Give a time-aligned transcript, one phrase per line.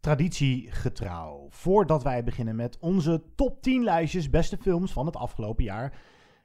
[0.00, 1.46] traditiegetrouw.
[1.50, 5.98] Voordat wij beginnen met onze top 10 lijstjes beste films van het afgelopen jaar.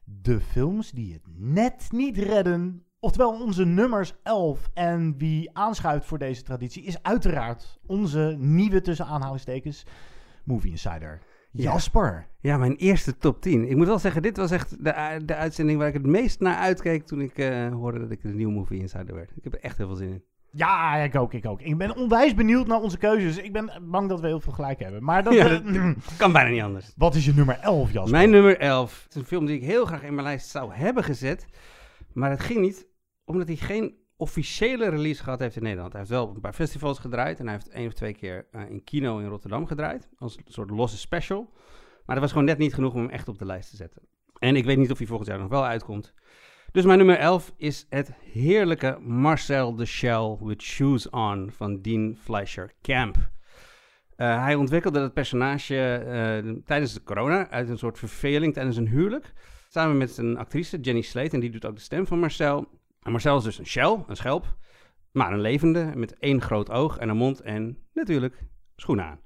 [0.04, 2.84] De films die het net niet redden.
[3.00, 4.70] Oftewel onze nummers 11.
[4.74, 9.86] En wie aanschuift voor deze traditie is uiteraard onze nieuwe tussen aanhalingstekens
[10.44, 11.22] Movie Insider.
[11.52, 11.72] Ja.
[11.72, 12.28] Jasper.
[12.40, 13.70] Ja, mijn eerste top 10.
[13.70, 16.56] Ik moet wel zeggen, dit was echt de, de uitzending waar ik het meest naar
[16.56, 19.32] uitkeek toen ik eh, hoorde dat ik een nieuwe Movie Insider werd.
[19.36, 20.24] Ik heb er echt heel veel zin in.
[20.56, 21.62] Ja, ik ook, ik ook.
[21.62, 23.38] Ik ben onwijs benieuwd naar onze keuzes.
[23.38, 25.04] Ik ben bang dat we heel veel gelijk hebben.
[25.04, 25.62] Maar dat, Ja,
[26.18, 26.94] Kan bijna niet anders.
[26.98, 28.12] wat is je nummer 11, Jasper?
[28.12, 29.04] Mijn nummer 11.
[29.04, 31.46] Het is een film die ik heel graag in mijn lijst zou hebben gezet.
[32.14, 32.88] Maar het ging niet,
[33.26, 35.92] omdat hij geen officiële release gehad heeft in Nederland.
[35.92, 37.40] Hij heeft wel een paar festivals gedraaid.
[37.40, 40.10] En hij heeft één of twee keer eh, in kino in Rotterdam gedraaid.
[40.18, 41.54] Als een soort losse special.
[42.06, 44.02] Maar dat was gewoon net niet genoeg om hem echt op de lijst te zetten.
[44.40, 46.14] En ik weet niet of hij volgend jaar nog wel uitkomt.
[46.76, 52.18] Dus mijn nummer 11 is het heerlijke Marcel the Shell with Shoes On van Dean
[52.24, 53.18] Fleischer Camp.
[54.16, 58.88] Eh, hij ontwikkelde het personage eh, tijdens de corona uit een soort verveling tijdens een
[58.88, 59.34] huwelijk.
[59.70, 62.68] Samen met een actrice, Jenny Slate, en die doet ook de stem van Marcel.
[63.02, 64.56] En Marcel is dus een shell, een schelp,
[65.12, 68.44] maar een levende met één groot oog en een mond en natuurlijk
[68.76, 69.20] schoenen aan.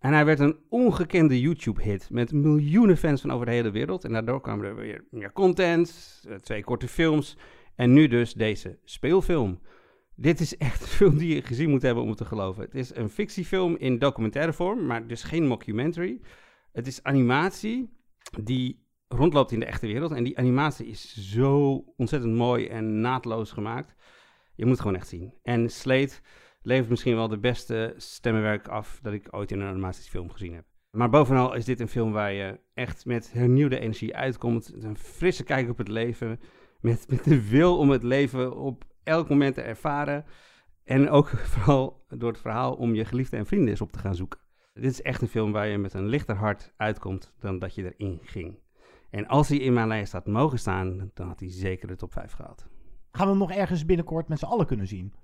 [0.00, 4.04] En hij werd een ongekende YouTube-hit met miljoenen fans van over de hele wereld.
[4.04, 7.36] En daardoor kwamen er weer meer content, eh, twee korte films
[7.74, 9.60] en nu dus deze speelfilm.
[10.14, 12.62] Dit is echt een film die je gezien moet hebben om het te geloven.
[12.62, 16.20] Het is een fictiefilm in documentaire vorm, maar dus geen mockumentary.
[16.72, 17.90] Het is animatie
[18.42, 20.12] die rondloopt in de echte wereld.
[20.12, 23.94] En die animatie is zo ontzettend mooi en naadloos gemaakt.
[24.54, 25.34] Je moet het gewoon echt zien.
[25.42, 26.20] En Slate
[26.62, 30.64] levert misschien wel de beste stemmenwerk af dat ik ooit in een animatiefilm gezien heb.
[30.90, 34.74] Maar bovenal is dit een film waar je echt met hernieuwde energie uitkomt.
[34.78, 36.40] Een frisse kijk op het leven.
[36.80, 40.24] Met, met de wil om het leven op elk moment te ervaren.
[40.84, 44.14] En ook vooral door het verhaal om je geliefde en vrienden eens op te gaan
[44.14, 44.40] zoeken.
[44.72, 47.94] Dit is echt een film waar je met een lichter hart uitkomt dan dat je
[47.94, 48.58] erin ging.
[49.10, 52.12] En als hij in mijn lijst had mogen staan, dan had hij zeker de top
[52.12, 52.66] 5 gehaald.
[53.10, 55.14] Gaan we hem nog ergens binnenkort met z'n allen kunnen zien?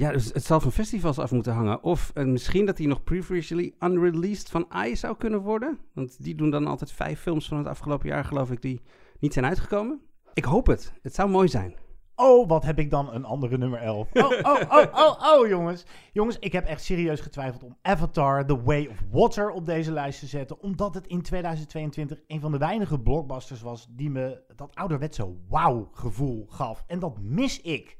[0.00, 1.82] Ja, dus het zal van festivals af moeten hangen.
[1.82, 5.78] Of eh, misschien dat hij nog previously unreleased van AI zou kunnen worden.
[5.92, 8.80] Want die doen dan altijd vijf films van het afgelopen jaar, geloof ik, die
[9.18, 10.00] niet zijn uitgekomen.
[10.34, 10.92] Ik hoop het.
[11.02, 11.74] Het zou mooi zijn.
[12.14, 14.08] Oh, wat heb ik dan een andere nummer 11.
[14.12, 15.86] Oh, oh, oh, oh, oh, jongens.
[16.12, 20.20] Jongens, ik heb echt serieus getwijfeld om Avatar The Way of Water op deze lijst
[20.20, 20.60] te zetten.
[20.60, 26.46] Omdat het in 2022 een van de weinige blockbusters was die me dat ouderwetse wauw-gevoel
[26.48, 26.84] gaf.
[26.86, 27.98] En dat mis ik.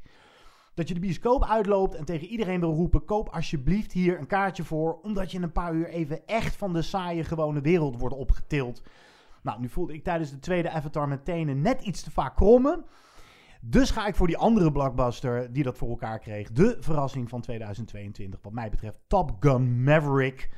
[0.80, 4.64] Dat je de bioscoop uitloopt en tegen iedereen wil roepen: koop alsjeblieft hier een kaartje
[4.64, 4.98] voor.
[5.02, 8.82] Omdat je in een paar uur even echt van de saaie gewone wereld wordt opgetild.
[9.42, 12.84] Nou, nu voelde ik tijdens de tweede Avatar met tenen net iets te vaak krommen.
[13.60, 16.52] Dus ga ik voor die andere blockbuster die dat voor elkaar kreeg.
[16.52, 20.50] De verrassing van 2022, wat mij betreft, Top Gun Maverick.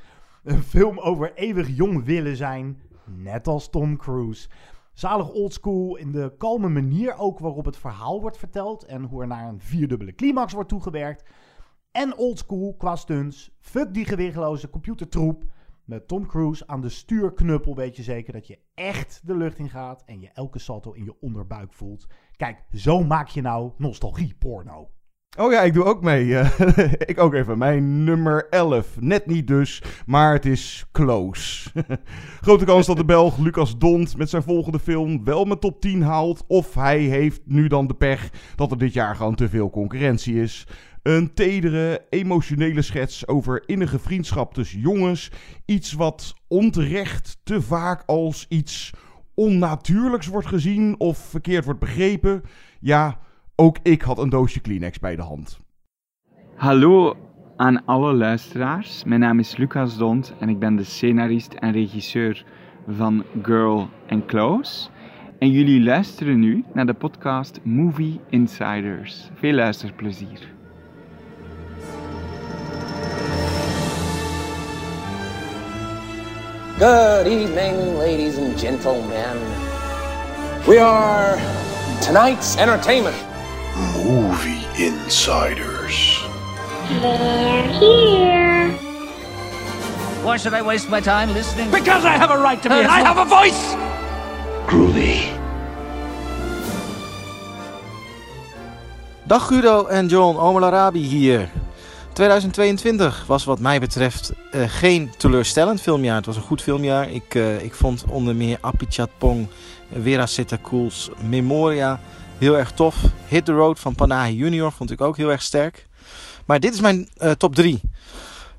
[0.45, 4.49] Een film over eeuwig jong willen zijn, net als Tom Cruise.
[4.93, 9.27] Zalig oldschool in de kalme manier ook waarop het verhaal wordt verteld en hoe er
[9.27, 11.25] naar een vierdubbele climax wordt toegewerkt.
[11.91, 13.57] En oldschool qua stunts.
[13.61, 15.45] Fuck die gewichtloze computertroep.
[15.85, 19.71] Met Tom Cruise aan de stuurknuppel weet je zeker dat je echt de lucht in
[19.71, 22.07] gaat en je elke salto in je onderbuik voelt.
[22.37, 24.91] Kijk, zo maak je nou nostalgie porno.
[25.39, 26.37] Oh ja, ik doe ook mee.
[26.37, 27.59] eh, ik ook even.
[27.59, 28.87] Mijn nummer 11.
[29.01, 31.71] Net niet dus, maar het is close.
[32.41, 36.03] Grote kans dat de Belg Lucas Dont met zijn volgende film wel mijn top 10
[36.03, 36.45] haalt.
[36.47, 40.43] Of hij heeft nu dan de pech dat er dit jaar gewoon te veel concurrentie
[40.43, 40.67] is.
[41.03, 45.31] Een tedere, emotionele schets over innige vriendschap tussen jongens.
[45.65, 48.91] Iets wat onterecht te vaak als iets
[49.35, 52.43] onnatuurlijks wordt gezien of verkeerd wordt begrepen.
[52.81, 53.19] Ja,
[53.57, 55.61] ook ik had een doosje Kleenex bij de hand.
[56.57, 57.17] Hallo
[57.57, 59.05] aan alle luisteraars.
[59.05, 62.45] Mijn naam is Lucas Dont en ik ben de scenarist en regisseur
[62.89, 64.89] van Girl and Close.
[65.39, 69.31] En jullie luisteren nu naar de podcast Movie Insiders.
[69.35, 70.51] Veel luisterplezier.
[76.79, 79.37] Good evening, ladies and gentlemen.
[80.67, 81.37] We are
[82.01, 83.32] tonight's entertainment.
[84.05, 86.25] Movie Insiders.
[86.89, 88.71] They're here.
[90.25, 91.71] Why should I waste my time listening?
[91.71, 92.75] Because I have a right to be.
[92.75, 93.77] I have a voice.
[94.67, 95.21] Groovy.
[99.25, 101.49] Dag Guido en John, Omar Arabi hier.
[102.13, 106.17] 2022 was wat mij betreft eh, geen teleurstellend filmjaar.
[106.17, 107.11] Het was een goed filmjaar.
[107.11, 109.49] Ik, eh, ik vond onder meer Apichatpong,
[110.03, 112.01] Vera Setakuls, Memoria
[112.43, 112.97] heel erg tof.
[113.29, 115.89] Hit the Road van Panahi Junior vond ik ook heel erg sterk.
[116.47, 117.81] Maar dit is mijn eh, top 3.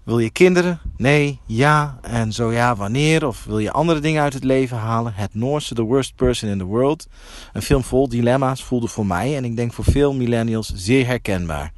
[0.03, 0.79] Wil je kinderen?
[0.97, 1.97] Nee, ja.
[2.01, 3.27] En zo ja, wanneer?
[3.27, 5.13] Of wil je andere dingen uit het leven halen?
[5.15, 7.07] Het Noorse, The Worst Person in the World.
[7.53, 11.73] Een film vol dilemma's voelde voor mij en ik denk voor veel millennials zeer herkenbaar.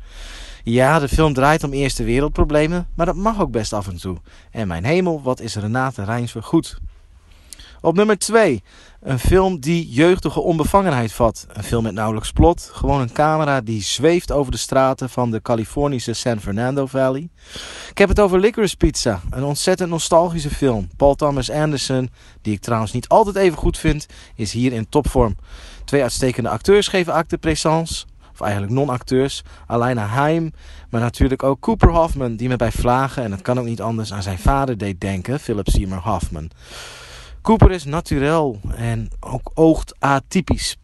[0.64, 4.18] Ja, de film draait om eerste wereldproblemen, maar dat mag ook best af en toe.
[4.52, 6.80] En mijn hemel, wat is Renate Rijnsver goed.
[7.82, 8.64] Op nummer 2.
[9.02, 11.48] Een film die jeugdige onbevangenheid vat.
[11.54, 12.70] Een film met nauwelijks plot.
[12.74, 17.30] Gewoon een camera die zweeft over de straten van de Californische San Fernando Valley.
[17.90, 19.22] Ik heb het over Licorice Pizza.
[19.30, 20.90] Een ontzettend nostalgische film.
[20.98, 22.10] Paul Thomas Anderson,
[22.42, 24.06] die ik trouwens niet altijd even goed vind,
[24.36, 25.36] is hier in topvorm.
[25.86, 28.06] Twee uitstekende acteurs geven acte présence.
[28.32, 29.44] Of eigenlijk non-acteurs.
[29.68, 30.54] Alaina Haim,
[30.90, 34.14] maar natuurlijk ook Cooper Hoffman, die me bij Vlagen, en het kan ook niet anders,
[34.14, 36.50] aan zijn vader deed denken, Philip Seymour Hoffman.
[37.46, 40.78] Cooper is naturel en ook oogt atypisch.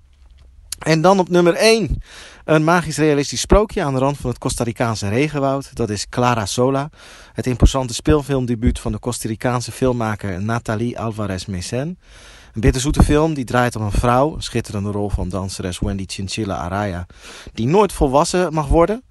[0.79, 2.01] En dan op nummer 1.
[2.45, 5.75] Een magisch realistisch sprookje aan de rand van het Costa Ricaanse regenwoud.
[5.75, 6.89] Dat is Clara Sola.
[7.33, 11.99] Het imposante speelfilmdebuut van de Costa Ricaanse filmmaker Nathalie Alvarez Mesen.
[12.53, 17.05] Een bitterzoete film die draait om een vrouw, schitterende rol van danseres Wendy Chinchilla Araya,
[17.53, 19.03] die nooit volwassen mag worden.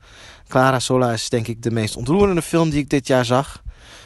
[0.49, 3.63] Clara Sola is denk ik de meest ontroerende film die ik dit jaar zag.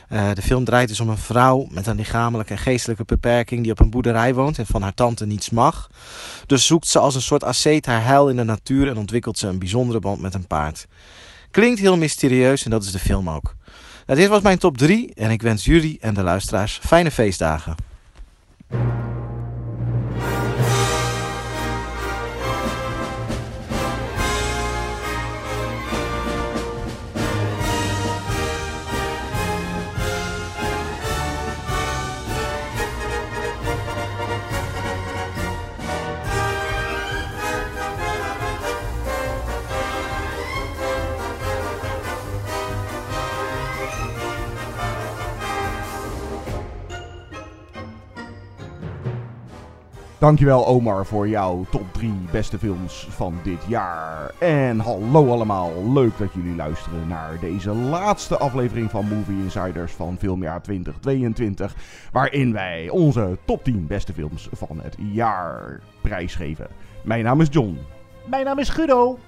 [0.08, 3.72] Uh, de film draait dus om een vrouw met een lichamelijke en geestelijke beperking die
[3.72, 5.90] op een boerderij woont en van haar tante niets mag.
[6.46, 9.46] Dus zoekt ze als een soort asceet haar heil in de natuur en ontwikkelt ze
[9.46, 10.86] een bijzondere band met een paard.
[11.50, 13.54] Klinkt heel mysterieus en dat is de film ook.
[14.06, 17.74] Nou, dit was mijn top 3 en ik wens jullie en de luisteraars fijne feestdagen.
[50.18, 54.34] Dankjewel Omar voor jouw top 3 beste films van dit jaar.
[54.38, 60.16] En hallo allemaal, leuk dat jullie luisteren naar deze laatste aflevering van Movie Insiders van
[60.18, 61.74] filmjaar 2022.
[62.12, 66.66] Waarin wij onze top 10 beste films van het jaar prijsgeven.
[67.02, 67.78] Mijn naam is John.
[68.26, 69.18] Mijn naam is Guido.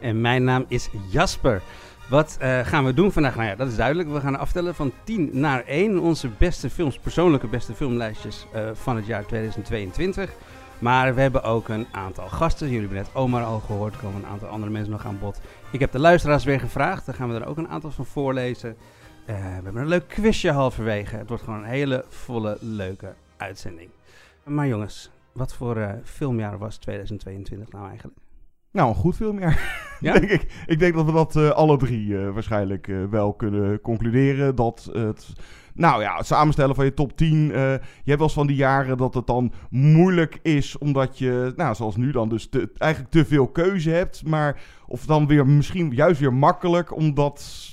[0.00, 1.62] En mijn naam is Jasper.
[2.12, 3.36] Wat uh, gaan we doen vandaag?
[3.36, 4.08] Nou ja, dat is duidelijk.
[4.08, 5.98] We gaan aftellen van 10 naar 1.
[5.98, 10.30] Onze beste films, persoonlijke beste filmlijstjes uh, van het jaar 2022.
[10.78, 12.66] Maar we hebben ook een aantal gasten.
[12.66, 13.94] Jullie hebben net Omar al gehoord.
[13.94, 15.40] Er komen een aantal andere mensen nog aan bod.
[15.70, 17.06] Ik heb de luisteraars weer gevraagd.
[17.06, 18.70] Daar gaan we er ook een aantal van voorlezen.
[18.70, 18.76] Uh,
[19.26, 21.16] we hebben een leuk quizje halverwege.
[21.16, 23.90] Het wordt gewoon een hele volle, leuke uitzending.
[24.44, 28.18] Maar jongens, wat voor filmjaar was 2022 nou eigenlijk?
[28.70, 29.90] Nou, een goed filmjaar.
[30.02, 30.14] Ja?
[30.20, 30.64] ik.
[30.66, 34.54] ik denk dat we dat uh, alle drie uh, waarschijnlijk uh, wel kunnen concluderen.
[34.54, 35.32] Dat het,
[35.74, 37.46] nou ja, het samenstellen van je top 10.
[37.46, 40.78] je hebt wel eens van die jaren dat het dan moeilijk is.
[40.78, 44.26] Omdat je, nou zoals nu dan, dus eigenlijk te veel keuze hebt.
[44.26, 46.96] Maar of dan weer misschien juist weer makkelijk.
[46.96, 47.70] Omdat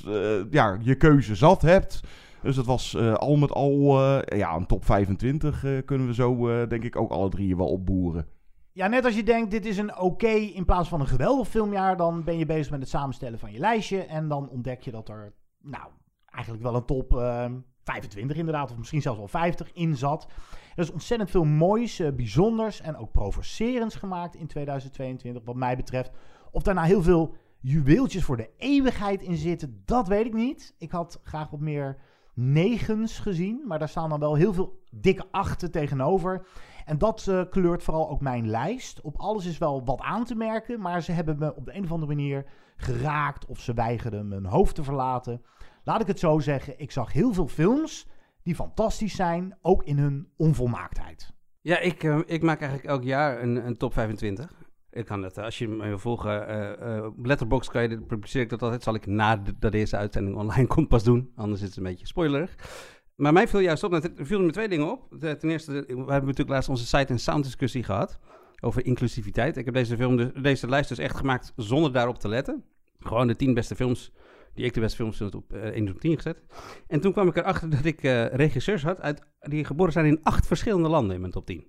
[0.50, 2.02] ja, je keuze zat hebt.
[2.42, 4.02] Dus het was al met al
[4.36, 8.26] ja, een top 25 kunnen we zo denk ik ook alle drie wel opboeren.
[8.72, 11.98] Ja, net als je denkt, dit is een oké in plaats van een geweldig filmjaar,
[11.98, 14.04] dan ben je bezig met het samenstellen van je lijstje.
[14.04, 15.88] En dan ontdek je dat er, nou,
[16.26, 17.46] eigenlijk wel een top uh,
[17.84, 20.28] 25 inderdaad, of misschien zelfs wel 50 in zat.
[20.76, 25.76] Er is ontzettend veel moois, uh, bijzonders en ook provocerends gemaakt in 2022, wat mij
[25.76, 26.12] betreft.
[26.52, 30.76] Of daar nou heel veel juweeltjes voor de eeuwigheid in zitten, dat weet ik niet.
[30.78, 31.98] Ik had graag wat meer
[32.34, 36.48] negens gezien, maar daar staan dan wel heel veel dikke achten tegenover.
[36.90, 39.02] En dat uh, kleurt vooral ook mijn lijst.
[39.02, 41.84] Op alles is wel wat aan te merken, maar ze hebben me op de een
[41.84, 42.46] of andere manier
[42.78, 45.42] geraakt of ze weigerden mijn hoofd te verlaten.
[45.84, 48.08] Laat ik het zo zeggen, ik zag heel veel films
[48.44, 51.34] die fantastisch zijn, ook in hun onvolmaaktheid.
[51.62, 54.52] Ja, ik, uh, ik maak eigenlijk elk jaar een, een top 25.
[54.92, 58.84] Ik kan het, als je me volgen, uh, uh, kan je, publiceer ik dat altijd.
[58.84, 62.08] Zal ik na dat deze uitzending online komt pas doen, anders is het een beetje
[62.08, 62.56] spoilerig.
[63.20, 65.08] Maar mij viel juist op, er viel me twee dingen op.
[65.20, 68.20] Ten eerste, we hebben natuurlijk laatst onze site- en sound discussie gehad
[68.60, 69.58] over inclusiviteit.
[69.58, 72.64] Ik heb deze, film, dus, deze lijst dus echt gemaakt zonder daarop te letten.
[73.00, 74.12] Gewoon de tien beste films
[74.54, 76.44] die ik de beste films vind op uh, 1 op 10 gezet.
[76.88, 80.24] En toen kwam ik erachter dat ik uh, regisseurs had uit, die geboren zijn in
[80.24, 81.68] acht verschillende landen in mijn top 10.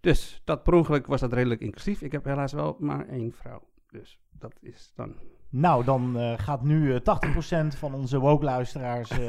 [0.00, 2.02] Dus dat per ongeluk was dat redelijk inclusief.
[2.02, 3.68] Ik heb helaas wel maar één vrouw.
[3.90, 5.14] Dus dat is dan
[5.50, 9.26] nou, dan uh, gaat nu uh, 80% van onze woke-luisteraars uh,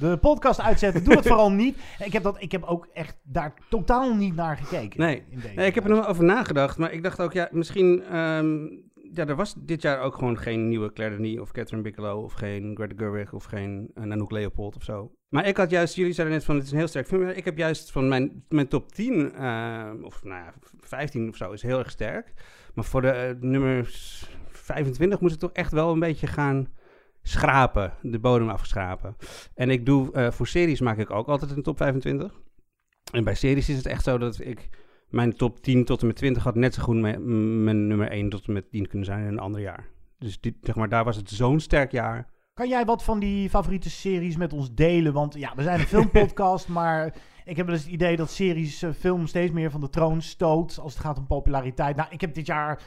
[0.00, 1.04] de podcast uitzetten.
[1.04, 1.78] Doe het vooral niet.
[1.98, 5.00] Ik heb, dat, ik heb ook echt daar totaal niet naar gekeken.
[5.00, 5.22] Nee,
[5.54, 6.78] nee ik heb er nog over nagedacht.
[6.78, 8.16] Maar ik dacht ook, ja, misschien...
[8.16, 12.24] Um, ja, er was dit jaar ook gewoon geen nieuwe Claire Denis of Catherine Bigelow
[12.24, 15.12] of geen Greta Gerwig of geen Nanook Leopold of zo.
[15.28, 17.28] Maar ik had juist, jullie zeiden net van het is een heel sterk film.
[17.28, 21.52] Ik heb juist van mijn, mijn top 10 uh, of nou ja, 15 of zo
[21.52, 22.32] is heel erg sterk.
[22.74, 23.90] Maar voor de uh, nummer
[24.66, 26.68] 25 moest ik toch echt wel een beetje gaan
[27.22, 29.16] schrapen, de bodem afschrapen.
[29.54, 32.40] En ik doe, uh, voor series maak ik ook altijd een top 25.
[33.12, 34.68] En bij series is het echt zo dat ik
[35.08, 38.28] mijn top 10 tot en met 20 had net zo goed mijn, mijn nummer 1
[38.28, 39.88] tot en met 10 kunnen zijn in een ander jaar.
[40.18, 42.34] Dus dit, zeg maar, daar was het zo'n sterk jaar.
[42.54, 45.12] Kan jij wat van die favoriete series met ons delen?
[45.12, 48.90] Want ja, we zijn een filmpodcast, maar ik heb eens het idee dat series uh,
[48.92, 51.96] film steeds meer van de troon stoot als het gaat om populariteit.
[51.96, 52.82] Nou, ik heb dit jaar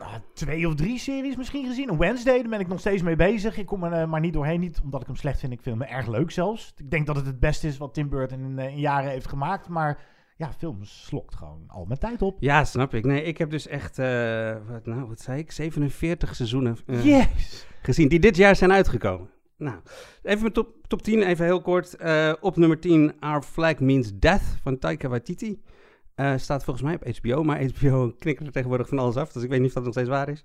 [0.00, 1.88] uh, twee of drie series misschien gezien.
[1.88, 3.56] Een Wednesday, daar ben ik nog steeds mee bezig.
[3.56, 5.52] Ik kom er uh, maar niet doorheen, niet omdat ik hem slecht vind.
[5.52, 6.74] Ik vind hem erg leuk zelfs.
[6.76, 9.68] Ik denk dat het het beste is wat Tim Burton in, in jaren heeft gemaakt,
[9.68, 10.00] maar
[10.36, 12.36] ja, film slokt gewoon al mijn tijd op.
[12.40, 13.04] Ja, snap ik.
[13.04, 17.66] Nee, ik heb dus echt, uh, wat, nou, wat zei ik, 47 seizoenen yes.
[17.82, 19.30] gezien die dit jaar zijn uitgekomen.
[19.56, 19.76] Nou,
[20.22, 21.96] even mijn top, top 10, even heel kort.
[22.40, 25.62] Op nummer 10, Our Flag Means Death van Taika Waititi.
[26.36, 29.50] Staat volgens mij op HBO, maar HBO knikt er tegenwoordig van alles af, dus ik
[29.50, 30.44] weet niet of dat nog steeds waar is.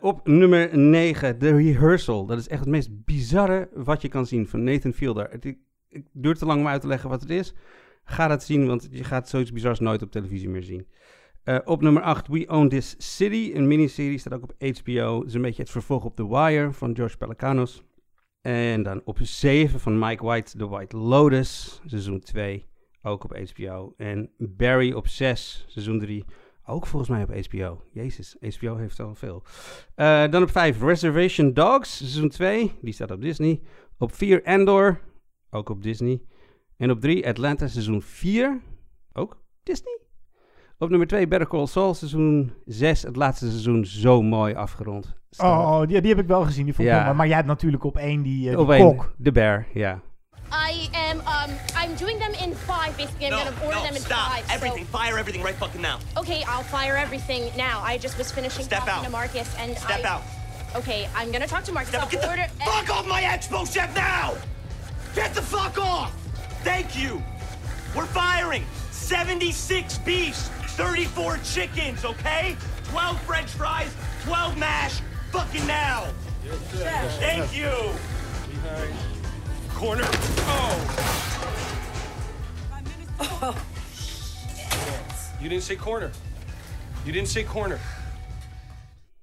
[0.00, 2.26] op nummer 9, The Rehearsal.
[2.26, 5.30] Dat is echt het meest bizarre wat je kan zien van Nathan Fielder.
[5.30, 5.44] Het,
[5.88, 7.54] het duurt te lang om uit te leggen wat het is.
[8.04, 10.86] Ga dat zien, want je gaat zoiets bizars nooit op televisie meer zien.
[11.44, 13.50] Uh, op nummer 8, We Own This City.
[13.54, 15.18] Een miniserie, staat ook op HBO.
[15.18, 17.82] Het is een beetje het vervolg op The Wire van George Pelecanos.
[18.40, 22.69] En dan op 7 van Mike White, The White Lotus, seizoen 2.
[23.02, 23.94] Ook op HBO.
[23.96, 26.24] En Barry op 6, seizoen 3.
[26.66, 27.82] Ook volgens mij op HBO.
[27.92, 29.42] Jezus, HBO heeft al veel.
[29.96, 32.72] Uh, dan op 5, Reservation Dogs, seizoen 2.
[32.80, 33.60] Die staat op Disney.
[33.98, 35.00] Op 4, Endor.
[35.50, 36.20] Ook op Disney.
[36.76, 38.60] En op 3 Atlanta seizoen 4.
[39.12, 39.98] Ook Disney.
[40.78, 43.02] Op nummer 2 Better Call Saul seizoen 6.
[43.02, 45.14] Het laatste seizoen zo mooi afgerond.
[45.38, 46.64] Oh, die, die heb ik wel gezien.
[46.64, 46.98] Die vond Ja.
[46.98, 49.14] ik wel- maar jij hebt natuurlijk op één die, Op die één, kok.
[49.16, 50.02] De Bear, ja.
[50.52, 53.26] I am, um, I'm doing them in five, basically.
[53.26, 54.30] I'm no, gonna order no, them in stop.
[54.32, 54.46] five.
[54.46, 54.84] so- Everything.
[54.86, 55.98] Fire everything right fucking now.
[56.16, 57.80] Okay, I'll fire everything now.
[57.82, 59.04] I just was finishing Step talking out.
[59.04, 60.08] to Marcus and Step I...
[60.08, 60.22] out.
[60.76, 61.90] Okay, I'm gonna talk to Marcus.
[61.90, 64.34] Step I'll Get the fuck off my expo chef now!
[65.14, 66.12] Get the fuck off!
[66.62, 67.22] Thank you.
[67.96, 72.56] We're firing 76 beefs, 34 chickens, okay?
[72.84, 73.92] 12 french fries,
[74.24, 75.00] 12 mash,
[75.32, 76.06] fucking now.
[77.18, 77.70] Thank you.
[79.80, 80.04] Corner.
[83.22, 83.64] Oh.
[85.40, 86.12] You didn't say corner.
[87.06, 87.80] You didn't say corner.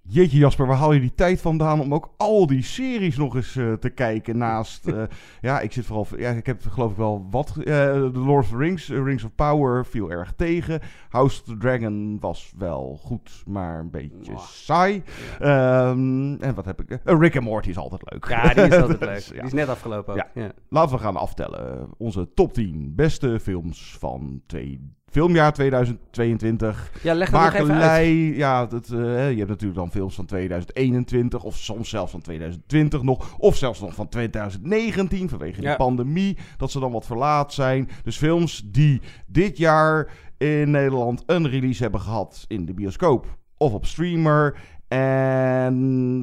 [0.10, 3.56] Jeetje Jasper, waar haal je die tijd vandaan om ook al die series nog eens
[3.56, 4.88] eh, te kijken naast...
[4.88, 5.04] eh,
[5.42, 6.08] ja, ik zit vooral...
[6.18, 7.54] Ja, ik heb geloof ik wel wat...
[7.58, 10.80] eh, The Lord of the Rings, Rings of Power viel erg tegen.
[11.10, 15.04] House of the Dragon was wel goed, maar een beetje saai.
[15.40, 17.00] Ehm, en wat heb ik...
[17.04, 18.28] Rick and Morty is altijd leuk.
[18.30, 19.14] Ja, die is altijd leuk.
[19.16, 20.52] Dus, Die is net afgelopen ook, ja.
[20.70, 21.90] Laten we gaan aftellen.
[21.98, 26.92] Onze top 10 beste films van twee, filmjaar 2022.
[27.04, 29.00] Ja, leg dat Makelij, Ja, dat, eh,
[29.32, 33.36] je hebt natuurlijk dan films van 2021 of soms zelfs van 2020 nog.
[33.38, 35.76] Of zelfs nog van 2019 vanwege Ja.
[35.76, 36.38] pandemie.
[36.58, 37.90] Dat ze dan wat verlaat zijn.
[38.04, 43.74] Dus films die dit jaar in Nederland een release hebben gehad in de bioscoop of
[43.74, 44.58] op streamer.
[44.88, 45.74] En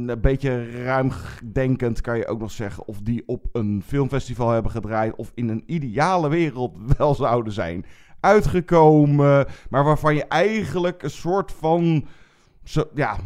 [0.07, 5.15] een beetje ruimdenkend kan je ook nog zeggen of die op een filmfestival hebben gedraaid
[5.15, 7.85] of in een ideale wereld wel zouden zijn
[8.25, 9.47] uitgekomen.
[9.71, 12.07] Maar waarvan je eigenlijk een soort van
[12.65, 13.19] zo, ja,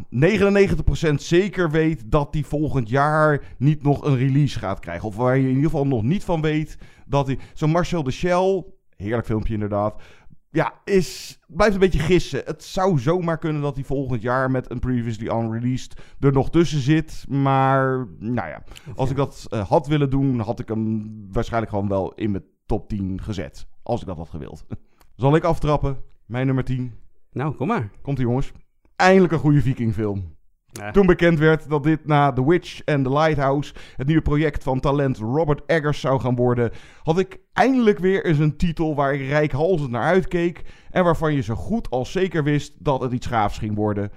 [1.10, 5.08] 99% zeker weet dat die volgend jaar niet nog een release gaat krijgen.
[5.08, 7.38] Of waar je in ieder geval nog niet van weet dat hij...
[7.54, 8.64] Zo'n Marcel de Shell,
[8.96, 10.02] heerlijk filmpje inderdaad...
[10.50, 12.42] Ja, is, blijft een beetje gissen.
[12.44, 16.80] Het zou zomaar kunnen dat hij volgend jaar met een previously unreleased er nog tussen
[16.80, 17.24] zit.
[17.28, 18.62] Maar, nou ja,
[18.96, 22.44] als ik dat eh, had willen doen, had ik hem waarschijnlijk gewoon wel in mijn
[22.66, 23.66] top 10 gezet.
[23.82, 24.64] Als ik dat had gewild.
[25.18, 25.96] Zal ik aftrappen?
[26.26, 26.94] Mijn nummer 10.
[27.32, 27.90] Nou, kom maar.
[28.02, 28.52] Komt ie jongens.
[28.96, 30.36] Eindelijk een goede vikingfilm.
[30.66, 30.90] Ja.
[30.90, 34.80] Toen bekend werd dat dit na The Witch en The Lighthouse het nieuwe project van
[34.80, 36.70] talent Robert Eggers zou gaan worden,
[37.02, 41.42] had ik eindelijk weer eens een titel waar ik rijkhalsend naar uitkeek en waarvan je
[41.42, 44.10] zo goed als zeker wist dat het iets gaafs ging worden.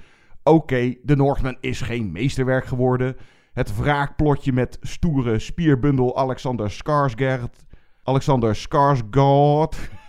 [0.43, 3.17] Oké, The Northman is geen meesterwerk geworden.
[3.53, 7.65] Het wraakplotje met stoere spierbundel Alexander Skarsgård.
[8.03, 9.99] Alexander Skarsgård.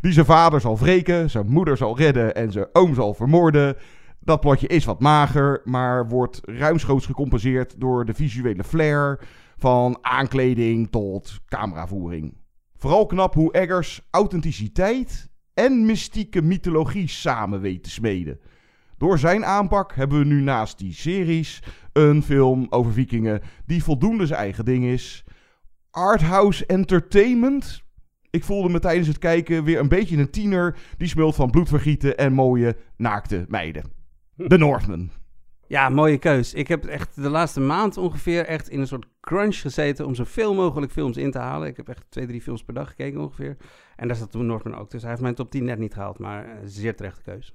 [0.00, 3.76] Die zijn vader zal wreken, zijn moeder zal redden en zijn oom zal vermoorden.
[4.20, 9.20] Dat plotje is wat mager, maar wordt ruimschoots gecompenseerd door de visuele flair
[9.56, 12.36] van aankleding tot cameravoering.
[12.76, 18.40] Vooral knap hoe Eggers authenticiteit en mystieke mythologie samen weet te smeden.
[18.98, 21.62] Door zijn aanpak hebben we nu naast die series
[21.92, 25.24] een film over vikingen die voldoende zijn eigen ding is.
[25.90, 27.82] Arthouse entertainment?
[28.30, 32.18] Ik voelde me tijdens het kijken weer een beetje een tiener die smult van bloedvergieten
[32.18, 33.92] en mooie naakte meiden.
[34.48, 35.10] The Northman.
[35.66, 36.54] Ja, mooie keus.
[36.54, 40.54] Ik heb echt de laatste maand ongeveer echt in een soort crunch gezeten om zoveel
[40.54, 41.68] mogelijk films in te halen.
[41.68, 43.56] Ik heb echt twee, drie films per dag gekeken ongeveer.
[43.96, 44.90] En daar zat toen Northman ook.
[44.90, 47.54] Dus hij heeft mijn top 10 net niet gehaald, maar zeer terechte keus.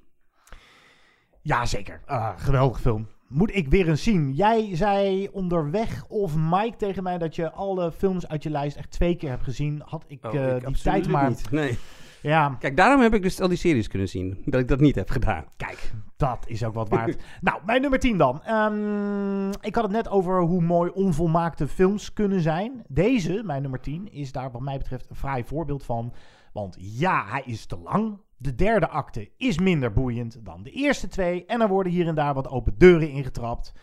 [1.41, 2.01] Ja, zeker.
[2.07, 3.07] Uh, geweldig film.
[3.27, 4.33] Moet ik weer eens zien.
[4.33, 8.91] Jij zei onderweg of Mike tegen mij dat je alle films uit je lijst echt
[8.91, 9.81] twee keer hebt gezien.
[9.85, 11.29] Had ik, oh, uh, ik die tijd maar...
[11.29, 11.51] Niet.
[11.51, 11.77] Nee.
[12.21, 12.55] Ja.
[12.59, 14.41] Kijk, daarom heb ik dus al die series kunnen zien.
[14.45, 15.45] Dat ik dat niet heb gedaan.
[15.57, 17.23] Kijk, dat is ook wat waard.
[17.41, 18.41] nou, mijn nummer 10 dan.
[18.49, 22.83] Um, ik had het net over hoe mooi onvolmaakte films kunnen zijn.
[22.87, 26.13] Deze, mijn nummer 10, is daar wat mij betreft een fraai voorbeeld van.
[26.53, 28.17] Want ja, hij is te lang.
[28.37, 31.45] De derde acte is minder boeiend dan de eerste twee.
[31.45, 33.73] En er worden hier en daar wat open deuren ingetrapt.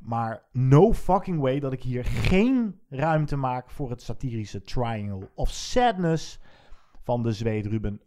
[0.00, 5.50] Maar no fucking way dat ik hier geen ruimte maak voor het satirische Triangle of
[5.50, 6.40] Sadness
[7.02, 8.00] van de Zweed Ruben.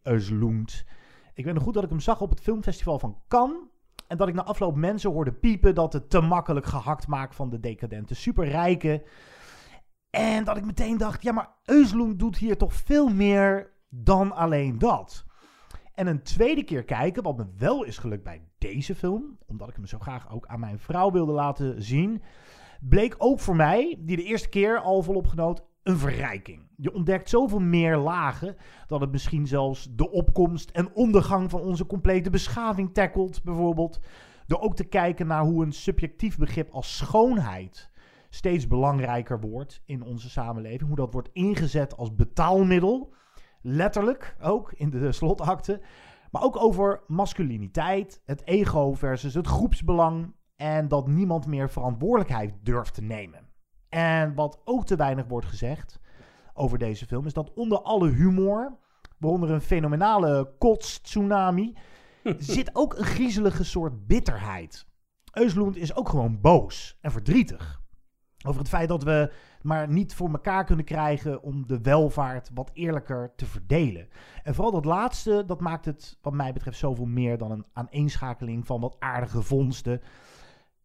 [1.34, 3.58] Ik weet nog goed dat ik hem zag op het filmfestival van Cannes.
[4.08, 7.50] En dat ik na afloop mensen hoorde piepen dat het te makkelijk gehakt maakt van
[7.50, 9.02] de decadente superrijken.
[10.10, 14.78] En dat ik meteen dacht, ja maar Östlund doet hier toch veel meer dan alleen
[14.78, 15.26] dat.
[15.96, 19.76] En een tweede keer kijken, wat me wel is gelukt bij deze film, omdat ik
[19.76, 22.22] hem zo graag ook aan mijn vrouw wilde laten zien,
[22.82, 26.68] bleek ook voor mij, die de eerste keer al volop genoot, een verrijking.
[26.76, 28.56] Je ontdekt zoveel meer lagen
[28.88, 34.00] dat het misschien zelfs de opkomst en ondergang van onze complete beschaving tackelt, bijvoorbeeld.
[34.48, 37.92] Door ook te kijken naar hoe een subjectief begrip als schoonheid
[38.30, 40.88] steeds belangrijker wordt in onze samenleving.
[40.88, 43.14] Hoe dat wordt ingezet als betaalmiddel.
[43.68, 45.82] Letterlijk ook in de slotakte.
[46.32, 50.34] Maar ook over masculiniteit, het ego versus het groepsbelang.
[50.56, 53.50] En dat niemand meer verantwoordelijkheid durft te nemen.
[53.90, 56.00] En wat ook te weinig wordt gezegd
[56.54, 58.78] over deze film, is dat onder alle humor,
[59.18, 61.78] waaronder een fenomenale kots-tsunami,
[62.38, 64.88] zit ook een griezelige soort bitterheid.
[65.32, 67.82] Eusloend is ook gewoon boos en verdrietig.
[68.46, 69.32] Over het feit dat we
[69.66, 74.08] maar niet voor elkaar kunnen krijgen om de welvaart wat eerlijker te verdelen.
[74.44, 78.66] En vooral dat laatste, dat maakt het wat mij betreft zoveel meer dan een aaneenschakeling
[78.66, 80.02] van wat aardige vondsten.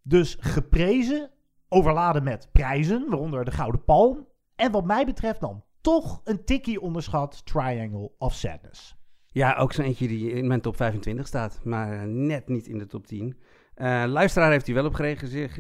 [0.03, 1.31] Dus geprezen
[1.69, 4.27] overladen met prijzen, waaronder de Gouden Palm.
[4.57, 8.97] En wat mij betreft dan toch een tikkie onderschat Triangle of Sadness.
[9.27, 12.87] Ja, ook zo'n eentje die in mijn top 25 staat, maar net niet in de
[12.87, 13.37] top 10.
[13.81, 14.95] Uh, luisteraar heeft hier wel op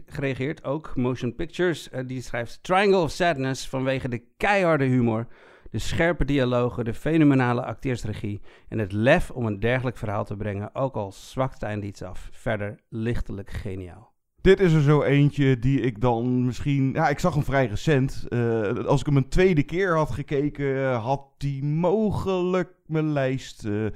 [0.06, 1.88] gereageerd, ook Motion Pictures.
[1.92, 5.26] Uh, die schrijft Triangle of Sadness vanwege de keiharde humor,
[5.70, 10.74] de scherpe dialogen, de fenomenale acteersregie en het lef om een dergelijk verhaal te brengen,
[10.74, 12.28] ook al zwakt het iets af.
[12.33, 14.10] Verder lichtelijk geniaal.
[14.40, 16.92] Dit is er zo eentje die ik dan misschien...
[16.92, 18.26] Ja, ik zag hem vrij recent.
[18.29, 23.64] Uh, als ik hem een tweede keer had gekeken, had die mogelijk mijn lijst.
[23.64, 23.87] Uh,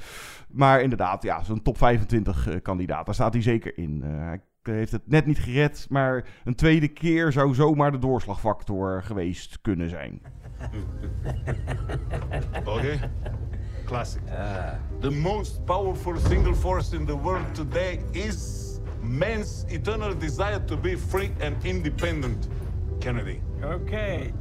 [0.49, 3.07] maar inderdaad, ja, zo'n top 25 uh, kandidaat.
[3.07, 4.03] Daar staat hij zeker in.
[4.03, 9.59] hij heeft het net niet gered, maar een tweede keer zou zomaar de doorslagfactor geweest
[9.61, 10.21] kunnen zijn.
[12.59, 12.71] Oké.
[12.71, 13.11] Okay.
[13.85, 14.23] Classic.
[15.01, 18.64] The most powerful single force in the world today is
[19.05, 22.49] man's eternal desire to be free and independent.
[23.01, 23.41] Kennedy.
[23.63, 24.33] Okay.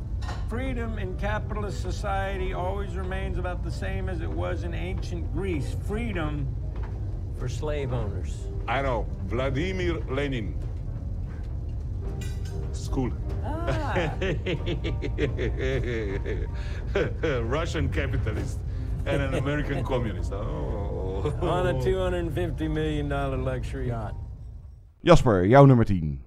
[0.50, 5.76] Freedom in capitalist society always remains about the same as it was in ancient Greece.
[5.86, 6.48] Freedom
[7.38, 8.48] for slave owners.
[8.68, 9.06] I know.
[9.26, 10.56] Vladimir Lenin.
[12.72, 13.12] School.
[13.44, 14.14] Ah.
[17.42, 18.60] Russian capitalist
[19.06, 20.32] and an American communist.
[20.32, 21.34] Oh.
[21.42, 23.10] On a $250 million
[23.44, 24.16] luxury yacht.
[25.04, 26.22] Jasper, jouw nummer 10.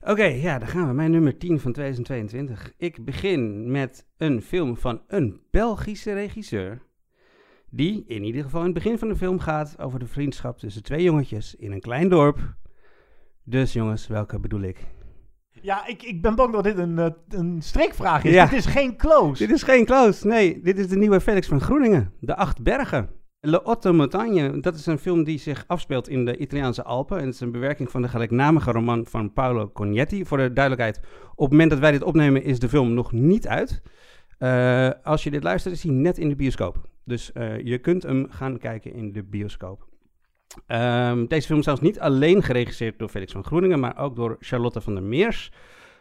[0.00, 0.94] Oké, okay, ja, dan gaan we.
[0.94, 2.72] Mijn nummer 10 van 2022.
[2.76, 6.82] Ik begin met een film van een Belgische regisseur.
[7.68, 10.82] Die in ieder geval in het begin van de film gaat over de vriendschap tussen
[10.82, 12.54] twee jongetjes in een klein dorp.
[13.44, 14.78] Dus jongens, welke bedoel ik?
[15.50, 18.32] Ja, ik, ik ben bang dat dit een, uh, een streekvraag is.
[18.32, 18.46] Ja.
[18.46, 19.46] Dit is geen close.
[19.46, 20.60] Dit is geen close, nee.
[20.60, 22.12] Dit is de nieuwe Felix van Groeningen.
[22.20, 23.19] De Acht Bergen.
[23.42, 27.18] Le Otto Montagne, dat is een film die zich afspeelt in de Italiaanse Alpen.
[27.18, 30.24] En het is een bewerking van de gelijknamige roman van Paolo Cognetti.
[30.24, 31.00] Voor de duidelijkheid,
[31.30, 33.82] op het moment dat wij dit opnemen is de film nog niet uit.
[34.38, 36.88] Uh, als je dit luistert is hij net in de bioscoop.
[37.04, 39.88] Dus uh, je kunt hem gaan kijken in de bioscoop.
[40.66, 44.36] Um, deze film is zelfs niet alleen geregisseerd door Felix van Groeningen, maar ook door
[44.40, 45.52] Charlotte van der Meers.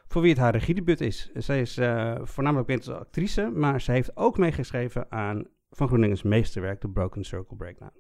[0.08, 1.32] Voor wie het haar regiedebuut is.
[1.34, 6.24] Zij is uh, voornamelijk bekend als actrice, maar ze heeft ook meegeschreven aan van Groeningens
[6.24, 7.92] meesterwerk, The Broken Circle Breakdown.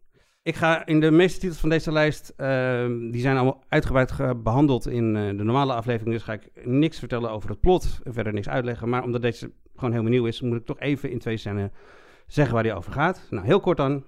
[0.42, 4.36] Ik ga in de meeste titels van deze lijst, ehm, die zijn allemaal uitgebreid ge-
[4.36, 6.14] behandeld in eh, de normale aflevering.
[6.16, 8.90] Dus ga ik niks vertellen over het plot, verder niks uitleggen.
[8.90, 11.72] Maar omdat deze gewoon helemaal nieuw is, moet ik toch even in twee zinnen
[12.28, 13.28] zeggen waar die over gaat.
[13.30, 14.04] Nou, heel kort dan.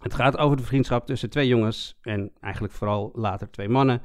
[0.00, 4.02] Het gaat over de vriendschap tussen twee jongens en eigenlijk vooral later twee mannen.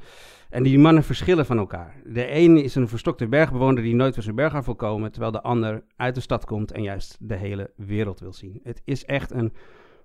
[0.50, 2.00] En die mannen verschillen van elkaar.
[2.04, 5.32] De ene is een verstokte bergbewoner die nooit van zijn berg af wil komen, terwijl
[5.32, 8.60] de ander uit de stad komt en juist de hele wereld wil zien.
[8.62, 9.52] Het is echt een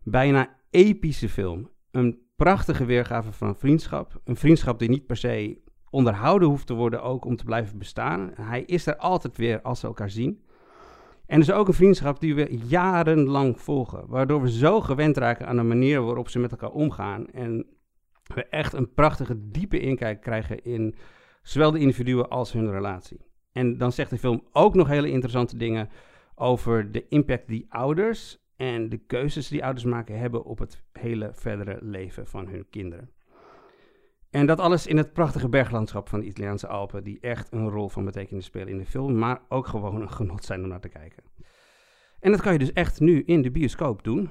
[0.04, 1.70] bijna epische film.
[1.92, 4.22] Een prachtige weergave van vriendschap.
[4.24, 8.32] Een vriendschap die niet per se onderhouden hoeft te worden, ook om te blijven bestaan.
[8.36, 10.44] Hij is er altijd weer als ze elkaar zien.
[11.32, 15.56] En is ook een vriendschap die we jarenlang volgen, waardoor we zo gewend raken aan
[15.56, 17.28] de manier waarop ze met elkaar omgaan.
[17.28, 17.66] En
[18.24, 20.96] we echt een prachtige, diepe inkijk krijgen in
[21.42, 23.26] zowel de individuen als hun relatie.
[23.52, 25.90] En dan zegt de film ook nog hele interessante dingen
[26.36, 31.30] over de impact die ouders en de keuzes die ouders maken hebben op het hele
[31.34, 33.10] verdere leven van hun kinderen.
[34.32, 37.90] En dat alles in het prachtige berglandschap van de Italiaanse Alpen, die echt een rol
[37.90, 40.90] van betekenis spelen in de film, maar ook gewoon een genot zijn om naar te
[40.90, 41.24] kijken.
[42.20, 44.30] En dat kan je dus echt nu in de bioscoop doen.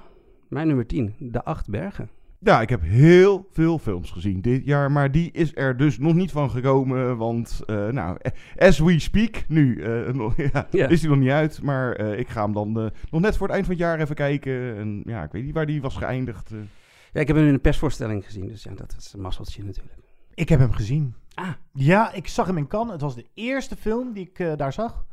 [0.48, 2.10] Mijn nummer 10, De Acht Bergen.
[2.38, 6.14] Ja, ik heb heel veel films gezien dit jaar, maar die is er dus nog
[6.14, 8.18] niet van gekomen, want, eh, nou,
[8.56, 10.36] as we speak, nu eh, nog-
[10.70, 13.36] ja, is die nog niet uit, maar eh, ik ga hem dan eh, nog net
[13.36, 14.76] voor het eind van het jaar even kijken.
[14.76, 16.50] En ja, ik weet niet waar die was geëindigd.
[17.12, 19.98] Ja, ik heb hem in een persvoorstelling gezien, dus ja, dat is een mazzeltje natuurlijk.
[20.34, 21.14] Ik heb hem gezien.
[21.34, 21.48] Ah.
[21.72, 22.92] Ja, ik zag hem in Cannes.
[22.92, 25.04] Het was de eerste film die ik eh, daar zag.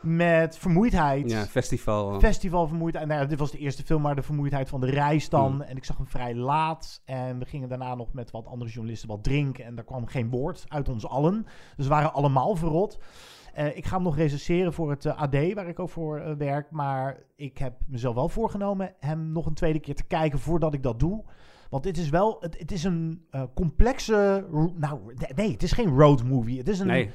[0.00, 1.30] Met vermoeidheid.
[1.30, 2.20] Ja, festival.
[2.20, 3.06] Festivalvermoeidheid.
[3.06, 5.52] Nou ja, dit was de eerste film, maar de vermoeidheid van de reis dan.
[5.52, 5.60] Hmm.
[5.60, 7.02] En ik zag hem vrij laat.
[7.04, 9.64] En we gingen daarna nog met wat andere journalisten wat drinken.
[9.64, 11.46] En daar kwam geen woord uit ons allen.
[11.76, 12.98] Dus we waren allemaal verrot.
[13.56, 16.32] Eh, ik ga hem nog recenseren voor het eh, AD, waar ik ook voor eh,
[16.38, 16.70] werk.
[16.70, 20.82] Maar ik heb mezelf wel voorgenomen hem nog een tweede keer te kijken voordat ik
[20.82, 21.24] dat doe.
[21.70, 25.00] Want dit is wel, het, het is een complexe, nou
[25.34, 26.58] nee, het is geen road movie.
[26.58, 27.10] Het is een, Nee,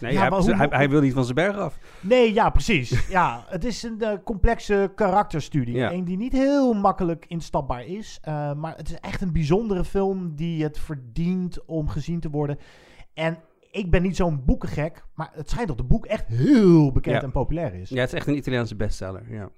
[0.00, 1.78] nee Ja, hij, hoe- hij, hij wil niet van zijn berg af.
[2.00, 3.06] Nee, ja, precies.
[3.08, 5.74] ja, het is een complexe karakterstudie.
[5.74, 5.92] Ja.
[5.92, 8.20] Eén die niet heel makkelijk instapbaar is.
[8.56, 12.58] maar het is echt een bijzondere film die het verdient om gezien te worden.
[13.14, 13.38] En
[13.76, 17.22] ik ben niet zo'n boekengek, maar het schijnt dat het boek echt heel bekend Ja.
[17.22, 17.88] en populair is.
[17.88, 19.50] Ja, het is echt een Italiaanse bestseller, ja.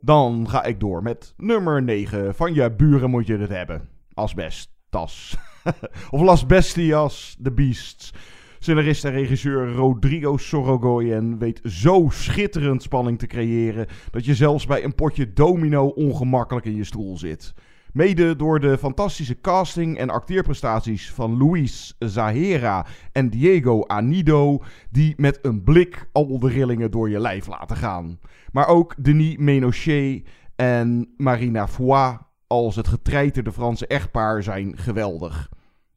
[0.00, 2.34] Dan ga ik door met nummer 9.
[2.34, 3.88] Van je buren moet je het hebben.
[4.14, 5.36] Asbestas.
[6.10, 8.12] of Las Bestias, The Beasts.
[8.58, 13.86] Scenarist en regisseur Rodrigo Sorogoyen weet zo schitterend spanning te creëren...
[14.10, 17.54] dat je zelfs bij een potje domino ongemakkelijk in je stoel zit.
[17.96, 24.62] Mede door de fantastische casting en acteerprestaties van Luis Zahera en Diego Anido...
[24.90, 28.18] die met een blik al de rillingen door je lijf laten gaan.
[28.52, 35.48] Maar ook Denis Ménochet en Marina Foy als het getreiterde Franse echtpaar zijn geweldig.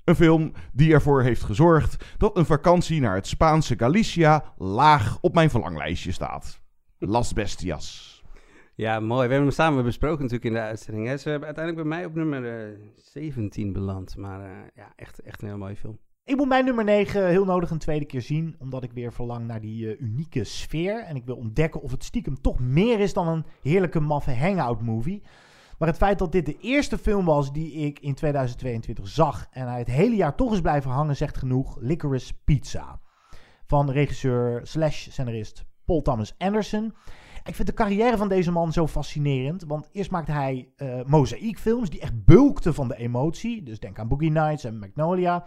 [0.03, 5.33] Een film die ervoor heeft gezorgd dat een vakantie naar het Spaanse Galicia laag op
[5.33, 6.61] mijn verlanglijstje staat.
[6.97, 8.08] Las Bestias.
[8.79, 9.27] Ja, mooi.
[9.27, 11.19] We hebben hem samen besproken natuurlijk in de uitzending.
[11.19, 14.17] Ze hebben uiteindelijk bij mij op nummer eh, 17 beland.
[14.17, 15.99] Maar eh, ja, echt, echt een hele mooie film.
[16.23, 19.47] Ik moet mijn nummer 9 heel nodig een tweede keer zien, omdat ik weer verlang
[19.47, 21.03] naar die eh, unieke sfeer.
[21.03, 24.81] En ik wil ontdekken of het stiekem toch meer is dan een heerlijke maffe hangout
[24.81, 25.23] movie.
[25.77, 29.67] Maar het feit dat dit de eerste film was die ik in 2022 zag en
[29.67, 31.77] hij het hele jaar toch is blijven hangen, zegt genoeg.
[31.79, 32.99] Licorice Pizza.
[33.65, 36.93] Van regisseur slash scenarist Paul Thomas Anderson.
[37.49, 39.63] Ik vind de carrière van deze man zo fascinerend.
[39.63, 43.63] Want eerst maakte hij eh mozaïekfilms die echt bulkten van de emotie.
[43.63, 45.45] Dus denk aan Boogie Nights en Magnolia.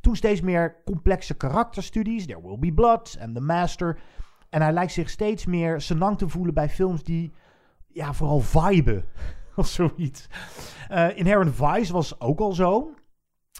[0.00, 2.26] Toen steeds meer complexe karakterstudies.
[2.26, 3.98] There Will Be Blood en The Master.
[4.48, 7.32] En hij lijkt zich steeds meer senang te voelen bij films die
[7.86, 9.04] ja, vooral viben.
[9.56, 10.26] of zoiets.
[10.88, 12.94] Eh, Inherent Vice was ook al zo.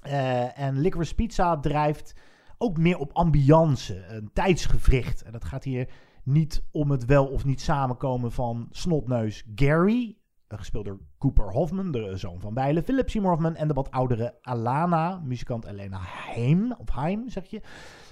[0.03, 2.15] Eh, en Licorice Pizza drijft
[2.59, 5.23] ook meer op ambiance, een tijdsgevricht.
[5.23, 5.89] En dat gaat hier
[6.23, 10.17] niet om het wel of niet samenkomen van snotneus Gary,
[10.49, 15.21] gespeeld door Cooper Hoffman, de zoon van Bijlen, Philip Hoffman en de wat oudere Alana,
[15.25, 17.61] muzikant Elena Heim, of Heim zeg je.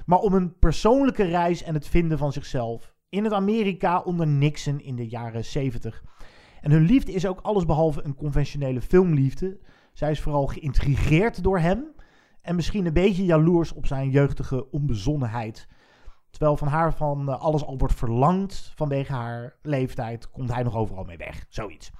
[0.07, 4.81] Maar om een persoonlijke reis en het vinden van zichzelf in het Amerika onder Nixon
[4.81, 6.05] in de jaren 70.
[6.61, 9.59] En hun liefde is ook allesbehalve een conventionele filmliefde.
[9.92, 11.85] Zij is vooral geïntrigeerd door hem
[12.42, 15.68] en misschien een beetje jaloers op zijn jeugdige onbezonnenheid.
[16.31, 20.77] Terwijl van haar van eh, alles al wordt verlangd vanwege haar leeftijd, komt hij nog
[20.77, 21.47] overal mee weg.
[21.49, 21.90] Zoiets.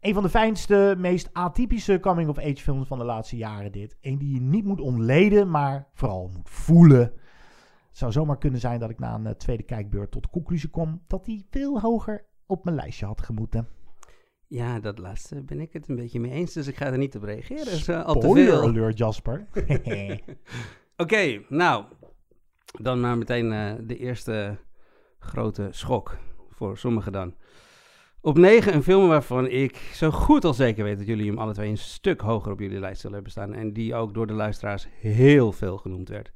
[0.00, 3.96] Een van de fijnste, meest atypische coming-of-age films van de laatste jaren dit.
[4.00, 7.00] Eén die je niet moet ontleden, maar vooral moet voelen.
[7.00, 10.70] Het zou zomaar kunnen zijn dat ik na een eh, tweede kijkbeurt tot de conclusie
[10.70, 13.68] kom dat hij veel hoger op mijn lijstje had gemoeten.
[14.46, 17.16] Ja, dat laatste ben ik het een beetje mee eens, dus ik ga er niet
[17.16, 17.96] op reageren.
[17.96, 18.62] Eh, al te Spoiler veel.
[18.62, 19.46] alert, Jasper.
[20.96, 21.84] Oké, nou,
[22.78, 24.56] dan maar meteen eh, de eerste
[25.18, 26.16] grote schok
[26.50, 27.34] voor sommigen dan.
[28.22, 31.52] Op 9 een film waarvan ik zo goed als zeker weet dat jullie hem alle
[31.52, 33.54] twee een stuk hoger op jullie lijst zullen hebben staan.
[33.54, 36.32] En die ook door de luisteraars heel veel genoemd werd.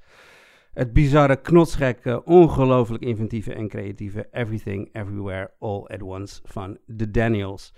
[0.72, 7.72] Het bizarre, knotsgekke, ongelooflijk inventieve en creatieve Everything, Everywhere, All at Once van The Daniels.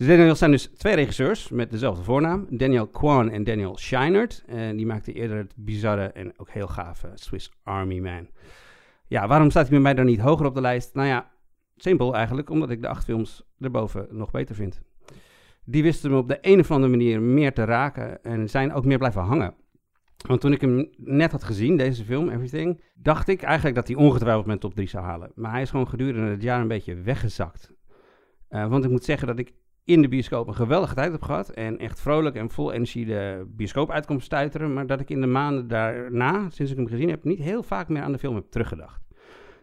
[0.00, 2.46] De Daniels zijn dus twee regisseurs met dezelfde voornaam.
[2.50, 4.42] Daniel Kwan en Daniel Scheinert.
[4.46, 8.28] En die maakten eerder het bizarre en ook heel gave Swiss Army Man.
[9.06, 10.94] Ja, waarom staat hij bij mij dan niet hoger op de lijst?
[10.94, 11.30] Nou ja,
[11.76, 14.80] simpel eigenlijk, omdat ik de acht films erboven nog beter vind.
[15.64, 18.84] Die wisten me op de een of andere manier meer te raken en zijn ook
[18.84, 19.54] meer blijven hangen.
[20.26, 23.96] Want toen ik hem net had gezien, deze film, Everything, dacht ik eigenlijk dat hij
[23.96, 25.32] ongetwijfeld mijn top 3 zou halen.
[25.34, 27.72] Maar hij is gewoon gedurende het jaar een beetje weggezakt.
[28.50, 29.52] Uh, want ik moet zeggen dat ik
[29.90, 31.48] in de bioscoop een geweldige tijd heb gehad.
[31.48, 34.72] En echt vrolijk en vol energie de bioscoop uit kon stuiteren.
[34.72, 37.88] Maar dat ik in de maanden daarna, sinds ik hem gezien heb, niet heel vaak
[37.88, 39.02] meer aan de film heb teruggedacht.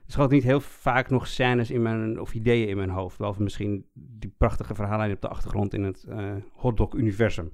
[0.06, 3.18] Er schoot niet heel vaak nog scènes in mijn, of ideeën in mijn hoofd.
[3.18, 7.50] Behalve misschien die prachtige verhaallijn op de achtergrond in het uh, hotdog-universum.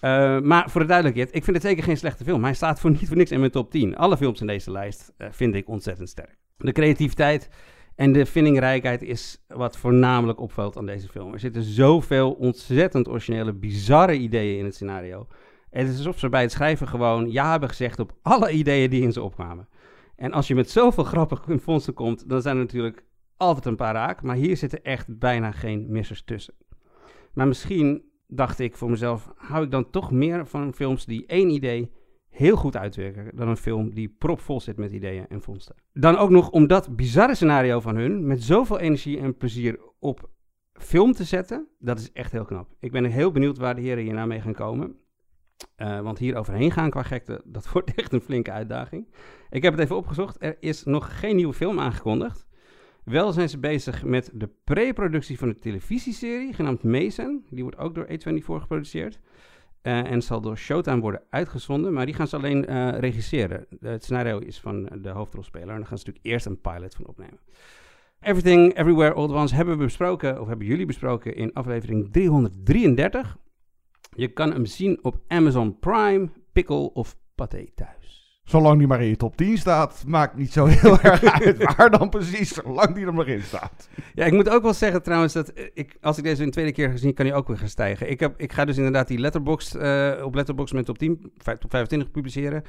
[0.00, 2.44] Uh, maar voor de duidelijkheid, ik vind het zeker geen slechte film.
[2.44, 3.96] Hij staat voor niet voor niks in mijn top 10.
[3.96, 6.38] Alle films in deze lijst uh, vind ik ontzettend sterk.
[6.56, 7.50] De creativiteit
[7.98, 11.32] en de vindingrijkheid is wat voornamelijk opvalt aan deze film.
[11.32, 15.26] Er zitten zoveel ontzettend originele, bizarre ideeën in het scenario.
[15.70, 19.02] Het is alsof ze bij het schrijven gewoon ja hebben gezegd op alle ideeën die
[19.02, 19.68] in ze opkwamen.
[20.16, 23.04] En als je met zoveel grappige vondsten komt, dan zijn er natuurlijk
[23.36, 24.22] altijd een paar raak.
[24.22, 26.54] Maar hier zitten echt bijna geen missers tussen.
[27.32, 31.50] Maar misschien dacht ik voor mezelf, hou ik dan toch meer van films die één
[31.50, 31.90] idee
[32.38, 35.74] heel goed uitwerken dan een film die propvol zit met ideeën en vondsten.
[35.92, 40.30] Dan ook nog om dat bizarre scenario van hun met zoveel energie en plezier op
[40.72, 42.74] film te zetten, dat is echt heel knap.
[42.80, 44.96] Ik ben heel benieuwd waar de heren hierna mee gaan komen.
[45.76, 49.06] Uh, want hier overheen gaan qua gekte, dat wordt echt een flinke uitdaging.
[49.50, 50.36] Ik heb het even opgezocht.
[50.38, 52.46] Er is nog geen nieuwe film aangekondigd.
[53.04, 57.44] Wel zijn ze bezig met de pre-productie van een televisieserie genaamd Mason.
[57.50, 59.20] Die wordt ook door A24 geproduceerd.
[59.82, 63.66] Uh, en zal door Showtime worden uitgezonden, maar die gaan ze alleen uh, regisseren.
[63.80, 67.06] Het scenario is van de hoofdrolspeler en daar gaan ze natuurlijk eerst een pilot van
[67.06, 67.38] opnemen.
[68.20, 73.36] Everything, Everywhere, All at Once hebben we besproken, of hebben jullie besproken in aflevering 333.
[74.16, 77.97] Je kan hem zien op Amazon Prime, Pickle of Pathé thuis.
[78.48, 81.90] Zolang die maar in je top 10 staat, maakt niet zo heel erg uit waar
[81.90, 83.88] dan precies, zolang die er maar in staat.
[84.14, 86.90] Ja, ik moet ook wel zeggen trouwens dat ik, als ik deze een tweede keer
[86.90, 88.10] gezien, kan hij ook weer gaan stijgen.
[88.10, 91.70] Ik, heb, ik ga dus inderdaad die letterbox uh, op letterbox met top 10, top
[91.70, 92.62] 25 publiceren.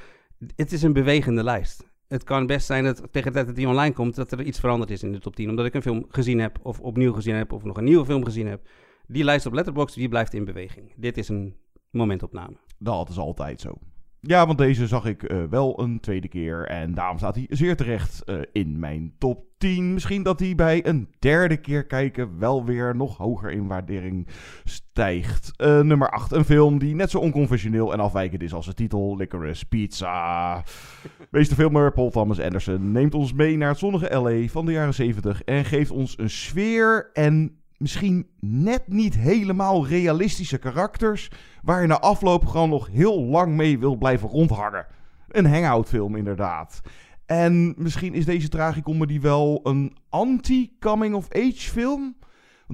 [0.55, 1.87] Het is een bewegende lijst.
[2.07, 4.59] Het kan best zijn dat tegen de tijd dat die online komt, dat er iets
[4.59, 5.49] veranderd is in de top 10.
[5.49, 8.25] Omdat ik een film gezien heb, of opnieuw gezien heb, of nog een nieuwe film
[8.25, 8.67] gezien heb.
[9.07, 10.93] Die lijst op letterbox, die blijft in beweging.
[10.95, 11.55] Dit is een
[11.91, 12.57] momentopname.
[12.77, 13.77] Dat is altijd zo.
[14.21, 16.65] Ja, want deze zag ik uh, wel een tweede keer.
[16.65, 19.93] En daarom staat hij zeer terecht uh, in mijn top 10.
[19.93, 24.27] Misschien dat hij bij een derde keer kijken wel weer nog hoger in waardering
[24.63, 25.51] stijgt.
[25.58, 26.32] Uh, nummer 8.
[26.32, 30.63] Een film die net zo onconventioneel en afwijkend is als de titel Licorice Pizza.
[31.32, 35.43] Meesterfilmer Paul Thomas Anderson neemt ons mee naar het zonnige LA van de jaren 70.
[35.43, 41.99] En geeft ons een sfeer en misschien net niet helemaal realistische karakters, waar je na
[41.99, 44.85] afloop gewoon nog heel lang mee wil blijven rondhangen.
[45.27, 46.81] Een hangout-film, inderdaad.
[47.25, 52.17] En misschien is deze tragicomedy wel een anti-coming-of-age film.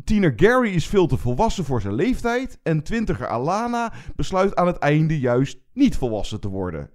[0.04, 2.60] Tiener Gary is veel te volwassen voor zijn leeftijd.
[2.64, 6.90] En twintiger Alana besluit aan het einde juist niet volwassen te worden.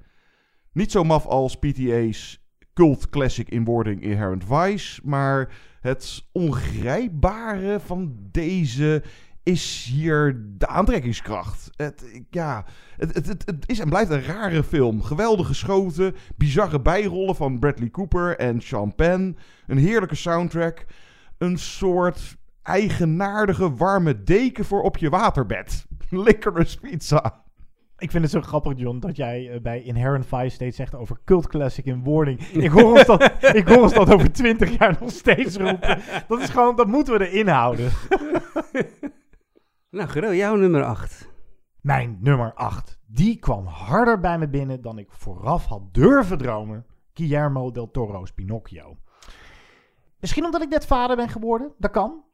[0.72, 2.40] Niet zo maf als PTA's
[2.74, 5.00] cult classic in wording Inherent Vice.
[5.04, 9.02] Maar het ongrijpbare van deze
[9.42, 11.70] is hier de aantrekkingskracht.
[11.76, 12.64] Het, ja,
[12.96, 15.02] het, het, het, is en blijft een rare film.
[15.02, 19.36] Geweldig geschoten, bizarre bijrollen van Bradley Cooper en Sean Penn.
[19.66, 20.84] Een heerlijke soundtrack.
[21.38, 25.86] Een soort eigenaardige warme deken voor op je waterbed.
[26.10, 27.39] Licorice pizza.
[28.00, 31.20] Ik vind het zo grappig, John, dat jij uh, bij Inherent Vice steeds zegt over
[31.24, 32.40] cult classic in wording.
[32.40, 33.22] Ik hoor, ons dat,
[33.60, 36.00] ik hoor ons dat over twintig jaar nog steeds roepen.
[36.28, 37.90] Dat is gewoon, dat moeten we erin houden.
[39.90, 41.28] nou, Gero, jouw nummer 8.
[41.80, 42.98] Mijn nummer 8.
[43.06, 46.86] Die kwam harder bij me binnen dan ik vooraf had durven dromen.
[47.14, 48.96] Guillermo del Toro's Pinocchio.
[50.20, 52.24] Misschien omdat ik net vader ben geworden, dat kan.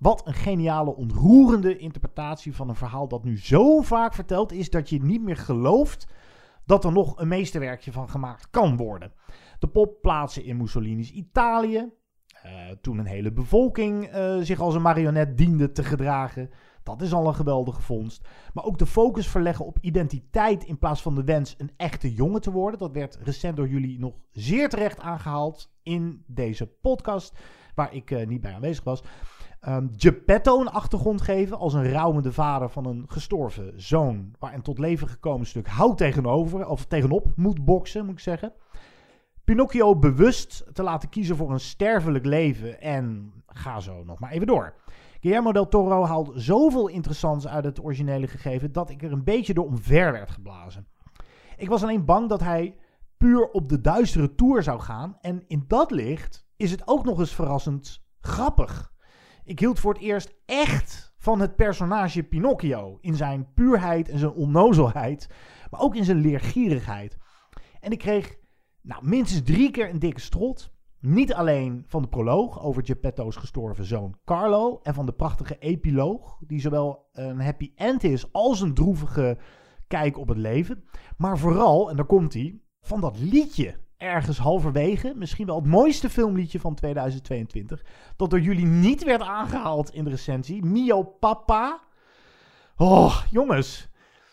[0.00, 4.88] Wat een geniale, ontroerende interpretatie van een verhaal dat nu zo vaak verteld is dat
[4.88, 6.06] je niet meer gelooft
[6.64, 9.12] dat er nog een meesterwerkje van gemaakt kan worden.
[9.58, 11.92] De pop plaatsen in Mussolini's Italië.
[12.42, 16.50] Eh, toen een hele bevolking eh, zich als een marionet diende te gedragen.
[16.82, 18.28] Dat is al een geweldige vondst.
[18.54, 22.40] Maar ook de focus verleggen op identiteit in plaats van de wens een echte jongen
[22.40, 22.78] te worden.
[22.78, 27.38] Dat werd recent door jullie nog zeer terecht aangehaald in deze podcast,
[27.74, 29.02] waar ik eh, niet bij aanwezig was.
[29.68, 34.34] Um, Geppetto een achtergrond geven als een rouwende vader van een gestorven zoon.
[34.38, 38.52] Waar een tot leven gekomen stuk hout tegenover, of tegenop moet boksen, moet ik zeggen.
[39.44, 44.46] Pinocchio bewust te laten kiezen voor een sterfelijk leven en ga zo nog maar even
[44.46, 44.74] door.
[45.20, 49.54] Guillermo del Toro haalt zoveel interessants uit het originele gegeven dat ik er een beetje
[49.54, 50.86] door omver werd geblazen.
[51.56, 52.76] Ik was alleen bang dat hij
[53.16, 57.18] puur op de duistere tour zou gaan en in dat licht is het ook nog
[57.18, 58.92] eens verrassend grappig.
[59.44, 64.32] Ik hield voor het eerst echt van het personage Pinocchio in zijn puurheid en zijn
[64.32, 65.28] onnozelheid,
[65.70, 67.18] maar ook in zijn leergierigheid.
[67.80, 68.36] En ik kreeg
[68.82, 70.72] nou, minstens drie keer een dikke strot.
[71.00, 76.38] Niet alleen van de proloog over Geppetto's gestorven zoon Carlo en van de prachtige epiloog,
[76.46, 79.38] die zowel een happy end is als een droevige
[79.86, 80.84] kijk op het leven,
[81.16, 86.10] maar vooral, en daar komt hij, van dat liedje ergens halverwege, misschien wel het mooiste
[86.10, 87.84] filmliedje van 2022,
[88.16, 91.80] dat door jullie niet werd aangehaald in de recensie, Mio Papa.
[92.76, 93.88] Oh, jongens,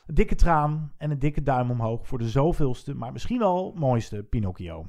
[0.06, 4.24] een dikke traan en een dikke duim omhoog voor de zoveelste, maar misschien wel mooiste
[4.24, 4.86] Pinocchio.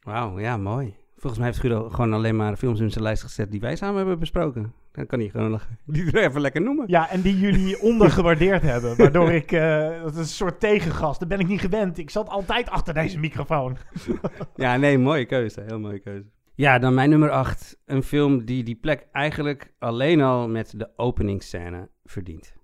[0.00, 0.94] Wauw, ja, mooi.
[1.16, 3.96] Volgens mij heeft Guido gewoon alleen maar films in zijn lijst gezet die wij samen
[3.96, 4.74] hebben besproken.
[4.92, 6.84] Dan kan hij gewoon die er even lekker noemen.
[6.88, 8.96] Ja, en die jullie ondergewaardeerd hebben.
[8.96, 11.20] Waardoor ik, uh, dat is een soort tegengast.
[11.20, 11.98] Dat ben ik niet gewend.
[11.98, 13.76] Ik zat altijd achter deze microfoon.
[14.54, 15.60] ja, nee, mooie keuze.
[15.60, 16.28] Heel mooie keuze.
[16.54, 17.78] Ja, dan mijn nummer 8.
[17.84, 22.58] Een film die die plek eigenlijk alleen al met de openingsscène verdient.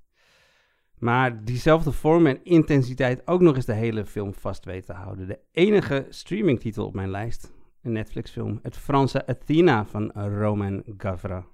[0.98, 5.26] Maar diezelfde vorm en intensiteit ook nog eens de hele film vast weet te houden.
[5.26, 8.58] De enige streamingtitel op mijn lijst, een Netflix-film.
[8.62, 11.46] Het Franse Athena van Romain Gavra.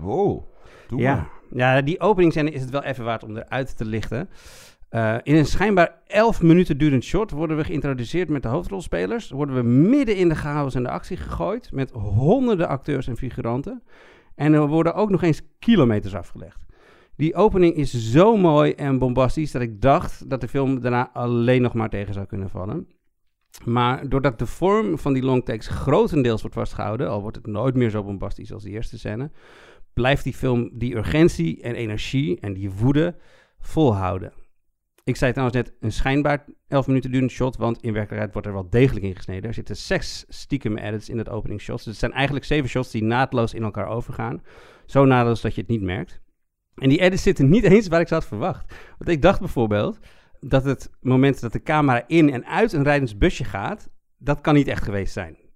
[0.00, 0.42] Oh,
[0.88, 1.14] doe ja.
[1.14, 1.30] maar.
[1.50, 4.28] Ja, die openingscène is het wel even waard om eruit te lichten.
[4.90, 9.30] Uh, in een schijnbaar 11 minuten durend shot worden we geïntroduceerd met de hoofdrolspelers.
[9.30, 13.82] Worden we midden in de chaos en de actie gegooid met honderden acteurs en figuranten.
[14.34, 16.66] En er worden ook nog eens kilometers afgelegd.
[17.16, 21.62] Die opening is zo mooi en bombastisch dat ik dacht dat de film daarna alleen
[21.62, 22.88] nog maar tegen zou kunnen vallen.
[23.64, 27.90] Maar doordat de vorm van die longtakes grotendeels wordt vastgehouden, al wordt het nooit meer
[27.90, 29.30] zo bombastisch als de eerste scène,
[29.98, 33.16] blijft die film die urgentie en energie en die woede
[33.58, 34.32] volhouden.
[35.04, 38.52] Ik zei trouwens net een schijnbaar 11 minuten durende shot, want in werkelijkheid wordt er
[38.52, 39.48] wel degelijk ingesneden.
[39.48, 41.84] Er zitten zes stiekem edits in het opening shots.
[41.84, 44.42] Dus het zijn eigenlijk zeven shots die naadloos in elkaar overgaan.
[44.86, 46.20] Zo naadloos dat je het niet merkt.
[46.74, 48.74] En die edits zitten niet eens waar ik ze had verwacht.
[48.98, 49.98] Want ik dacht bijvoorbeeld
[50.40, 54.54] dat het moment dat de camera in en uit een rijdend busje gaat, dat kan
[54.54, 55.47] niet echt geweest zijn.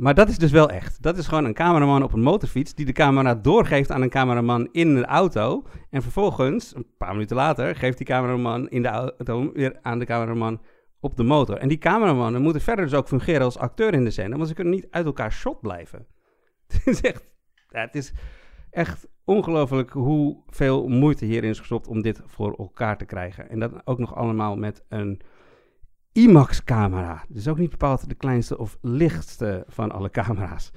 [0.00, 1.02] Maar dat is dus wel echt.
[1.02, 4.68] Dat is gewoon een cameraman op een motorfiets die de camera doorgeeft aan een cameraman
[4.72, 5.66] in een auto.
[5.90, 10.04] En vervolgens, een paar minuten later, geeft die cameraman in de auto weer aan de
[10.04, 10.60] cameraman
[11.00, 11.56] op de motor.
[11.56, 14.54] En die cameramannen moeten verder dus ook fungeren als acteur in de scène, want ze
[14.54, 16.06] kunnen niet uit elkaar shot blijven.
[16.66, 17.24] Het is echt,
[17.68, 18.12] het is
[18.70, 23.50] echt ongelooflijk hoeveel moeite hierin is gestopt om dit voor elkaar te krijgen.
[23.50, 25.20] En dat ook nog allemaal met een
[26.12, 27.24] IMAX-camera.
[27.28, 30.70] Dus ook niet bepaald de kleinste of lichtste van alle camera's.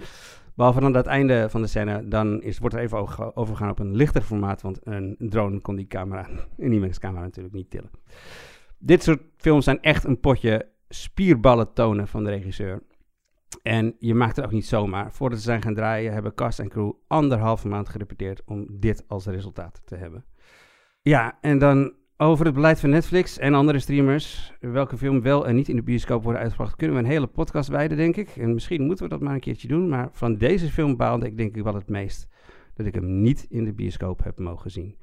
[0.56, 2.98] Behalve dan dat einde van de scène, dan is, wordt er even
[3.36, 7.70] overgegaan op een lichter formaat, want een drone kon die camera, een IMAX-camera natuurlijk niet
[7.70, 7.90] tillen.
[8.78, 12.84] Dit soort films zijn echt een potje spierballen tonen van de regisseur.
[13.62, 15.12] En je maakt het ook niet zomaar.
[15.12, 19.26] Voordat ze zijn gaan draaien, hebben cast en crew anderhalve maand gerepeteerd om dit als
[19.26, 20.26] resultaat te hebben.
[21.02, 21.94] Ja, en dan
[22.24, 24.54] over het beleid van Netflix en andere streamers.
[24.60, 27.70] Welke film wel en niet in de bioscoop worden uitgebracht, kunnen we een hele podcast
[27.70, 28.30] wijden, denk ik.
[28.30, 29.90] En misschien moeten we dat maar een keertje doen.
[29.90, 32.28] Maar van deze film baalde ik denk ik wel het meest
[32.74, 34.96] dat ik hem niet in de bioscoop heb mogen zien.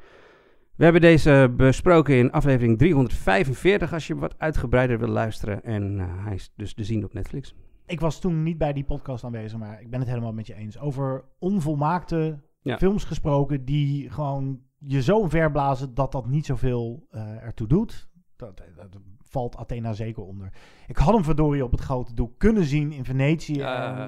[0.77, 5.65] We hebben deze besproken in aflevering 345 als je wat uitgebreider wil luisteren.
[5.65, 7.55] En uh, hij is dus te zien op Netflix
[7.87, 10.55] ik was toen niet bij die podcast aanwezig, maar ik ben het helemaal met je
[10.55, 10.79] eens.
[10.79, 17.67] Over onvolmaakte films gesproken die gewoon je zo verblazen dat dat niet zoveel uh, ertoe
[17.67, 18.09] doet.
[18.37, 20.53] Dat, dat, valt Athena zeker onder.
[20.87, 23.61] Ik had hem verdorie op het grote doek kunnen zien in Venetië.
[23.61, 24.07] Uh,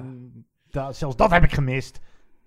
[0.89, 1.99] zelfs dat heb ik gemist.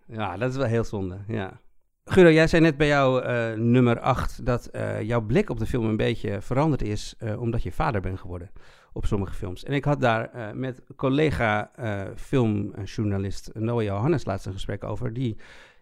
[0.07, 1.61] Ja, dat is wel heel zonde, ja.
[2.05, 5.67] Guido, jij zei net bij jou uh, nummer 8 dat uh, jouw blik op de
[5.67, 8.51] film een beetje veranderd is omdat je vader bent geworden
[8.93, 9.65] op sommige films.
[9.65, 11.71] En ik had daar met collega
[12.17, 15.13] filmjournalist Noah Johannes laatst een gesprek over.
[15.13, 15.37] Die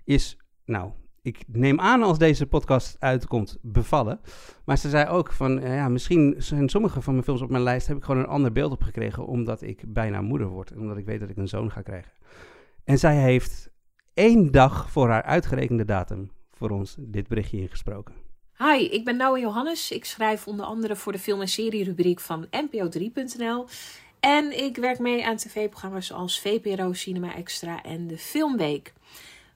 [0.05, 0.93] is, nou,
[1.25, 4.21] ik neem aan als deze podcast uitkomt, bevallen.
[4.65, 7.63] Maar ze zei ook van, uh, ja, misschien zijn sommige van mijn films op mijn
[7.63, 7.87] lijst...
[7.87, 9.27] heb ik gewoon een ander beeld op gekregen...
[9.27, 10.71] omdat ik bijna moeder word.
[10.71, 12.13] En omdat ik weet dat ik een zoon ga krijgen.
[12.85, 13.71] En zij heeft
[14.15, 18.15] één dag voor haar uitgerekende datum voor ons dit berichtje ingesproken.
[18.59, 19.91] Hi, ik ben Noah Johannes.
[19.91, 23.67] Ik schrijf onder andere voor de film- en serie-rubriek van NPO3.nl.
[24.21, 28.93] En ik werk mee aan tv-programma's als VPRO Cinema Extra en de Filmweek.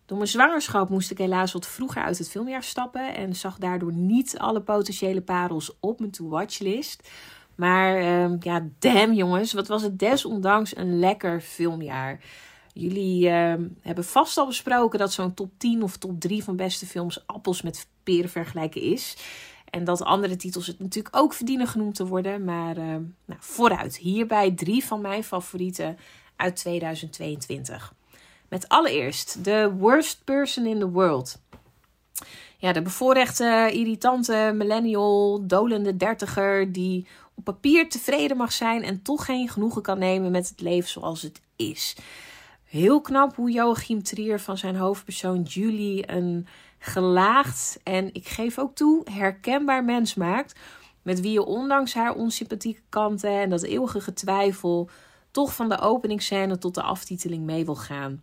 [0.08, 3.92] Door mijn zwangerschap moest ik helaas wat vroeger uit het filmjaar stappen en zag daardoor
[3.92, 7.08] niet alle potentiële parels op mijn to-watchlist.
[7.54, 12.20] Maar uh, ja, damn jongens, wat was het desondanks een lekker filmjaar.
[12.72, 16.86] Jullie uh, hebben vast al besproken dat zo'n top 10 of top 3 van beste
[16.86, 19.16] films appels met peren vergelijken is.
[19.70, 22.44] En dat andere titels het natuurlijk ook verdienen genoemd te worden.
[22.44, 22.84] Maar uh,
[23.24, 25.98] nou, vooruit, hierbij drie van mijn favorieten
[26.36, 27.96] uit 2022.
[28.48, 31.38] Met allereerst The Worst Person in the World.
[32.56, 39.24] Ja, de bevoorrechte, irritante millennial, dolende dertiger die op papier tevreden mag zijn en toch
[39.24, 41.96] geen genoegen kan nemen met het leven zoals het is.
[42.64, 46.46] Heel knap hoe Joachim Trier van zijn hoofdpersoon Julie een
[46.78, 50.58] gelaagd en ik geef ook toe herkenbaar mens maakt.
[51.02, 54.88] Met wie je ondanks haar onsympathieke kanten en dat eeuwige getwijfel
[55.30, 58.22] toch van de openingsscène tot de aftiteling mee wil gaan.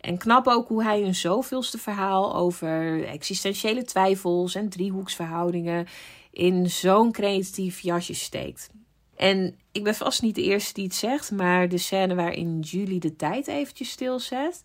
[0.00, 5.86] En knap ook hoe hij een zoveelste verhaal over existentiële twijfels en driehoeksverhoudingen
[6.30, 8.70] in zo'n creatief jasje steekt.
[9.16, 13.00] En ik ben vast niet de eerste die het zegt, maar de scène waarin Julie
[13.00, 14.62] de tijd eventjes stilzet.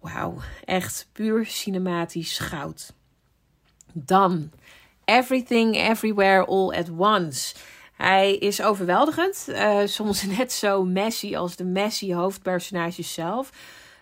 [0.00, 2.94] Wauw, echt puur cinematisch goud.
[3.92, 4.50] Dan
[5.04, 7.54] Everything Everywhere All at Once.
[7.98, 13.50] Hij is overweldigend, uh, soms net zo messy als de messy hoofdpersonages zelf.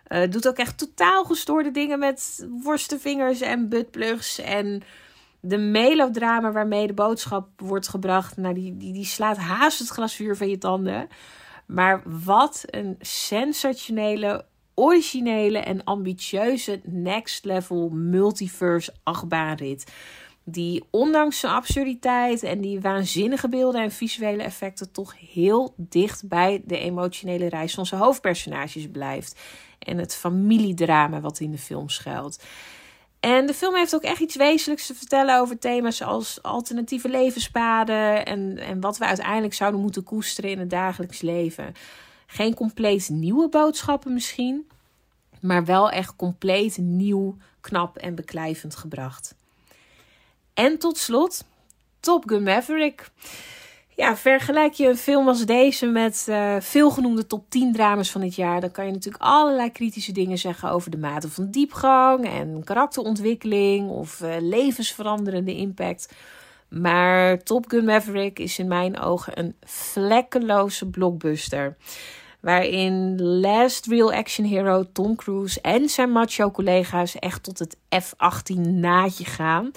[0.09, 4.39] Uh, doet ook echt totaal gestoorde dingen met worstenvingers en buttplugs.
[4.39, 4.83] En
[5.41, 10.37] de melodrama waarmee de boodschap wordt gebracht, nou, die, die, die slaat haast het glazuur
[10.37, 11.09] van je tanden.
[11.67, 14.45] Maar wat een sensationele,
[14.75, 19.93] originele en ambitieuze next level multiverse achtbaanrit.
[20.49, 26.63] Die ondanks zijn absurditeit en die waanzinnige beelden en visuele effecten toch heel dicht bij
[26.65, 29.41] de emotionele reis van zijn hoofdpersonages blijft.
[29.79, 32.43] En het familiedrama wat in de film schuilt.
[33.21, 38.27] En de film heeft ook echt iets wezenlijks te vertellen over thema's als alternatieve levenspaden
[38.27, 41.73] en, en wat we uiteindelijk zouden moeten koesteren in het dagelijks leven.
[42.27, 44.69] Geen compleet nieuwe boodschappen misschien,
[45.41, 49.35] maar wel echt compleet nieuw, knap en beklijvend gebracht.
[50.57, 51.45] En tot slot,
[52.01, 53.11] Top Gun Maverick.
[53.95, 58.35] Ja, vergelijk je een film als deze met uh, veelgenoemde top 10 dramas van dit
[58.35, 62.65] jaar, dan kan je natuurlijk allerlei kritische dingen zeggen over de mate van diepgang en
[62.65, 66.15] karakterontwikkeling of uh, levensveranderende impact.
[66.69, 71.77] Maar Top Gun Maverick is in mijn ogen een vlekkeloze blockbuster.
[72.41, 78.61] Waarin Last Real Action Hero Tom Cruise en zijn macho collega's echt tot het F-18
[78.61, 79.73] naadje gaan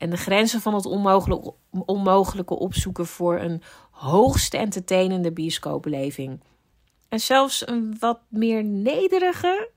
[0.00, 6.40] en de grenzen van het onmogelijke, onmogelijke opzoeken voor een hoogst entertainende bioscoopbeleving.
[7.08, 9.68] En zelfs een wat meer nederige,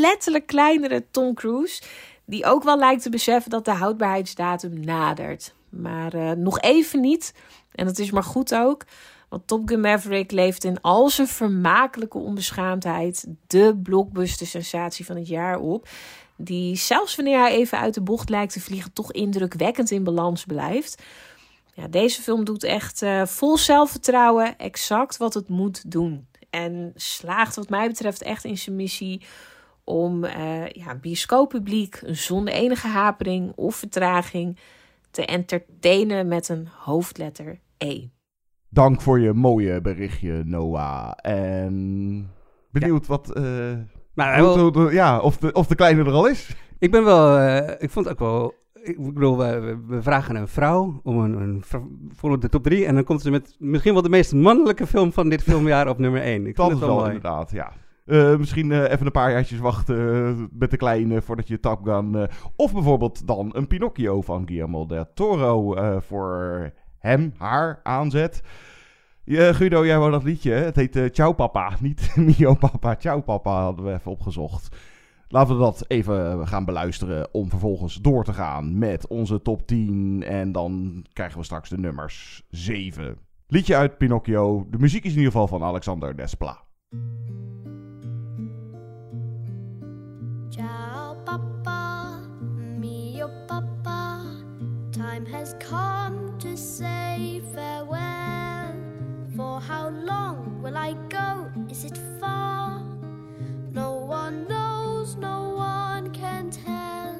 [0.00, 1.82] letterlijk kleinere Tom Cruise,
[2.24, 5.54] die ook wel lijkt te beseffen dat de houdbaarheidsdatum nadert.
[5.68, 7.34] Maar uh, nog even niet,
[7.74, 8.84] en dat is maar goed ook,
[9.28, 15.28] want Top Gun Maverick leeft in al zijn vermakelijke onbeschaamdheid de blockbuster sensatie van het
[15.28, 15.88] jaar op
[16.36, 20.44] die zelfs wanneer hij even uit de bocht lijkt te vliegen, toch indrukwekkend in balans
[20.44, 21.02] blijft.
[21.74, 26.26] Ja, deze film doet echt uh, vol zelfvertrouwen exact wat het moet doen.
[26.50, 29.22] En slaagt wat mij betreft echt in zijn missie
[29.84, 34.58] om uh, ja, bioscooppubliek zonder enige hapering of vertraging
[35.10, 38.06] te entertainen met een hoofdletter E.
[38.68, 41.12] Dank voor je mooie berichtje, Noah.
[41.16, 42.30] En
[42.70, 43.08] benieuwd ja.
[43.08, 43.36] wat...
[43.36, 43.78] Uh
[44.14, 46.56] maar hoe, hoe, hoe, ja, of de, of de kleine er al is.
[46.78, 50.48] Ik ben wel, uh, ik vond het ook wel, ik bedoel, we, we vragen een
[50.48, 51.62] vrouw om een, een
[52.14, 55.12] voor de top 3 en dan komt ze met misschien wel de meest mannelijke film
[55.12, 56.46] van dit filmjaar op nummer 1.
[56.46, 57.72] Ik dat vind is het wel inderdaad, ja.
[58.06, 62.28] Uh, misschien uh, even een paar jaartjes wachten met de kleine voordat je Top Gun...
[62.56, 68.42] of bijvoorbeeld dan een Pinocchio van Guillermo del Toro voor hem, haar aanzet.
[69.24, 70.52] Ja, Guido, jij wou dat liedje.
[70.52, 72.96] Het heet uh, Ciao Papa, niet Mio Papa.
[72.96, 74.76] Ciao Papa hadden we even opgezocht.
[75.28, 80.22] Laten we dat even gaan beluisteren om vervolgens door te gaan met onze top 10.
[80.22, 83.18] En dan krijgen we straks de nummers 7.
[83.46, 84.66] Liedje uit Pinocchio.
[84.70, 86.62] De muziek is in ieder geval van Alexander Despla.
[90.48, 92.18] Ciao Papa,
[92.78, 94.20] Mio Papa.
[94.90, 98.31] Time has come to say farewell.
[99.42, 101.50] For how long will I go?
[101.68, 102.80] Is it far?
[103.72, 107.18] No one knows, no one can tell.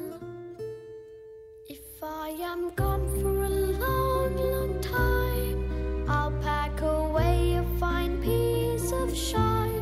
[1.67, 5.59] If I am gone for a long, long time,
[6.07, 9.72] I'll pack away a fine piece of shine.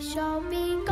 [0.00, 0.85] 哨兵。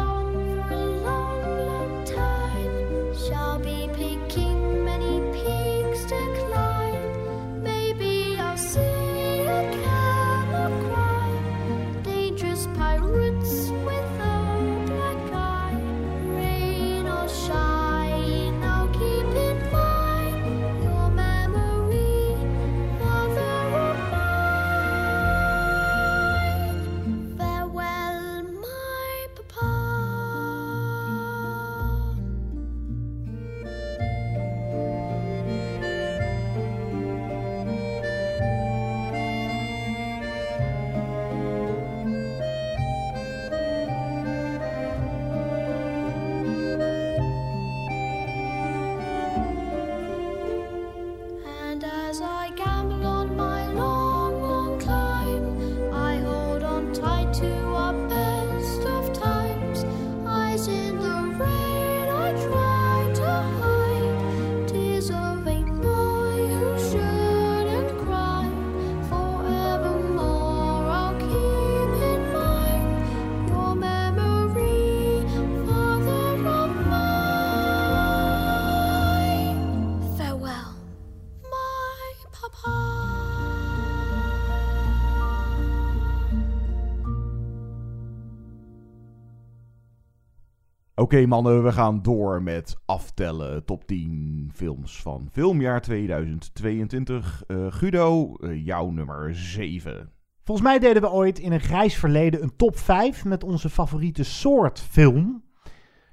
[91.15, 93.65] Oké mannen, we gaan door met aftellen.
[93.65, 97.45] Top 10 films van filmjaar 2022.
[97.47, 100.13] Uh, Guido, uh, jouw nummer 7.
[100.45, 104.25] Volgens mij deden we ooit in een grijs verleden een top 5 met onze favoriete
[104.25, 105.43] soort film.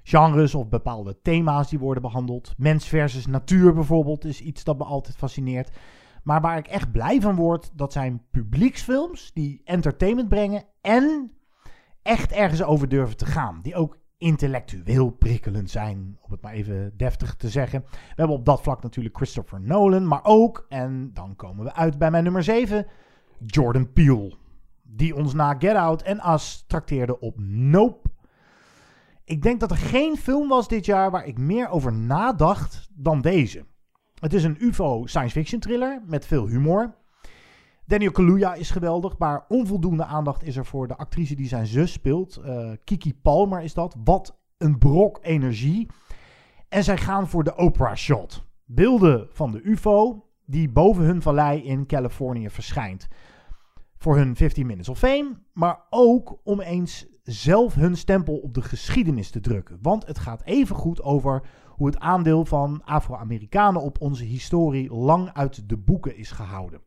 [0.04, 2.54] Genres of bepaalde thema's die worden behandeld.
[2.58, 5.72] Mens versus natuur bijvoorbeeld is iets dat me altijd fascineert.
[6.24, 11.32] Maar waar ik echt blij van word, dat zijn publieksfilms die entertainment brengen en
[12.02, 13.60] echt ergens over durven te gaan.
[13.62, 17.84] Die ook intellectueel prikkelend zijn, om het maar even deftig te zeggen.
[17.90, 21.98] We hebben op dat vlak natuurlijk Christopher Nolan, maar ook, en dan komen we uit
[21.98, 22.86] bij mijn nummer 7,
[23.46, 24.34] Jordan Peele.
[24.82, 28.10] Die ons na Get Out en Us trakteerde op Nope.
[29.24, 33.22] Ik denk dat er geen film was dit jaar waar ik meer over nadacht dan
[33.22, 33.66] deze.
[34.20, 36.96] Het is een UFO science fiction thriller met veel humor.
[37.86, 41.92] Daniel Kaluuya is geweldig, maar onvoldoende aandacht is er voor de actrice die zijn zus
[41.92, 42.42] speelt.
[42.46, 43.96] Uh, Kiki Palmer is dat.
[44.04, 45.88] Wat een brok energie.
[46.70, 48.46] En zij gaan voor de Oprah shot.
[48.66, 53.08] Beelden van de UFO die boven hun vallei in Californië verschijnt.
[53.98, 58.62] Voor hun 15 Minutes of Fame, maar ook om eens zelf hun stempel op de
[58.62, 59.78] geschiedenis te drukken.
[59.82, 65.34] Want het gaat even goed over hoe het aandeel van Afro-Amerikanen op onze historie lang
[65.34, 66.82] uit de boeken is gehouden.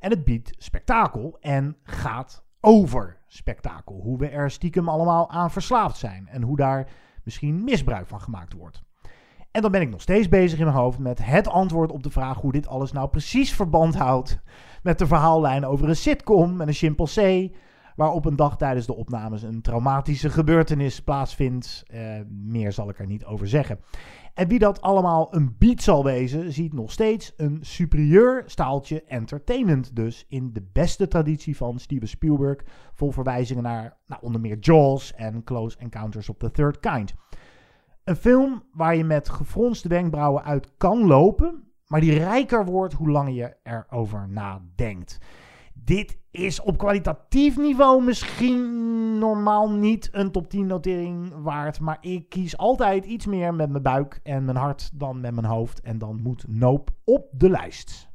[0.00, 4.00] En het biedt spektakel en gaat over spektakel.
[4.02, 6.90] Hoe we er stiekem allemaal aan verslaafd zijn en hoe daar
[7.24, 8.82] misschien misbruik van gemaakt wordt.
[9.50, 12.10] En dan ben ik nog steeds bezig in mijn hoofd met het antwoord op de
[12.10, 14.40] vraag hoe dit alles nou precies verband houdt
[14.82, 17.54] met de verhaallijn over een sitcom met een chimpansee,
[17.96, 21.82] waar op een dag tijdens de opnames een traumatische gebeurtenis plaatsvindt.
[21.94, 23.78] Uh, meer zal ik er niet over zeggen.
[24.34, 29.96] En wie dat allemaal een beat zal wezen, ziet nog steeds een superieur staaltje entertainment.
[29.96, 32.64] Dus in de beste traditie van Steven Spielberg,
[32.94, 37.14] vol verwijzingen naar nou, onder meer Jaws en Close Encounters of the Third Kind.
[38.04, 43.10] Een film waar je met gefronste wenkbrauwen uit kan lopen, maar die rijker wordt hoe
[43.10, 45.18] langer je erover nadenkt.
[45.90, 51.80] Dit is op kwalitatief niveau misschien normaal niet een top 10 notering waard.
[51.80, 55.46] Maar ik kies altijd iets meer met mijn buik en mijn hart dan met mijn
[55.46, 55.80] hoofd.
[55.80, 58.08] En dan moet Nope op de lijst.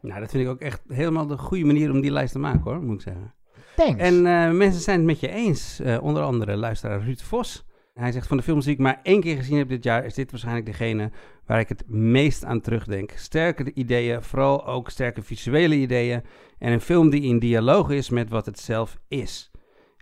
[0.00, 2.62] Nou, dat vind ik ook echt helemaal de goede manier om die lijst te maken
[2.62, 3.34] hoor, moet ik zeggen.
[3.76, 4.02] Thanks.
[4.02, 5.80] En uh, mensen zijn het met je eens.
[5.80, 7.64] Uh, onder andere luisteraar Ruud Vos.
[7.92, 10.14] Hij zegt van de films die ik maar één keer gezien heb dit jaar, is
[10.14, 11.10] dit waarschijnlijk degene
[11.46, 13.10] waar ik het meest aan terugdenk.
[13.10, 16.22] Sterke ideeën, vooral ook sterke visuele ideeën.
[16.58, 19.50] En een film die in dialoog is met wat het zelf is.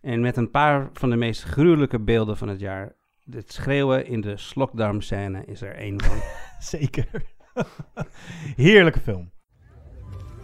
[0.00, 2.96] En met een paar van de meest gruwelijke beelden van het jaar.
[3.30, 6.16] Het schreeuwen in de slokdarmscène is er één van.
[6.78, 7.08] Zeker.
[8.66, 9.30] Heerlijke film.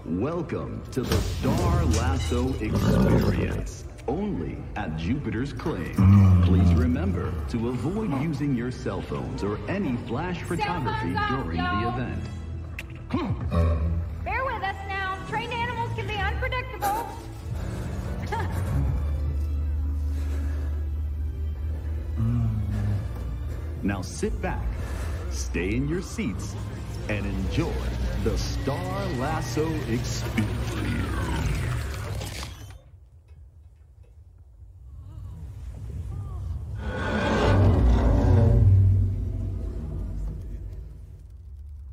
[0.03, 3.86] Welcome to the Star Lasso Experience.
[4.09, 5.95] Only at Jupiter's Claim.
[5.95, 6.45] Mm.
[6.45, 12.23] Please remember to avoid using your cell phones or any flash photography during the event.
[13.53, 13.77] Uh.
[14.25, 15.19] Bear with us now.
[15.29, 17.09] Trained animals can be unpredictable.
[23.87, 24.67] Now sit back,
[25.31, 26.57] stay in your seats,
[27.09, 27.73] and enjoy
[28.25, 31.66] the Star Lasso experience.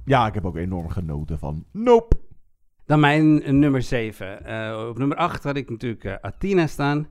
[0.06, 2.16] Ja, ik heb ook enorm genoten van Nope.
[2.86, 4.40] Dan mijn nummer 7.
[4.48, 7.08] Uh, op nummer 8 had ik natuurlijk uh, Athena staan.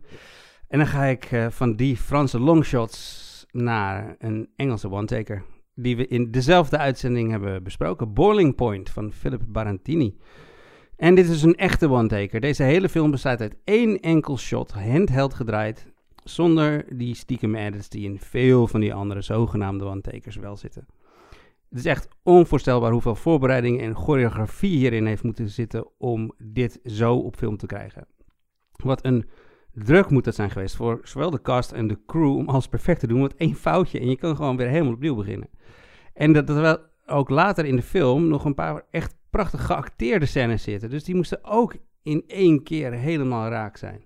[0.68, 5.44] En dan ga ik uh, van die Franse longshots naar een Engelse one-taker.
[5.74, 8.12] Die we in dezelfde uitzending hebben besproken.
[8.12, 10.18] Boiling Point van Philip Barantini.
[10.96, 12.40] En dit is een echte one-taker.
[12.40, 15.91] Deze hele film bestaat uit één enkel shot, handheld gedraaid.
[16.24, 20.86] Zonder die stiekem edits die in veel van die andere zogenaamde one-takers wel zitten.
[21.68, 27.16] Het is echt onvoorstelbaar hoeveel voorbereiding en choreografie hierin heeft moeten zitten om dit zo
[27.16, 28.06] op film te krijgen.
[28.72, 29.28] Wat een
[29.72, 33.00] druk moet dat zijn geweest voor zowel de cast en de crew om alles perfect
[33.00, 33.20] te doen.
[33.20, 35.48] Want één foutje en je kan gewoon weer helemaal opnieuw beginnen.
[36.14, 40.26] En dat er wel ook later in de film nog een paar echt prachtig geacteerde
[40.26, 40.90] scènes zitten.
[40.90, 44.04] Dus die moesten ook in één keer helemaal raak zijn.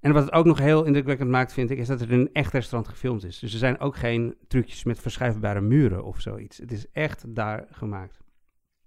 [0.00, 2.52] En wat het ook nog heel indrukwekkend maakt, vind ik, is dat het een echt
[2.52, 3.38] restaurant gefilmd is.
[3.38, 6.58] Dus er zijn ook geen trucjes met verschuifbare muren of zoiets.
[6.58, 8.20] Het is echt daar gemaakt.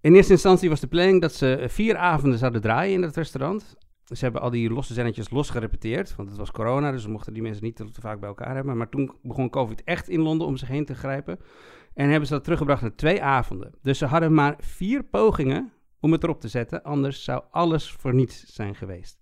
[0.02, 3.76] In eerste instantie was de planning dat ze vier avonden zouden draaien in het restaurant.
[4.06, 7.42] Ze hebben al die losse zinnetjes los gerepeteerd, want het was corona, dus mochten die
[7.42, 8.78] mensen niet te, vaak bij elkaar hebben.
[8.78, 11.40] Maar toen begon COVID echt in Londen om zich heen te grijpen.
[11.94, 13.74] En hebben ze dat teruggebracht naar twee avonden.
[13.82, 18.14] Dus ze hadden maar vier pogingen om het erop te zetten, anders zou alles voor
[18.14, 19.21] niets zijn geweest.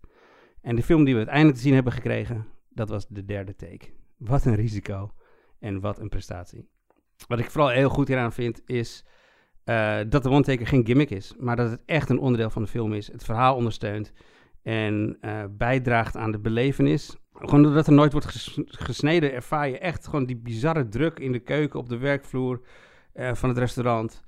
[0.61, 3.85] En de film die we uiteindelijk te zien hebben gekregen, dat was de derde take.
[4.17, 5.13] Wat een risico.
[5.59, 6.69] En wat een prestatie.
[7.27, 9.05] Wat ik vooral heel goed hieraan vind, is
[9.65, 11.33] uh, dat de one-taker geen gimmick is.
[11.37, 13.11] Maar dat het echt een onderdeel van de film is.
[13.11, 14.13] Het verhaal ondersteunt.
[14.61, 17.17] En uh, bijdraagt aan de belevenis.
[17.33, 21.31] Gewoon doordat er nooit wordt ges gesneden, ervaar je echt gewoon die bizarre druk in
[21.31, 22.61] de keuken, op de werkvloer
[23.13, 24.23] uh, van het restaurant.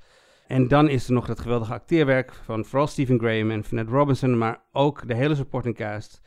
[0.52, 4.38] En dan is er nog dat geweldige acteerwerk van vooral Stephen Graham en Vanette Robinson,
[4.38, 6.22] maar ook de hele supporting cast.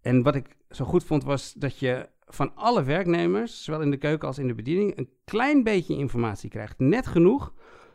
[0.00, 3.96] En wat ik zo goed vond was dat je van alle werknemers, zowel in de
[3.96, 6.78] keuken als in de bediening, een klein beetje informatie krijgt.
[6.78, 7.54] Net genoeg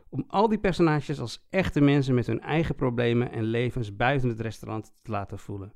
[0.09, 4.39] om al die personages als echte mensen met hun eigen problemen en levens buiten het
[4.39, 5.74] restaurant te laten voelen.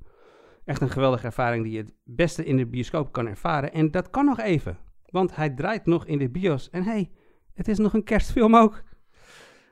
[0.66, 3.74] Echt een geweldige ervaring die je het beste in de bioscoop kan ervaren.
[3.74, 4.78] En dat kan nog even,
[5.10, 6.70] want hij draait nog in de bios.
[6.70, 7.12] En hey,
[7.54, 8.86] het is nog een kerstfilm ook.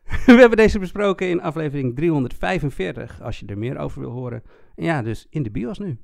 [0.26, 4.44] We hebben deze besproken in aflevering 345, als je er meer over wil horen.
[4.76, 5.98] En ja, dus in de bios nu.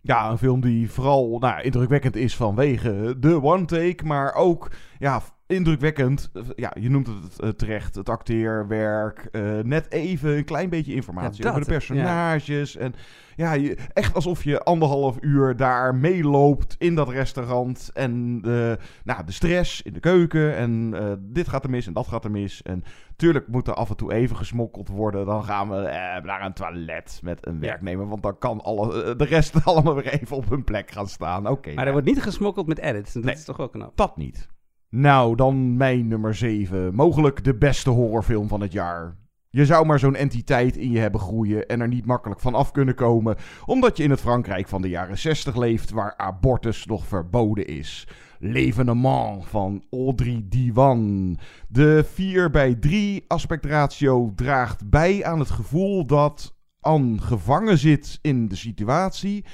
[0.00, 5.22] Ja, een film die vooral nou, indrukwekkend is vanwege de one take, maar ook ja,
[5.46, 6.30] indrukwekkend.
[6.56, 9.28] Ja, je noemt het uh, terecht, het acteerwerk.
[9.32, 12.72] Uh, net even een klein beetje informatie ja, over de personages.
[12.72, 12.80] Ja.
[12.80, 12.94] En
[13.36, 17.90] ja, je, echt alsof je anderhalf uur daar meeloopt in dat restaurant.
[17.94, 20.56] En de, nou, de stress in de keuken.
[20.56, 22.62] En uh, dit gaat er mis en dat gaat er mis.
[22.62, 22.84] En
[23.16, 25.26] tuurlijk moet er af en toe even gesmokkeld worden.
[25.26, 25.76] Dan gaan we
[26.22, 28.08] naar een toilet met een werknemer.
[28.08, 31.40] Want dan kan alle, de rest allemaal weer even op hun plek gaan staan.
[31.40, 31.52] Oké.
[31.52, 33.12] Okay, maar er wordt niet gesmokkeld met edits.
[33.12, 33.96] Dat nee, is toch wel knap.
[33.96, 34.48] Dat niet.
[34.90, 36.94] Nou, dan mijn nummer 7.
[36.94, 39.16] Mogelijk de beste horrorfilm van het jaar.
[39.50, 42.70] Je zou maar zo'n entiteit in je hebben groeien en er niet makkelijk van af
[42.70, 47.06] kunnen komen, omdat je in het Frankrijk van de jaren 60 leeft, waar abortus nog
[47.06, 48.08] verboden is.
[48.38, 51.38] L'Evenement van Audrey Diwan.
[51.68, 58.48] De 4 bij 3 aspectratio draagt bij aan het gevoel dat Anne gevangen zit in
[58.48, 59.44] de situatie.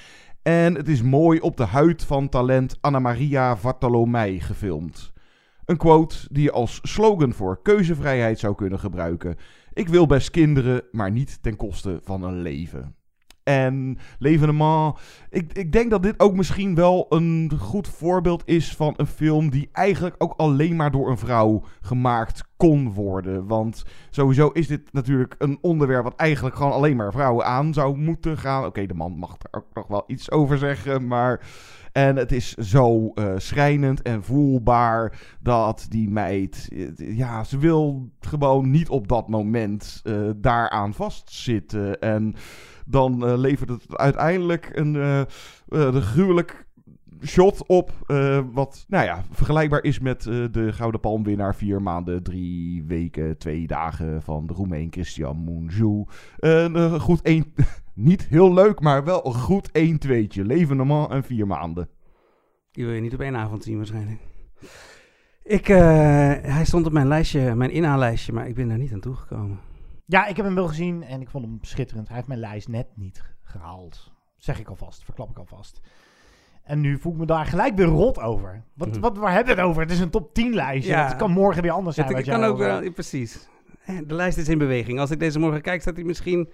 [0.42, 5.11] En het is mooi op de huid van talent Anna Maria Bartolomei gefilmd.
[5.72, 9.36] Een quote die je als slogan voor keuzevrijheid zou kunnen gebruiken.
[9.72, 12.94] Ik wil best kinderen, maar niet ten koste van een leven.
[13.42, 14.98] En L'Evenement,
[15.30, 19.50] ik, ik denk dat dit ook misschien wel een goed voorbeeld is van een film
[19.50, 23.46] die eigenlijk ook alleen maar door een vrouw gemaakt kon worden.
[23.46, 27.96] Want sowieso is dit natuurlijk een onderwerp wat eigenlijk gewoon alleen maar vrouwen aan zou
[27.96, 28.64] moeten gaan.
[28.64, 31.40] Oké, de man mag er ook nog wel iets over zeggen, maar
[31.92, 38.10] en het is zo uh, schrijnend en voelbaar dat die meid, uh, ja, ze wil
[38.20, 42.00] gewoon niet op dat moment uh, daaraan vastzitten.
[42.00, 42.34] En
[42.86, 45.26] dan levert het uiteindelijk een
[46.02, 46.66] gruwelijk
[47.24, 47.92] shot op.
[48.52, 51.54] Wat nou ja, vergelijkbaar is met de Gouden Palmwinnaar.
[51.54, 56.06] Vier maanden, drie weken, twee dagen van de Roemeen Christian Mounjou.
[56.40, 57.54] Uh, goed één.
[57.94, 60.42] Niet heel leuk, maar wel een goed 1-2'tje.
[60.42, 61.88] Leven normaal en vier maanden.
[62.70, 64.20] Die wil je niet op één avond zien waarschijnlijk.
[65.42, 69.60] Ik, hij stond op mijn lijstje, mijn inhaallijstje, maar ik ben daar niet aan toegekomen.
[70.06, 72.06] Ja, ik heb hem wel gezien en ik vond hem schitterend.
[72.06, 74.12] Hij heeft mijn lijst net niet gehaald.
[74.36, 75.80] Zeg ik alvast, verklap ik alvast.
[76.64, 78.64] En nu voel ik me daar gelijk weer rot over.
[78.74, 79.00] Wat, mm.
[79.00, 79.82] wat, waar hebben we het over?
[79.82, 80.92] Het is een top 10 lijstje.
[80.92, 81.06] Ja.
[81.06, 82.14] Het kan morgen weer anders zijn.
[82.14, 83.48] Het kan ook wel, precies.
[84.06, 84.98] De lijst is in beweging.
[84.98, 86.48] Als ik deze morgen kijk, staat hij misschien...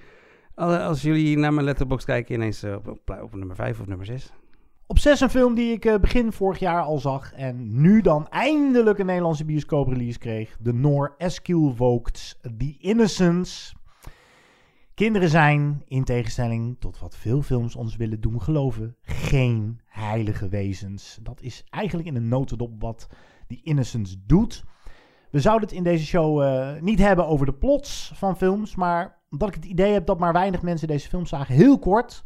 [0.58, 4.32] Als jullie naar mijn letterbox kijken, ineens op, op, op nummer 5 of nummer 6.
[4.86, 7.32] Op 6 een film die ik uh, begin vorig jaar al zag.
[7.32, 10.56] En nu dan eindelijk een Nederlandse bioscoop-release kreeg.
[10.60, 13.74] De Noor Eskil Voogts The Innocence.
[14.94, 21.18] Kinderen zijn, in tegenstelling tot wat veel films ons willen doen geloven, geen heilige wezens.
[21.22, 23.06] Dat is eigenlijk in een notendop wat
[23.46, 24.64] die Innocence doet.
[25.30, 29.17] We zouden het in deze show uh, niet hebben over de plots van films, maar
[29.30, 32.24] omdat ik het idee heb dat maar weinig mensen deze film zagen, heel kort.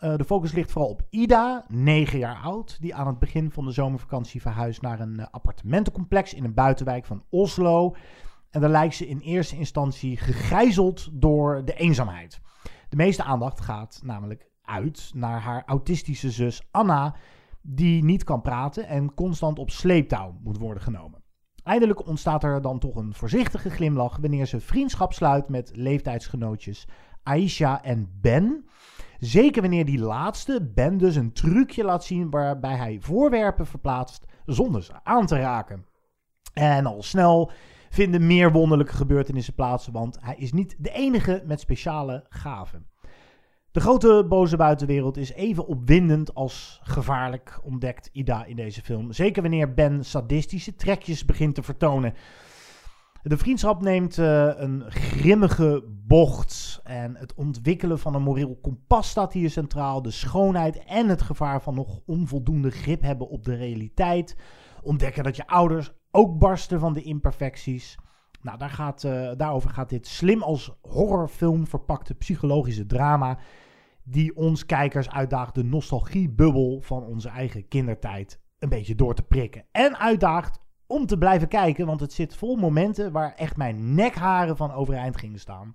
[0.00, 3.64] Uh, de focus ligt vooral op Ida, 9 jaar oud, die aan het begin van
[3.64, 7.94] de zomervakantie verhuist naar een uh, appartementencomplex in een buitenwijk van Oslo.
[8.50, 12.40] En daar lijkt ze in eerste instantie gegijzeld door de eenzaamheid.
[12.88, 17.14] De meeste aandacht gaat namelijk uit naar haar autistische zus Anna,
[17.60, 21.21] die niet kan praten en constant op sleeptouw moet worden genomen.
[21.62, 26.86] Eindelijk ontstaat er dan toch een voorzichtige glimlach wanneer ze vriendschap sluit met leeftijdsgenootjes
[27.22, 28.68] Aisha en Ben.
[29.18, 34.82] Zeker wanneer die laatste, Ben, dus een trucje laat zien waarbij hij voorwerpen verplaatst zonder
[34.82, 35.86] ze aan te raken.
[36.52, 37.50] En al snel
[37.90, 42.91] vinden meer wonderlijke gebeurtenissen plaats, want hij is niet de enige met speciale gaven.
[43.72, 49.12] De grote boze buitenwereld is even opwindend als gevaarlijk, ontdekt Ida in deze film.
[49.12, 52.14] Zeker wanneer Ben sadistische trekjes begint te vertonen.
[53.22, 59.32] De vriendschap neemt uh, een grimmige bocht en het ontwikkelen van een moreel kompas staat
[59.32, 60.02] hier centraal.
[60.02, 64.36] De schoonheid en het gevaar van nog onvoldoende grip hebben op de realiteit
[64.82, 67.98] Ontdekken dat je ouders ook barsten van de imperfecties.
[68.42, 73.38] Nou, daar gaat, eh, daarover gaat dit slim als horrorfilm verpakte psychologische drama.
[74.04, 79.64] Die ons kijkers uitdaagt de nostalgiebubbel van onze eigen kindertijd een beetje door te prikken.
[79.72, 84.56] En uitdaagt om te blijven kijken, want het zit vol momenten waar echt mijn nekharen
[84.56, 85.74] van overeind gingen staan.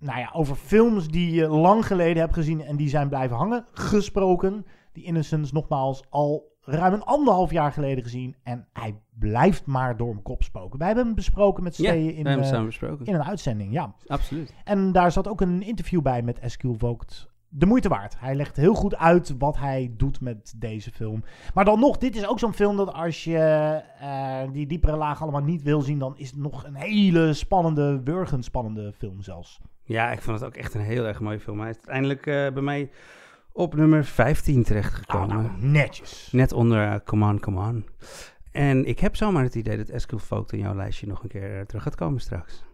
[0.00, 3.64] Nou ja, over films die je lang geleden hebt gezien en die zijn blijven hangen,
[3.72, 4.66] gesproken.
[4.92, 8.36] Die Innocence nogmaals al ruim een anderhalf jaar geleden gezien.
[8.42, 10.78] En hij blijft maar door mijn kop spoken.
[10.78, 12.26] Wij hebben hem besproken met Ja, Stee we in,
[13.04, 13.72] in een uitzending.
[13.72, 14.54] Ja, Absoluut.
[14.64, 17.32] en daar zat ook een interview bij met Eskil Vogt.
[17.48, 18.14] De moeite waard.
[18.18, 21.24] Hij legt heel goed uit wat hij doet met deze film.
[21.54, 23.38] Maar dan nog, dit is ook zo'n film dat als je
[24.00, 28.00] eh, die diepere laag allemaal niet wil zien, dan is het nog een hele spannende,
[28.04, 29.60] wurgend spannende film zelfs.
[29.82, 31.60] Ja, ik vond het ook echt een heel erg mooie film.
[31.60, 32.90] Hij is uiteindelijk eh, bij mij
[33.56, 35.36] op nummer 15 terechtgekomen.
[35.36, 36.28] Ah, nou, netjes.
[36.32, 37.84] Net onder eh, Come On, Come On.
[38.52, 41.58] En ik heb zomaar het idee dat Eskil Vogt in jouw lijstje nog een keer
[41.58, 42.64] eh, terug gaat komen straks.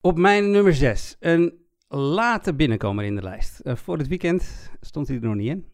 [0.00, 1.16] Op mijn nummer 6.
[1.20, 1.52] Een
[1.88, 3.60] late binnenkomer in de lijst.
[3.60, 5.66] Eh, voor het weekend stond hij er nog niet in.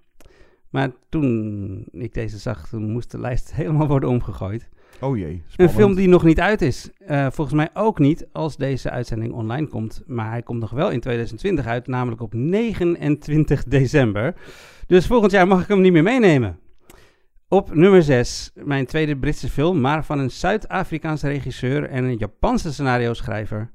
[0.71, 4.69] Maar toen ik deze zag, toen moest de lijst helemaal worden omgegooid.
[5.01, 6.91] Oh jee, Een film die nog niet uit is.
[6.99, 10.03] Eh, volgens mij ook niet als deze uitzending online komt.
[10.07, 14.35] Maar hij komt nog wel in 2020 uit, namelijk op 29 december.
[14.87, 16.59] Dus volgend jaar mag ik hem niet meer meenemen.
[17.49, 22.73] Op nummer 6, mijn tweede Britse film, maar van een Zuid-Afrikaanse regisseur en een Japanse
[22.73, 23.71] scenario-schrijver.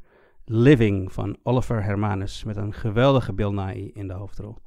[0.45, 4.57] Living van Oliver Hermanus met een geweldige Bill Nighy in de hoofdrol.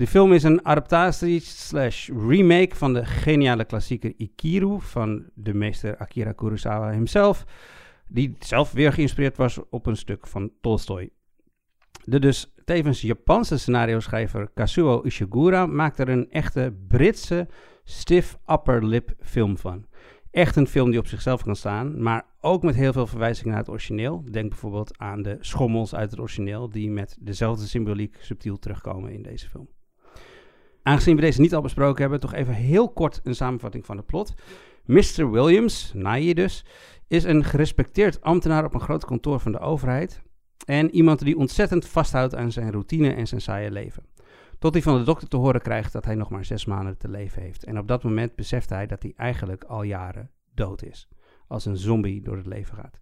[0.00, 5.96] De film is een adaptatie slash remake van de geniale klassieker Ikiru van de meester
[5.96, 7.44] Akira Kurosawa himself,
[8.08, 11.10] die zelf weer geïnspireerd was op een stuk van Tolstoy.
[12.04, 17.48] De dus tevens Japanse scenario-schrijver Kazuo Ishiguro maakt er een echte Britse
[17.84, 19.86] stiff upper lip film van.
[20.30, 23.60] Echt een film die op zichzelf kan staan, maar ook met heel veel verwijzingen naar
[23.60, 24.24] het origineel.
[24.30, 29.22] Denk bijvoorbeeld aan de schommels uit het origineel, die met dezelfde symboliek subtiel terugkomen in
[29.22, 29.68] deze film.
[30.82, 34.06] Aangezien we deze niet al besproken hebben, toch even heel kort een samenvatting van het
[34.06, 34.34] plot.
[34.84, 35.30] Mr.
[35.30, 36.64] Williams, Nighy dus,
[37.06, 40.22] is een gerespecteerd ambtenaar op een groot kantoor van de overheid.
[40.66, 44.04] En iemand die ontzettend vasthoudt aan zijn routine en zijn saaie leven.
[44.58, 47.08] Tot hij van de dokter te horen krijgt dat hij nog maar zes maanden te
[47.08, 47.64] leven heeft.
[47.64, 51.08] En op dat moment beseft hij dat hij eigenlijk al jaren dood is.
[51.46, 53.00] Als een zombie door het leven gaat.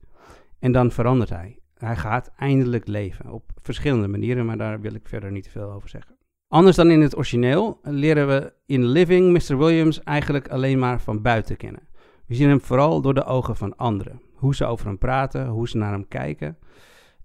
[0.58, 1.58] En dan verandert hij.
[1.74, 3.30] Hij gaat eindelijk leven.
[3.30, 6.17] Op verschillende manieren, maar daar wil ik verder niet te veel over zeggen.
[6.48, 9.58] Anders dan in het origineel leren we in Living Mr.
[9.58, 11.88] Williams eigenlijk alleen maar van buiten kennen.
[12.26, 14.20] We zien hem vooral door de ogen van anderen.
[14.34, 16.58] Hoe ze over hem praten, hoe ze naar hem kijken.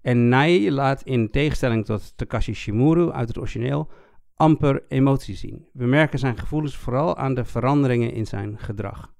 [0.02, 3.90] En Nai laat in tegenstelling tot Takashi Shimuru uit het origineel
[4.36, 5.66] amper emotie zien.
[5.72, 9.12] We merken zijn gevoelens vooral aan de veranderingen in zijn gedrag.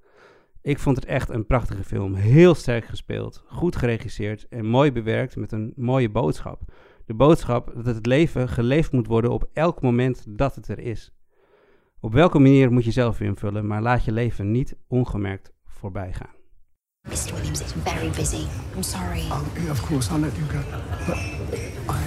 [0.62, 2.14] Ik vond het echt een prachtige film.
[2.14, 6.60] Heel sterk gespeeld, goed geregisseerd en mooi bewerkt met een mooie boodschap.
[7.06, 11.12] De boodschap dat het leven geleefd moet worden op elk moment dat het er is.
[12.00, 16.34] Op welke manier moet je zelf invullen, maar laat je leven niet ongemerkt voorbij gaan.
[17.08, 17.34] Mr.
[17.34, 18.46] Williams is very busy.
[18.74, 19.20] I'm sorry.
[19.20, 20.58] Oh, yeah, of course, I'll let you go.
[21.06, 22.02] But I,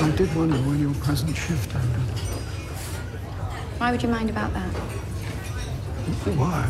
[0.00, 2.20] um, I did wonder when your present shift ended.
[3.78, 4.70] Why would you mind about that?
[6.36, 6.64] Why?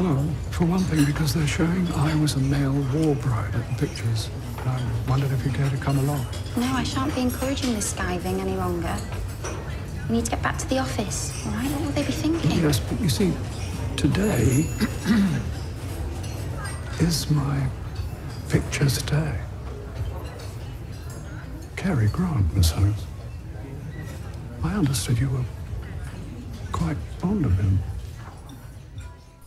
[0.00, 3.86] Well, for one thing, because they're showing I was a male war bride at the
[3.86, 4.30] pictures.
[4.60, 6.26] And I wondered if you'd care to come along.
[6.56, 8.94] No, I shan't be encouraging this skiving any longer.
[10.08, 11.70] We need to get back to the office, all right?
[11.70, 12.50] What will they be thinking?
[12.60, 13.32] Yes, but you see,
[13.96, 14.66] today
[17.00, 17.66] is my
[18.48, 19.38] pictures day.
[21.76, 23.04] Cary Grant, Miss Holmes.
[24.64, 25.44] I understood you were
[26.72, 27.78] quite fond of him.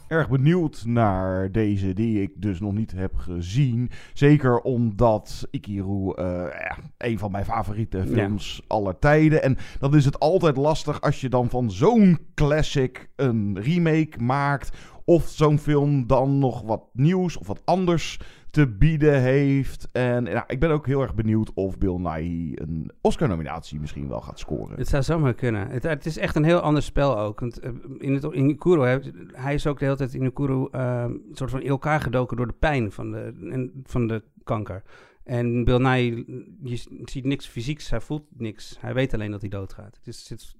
[0.09, 3.89] Erg benieuwd naar deze die ik dus nog niet heb gezien.
[4.13, 6.25] Zeker omdat Ikiru eh,
[6.59, 9.43] ja, een van mijn favoriete films aller tijden.
[9.43, 14.77] En dan is het altijd lastig als je dan van zo'n classic een remake maakt.
[15.05, 18.19] Of zo'n film dan nog wat nieuws of wat anders
[18.51, 19.89] te bieden heeft.
[19.91, 24.39] En ik ben ook heel erg benieuwd of Bill Nighy een Oscar-nominatie misschien wel gaat
[24.39, 24.77] scoren.
[24.77, 25.67] Het zou zomaar kunnen.
[25.67, 27.39] Het, het is echt een heel ander spel ook.
[27.39, 31.03] Want eh, in, het, in hij, hij is ook de hele tijd in Ikuro uh,
[31.07, 34.83] een soort van in elkaar gedoken door de pijn van de, en, van de kanker.
[35.23, 36.23] En Bill Nighy,
[36.63, 38.77] je ziet niks fysieks, hij voelt niks.
[38.79, 39.95] Hij weet alleen dat hij doodgaat.
[39.95, 40.55] Het, is, het, zit,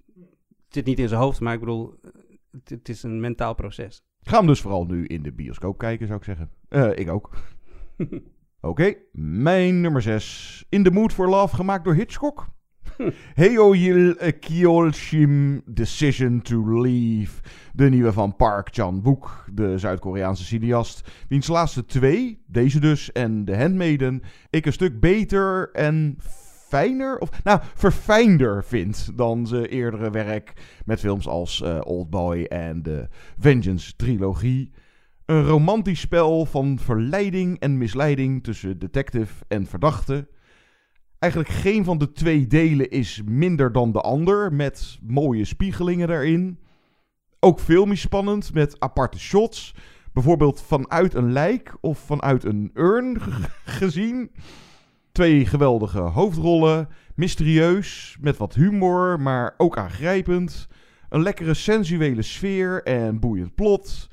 [0.66, 2.00] het zit niet in zijn hoofd, maar ik bedoel,
[2.52, 4.02] het, het is een mentaal proces.
[4.22, 6.50] Ga hem dus vooral nu in de bioscoop kijken, zou ik zeggen.
[6.70, 7.30] Uh, ik ook.
[8.62, 10.66] Oké, mijn nummer 6.
[10.70, 12.48] In the Mood for Love, gemaakt door Hitchcock.
[13.34, 17.42] Heoil Kyeolshim Decision to Leave.
[17.74, 21.10] De nieuwe van Park Chan-wook, de Zuid-Koreaanse cineast.
[21.30, 26.18] Wiens laatste twee, deze dus en The Handmaiden, ik een stuk beter en
[26.68, 30.54] fijner, of nou, verfijnder vind dan zijn eerdere werk
[30.86, 34.72] met films als uh, Old Boy en de Vengeance trilogie.
[35.30, 40.28] Een romantisch spel van verleiding en misleiding tussen detective en verdachte.
[41.20, 46.60] Eigenlijk geen van de twee delen is minder dan de ander, met mooie spiegelingen daarin.
[47.40, 49.76] Ook filmisch spannend, met aparte shots.
[50.14, 53.18] Bijvoorbeeld vanuit een lijk of vanuit een urn
[53.80, 54.32] gezien.
[55.12, 56.88] Twee geweldige hoofdrollen.
[57.16, 60.68] Mysterieus, met wat humor, maar ook aangrijpend.
[61.10, 64.10] Een lekkere sensuele sfeer en boeiend plot.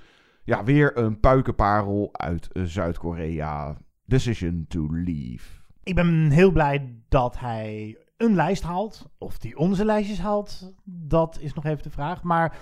[0.46, 3.76] Ja, weer een puikenparel uit Zuid-Korea.
[4.04, 5.60] Decision to Leave.
[5.82, 9.10] Ik ben heel blij dat hij een lijst haalt.
[9.18, 12.22] Of die onze lijstjes haalt, dat is nog even de vraag.
[12.22, 12.58] Maar,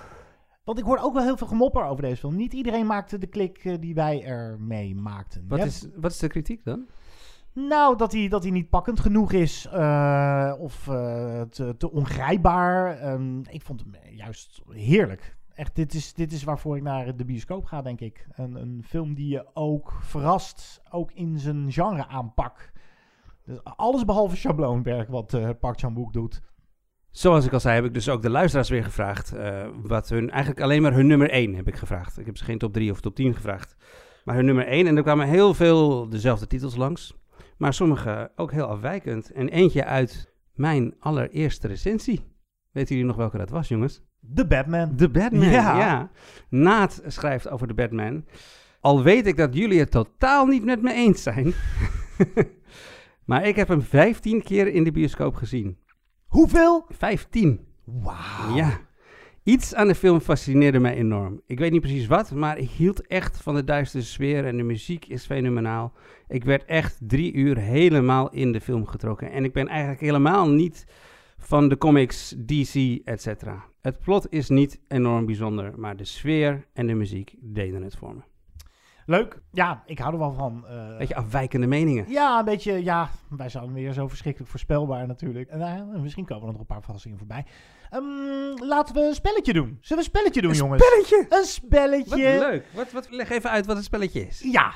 [0.63, 2.35] want ik hoor ook wel heel veel gemopper over deze film.
[2.35, 5.45] Niet iedereen maakte de klik eh, die wij ermee maakten.
[5.47, 6.85] Wat, is, wat is de kritiek dan?
[7.53, 9.67] Nou, dat hij, dat hij niet pakkend genoeg is.
[9.73, 13.11] Uh, of uh, te, te, ongrijpbaar.
[13.13, 15.34] Um, ik vond hem juist heerlijk.
[15.55, 18.27] Echt, dit is, dit is waarvoor ik naar de bioscoop ga, denk ik.
[18.31, 20.81] Een, een film die je ook verrast.
[20.91, 22.71] Ook in zijn genre aanpak.
[23.45, 26.41] Dus alles behalve schabloonwerk wat uh, Park Chan-wook doet.
[27.11, 29.33] Zoals ik al zei, heb ik dus ook de luisteraars weer gevraagd.
[29.33, 32.19] Uh, wat hun, eigenlijk alleen maar hun nummer 1 heb ik gevraagd.
[32.19, 33.75] Ik heb ze geen top 3 of top 10 gevraagd.
[34.23, 34.87] Maar hun nummer 1.
[34.87, 37.13] En er kwamen heel veel dezelfde titels langs.
[37.57, 39.31] Maar sommige ook heel afwijkend.
[39.31, 42.21] En eentje uit mijn allereerste recensie.
[42.71, 44.01] Weten jullie nog welke dat was, jongens?
[44.33, 44.95] The Batman.
[44.95, 45.77] The Batman, ja.
[45.77, 46.09] ja.
[46.49, 48.25] Naat schrijft over de Batman.
[48.79, 51.53] Al weet ik dat jullie het totaal niet met me eens zijn.
[53.25, 55.77] maar ik heb hem 15 keer in de bioscoop gezien.
[56.27, 56.85] Hoeveel?
[56.89, 57.59] 15.
[57.83, 58.55] Wauw.
[58.55, 58.79] Ja.
[59.43, 61.41] Iets aan de film fascineerde mij enorm.
[61.45, 64.63] Ik weet niet precies wat, maar ik hield echt van de duistere sfeer en de
[64.63, 65.93] muziek is fenomenaal.
[66.27, 69.31] Ik werd echt drie uur helemaal in de film getrokken.
[69.31, 70.85] En ik ben eigenlijk helemaal niet
[71.45, 73.27] van de comics, DC, etc.
[73.81, 78.15] Het plot is niet enorm bijzonder, maar de sfeer en de muziek deden het voor
[78.15, 78.21] me.
[79.05, 79.41] Leuk.
[79.51, 80.65] Ja, ik hou er wel van.
[80.69, 82.05] Uh, beetje afwijkende meningen.
[82.09, 82.83] Ja, een beetje.
[82.83, 85.49] Ja, wij zouden weer zo verschrikkelijk voorspelbaar natuurlijk.
[85.49, 87.45] En uh, misschien komen er nog een paar verrassingen voorbij.
[87.95, 89.77] Um, laten we een spelletje doen.
[89.81, 90.83] Zullen we een spelletje doen, een jongens?
[90.83, 91.25] Spelletje?
[91.29, 92.37] Een spelletje.
[92.37, 92.65] Wat leuk.
[92.73, 94.39] Wat, wat, leg even uit wat een spelletje is.
[94.51, 94.73] Ja,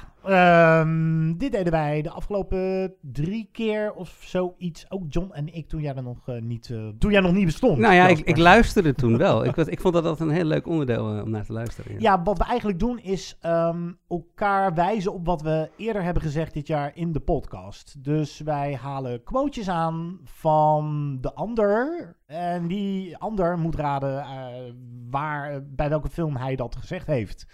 [0.82, 4.92] um, dit deden wij de afgelopen drie keer of zoiets.
[4.92, 7.46] Ook John en ik toen jij er nog uh, niet, uh, toen jij nog niet
[7.46, 7.78] bestond.
[7.78, 9.46] Nou ja, ik, ik, luisterde toen wel.
[9.46, 11.92] ik, ik vond dat altijd een heel leuk onderdeel uh, om naar te luisteren.
[11.92, 11.98] Ja.
[12.00, 12.24] ja.
[12.24, 16.68] wat we eigenlijk doen is um, elkaar wijzen op wat we eerder hebben gezegd dit
[16.68, 18.04] jaar in de podcast.
[18.04, 22.18] Dus wij halen quotejes aan van de ander.
[22.30, 24.74] En die ander moet raden uh,
[25.10, 27.46] waar, bij welke film hij dat gezegd heeft.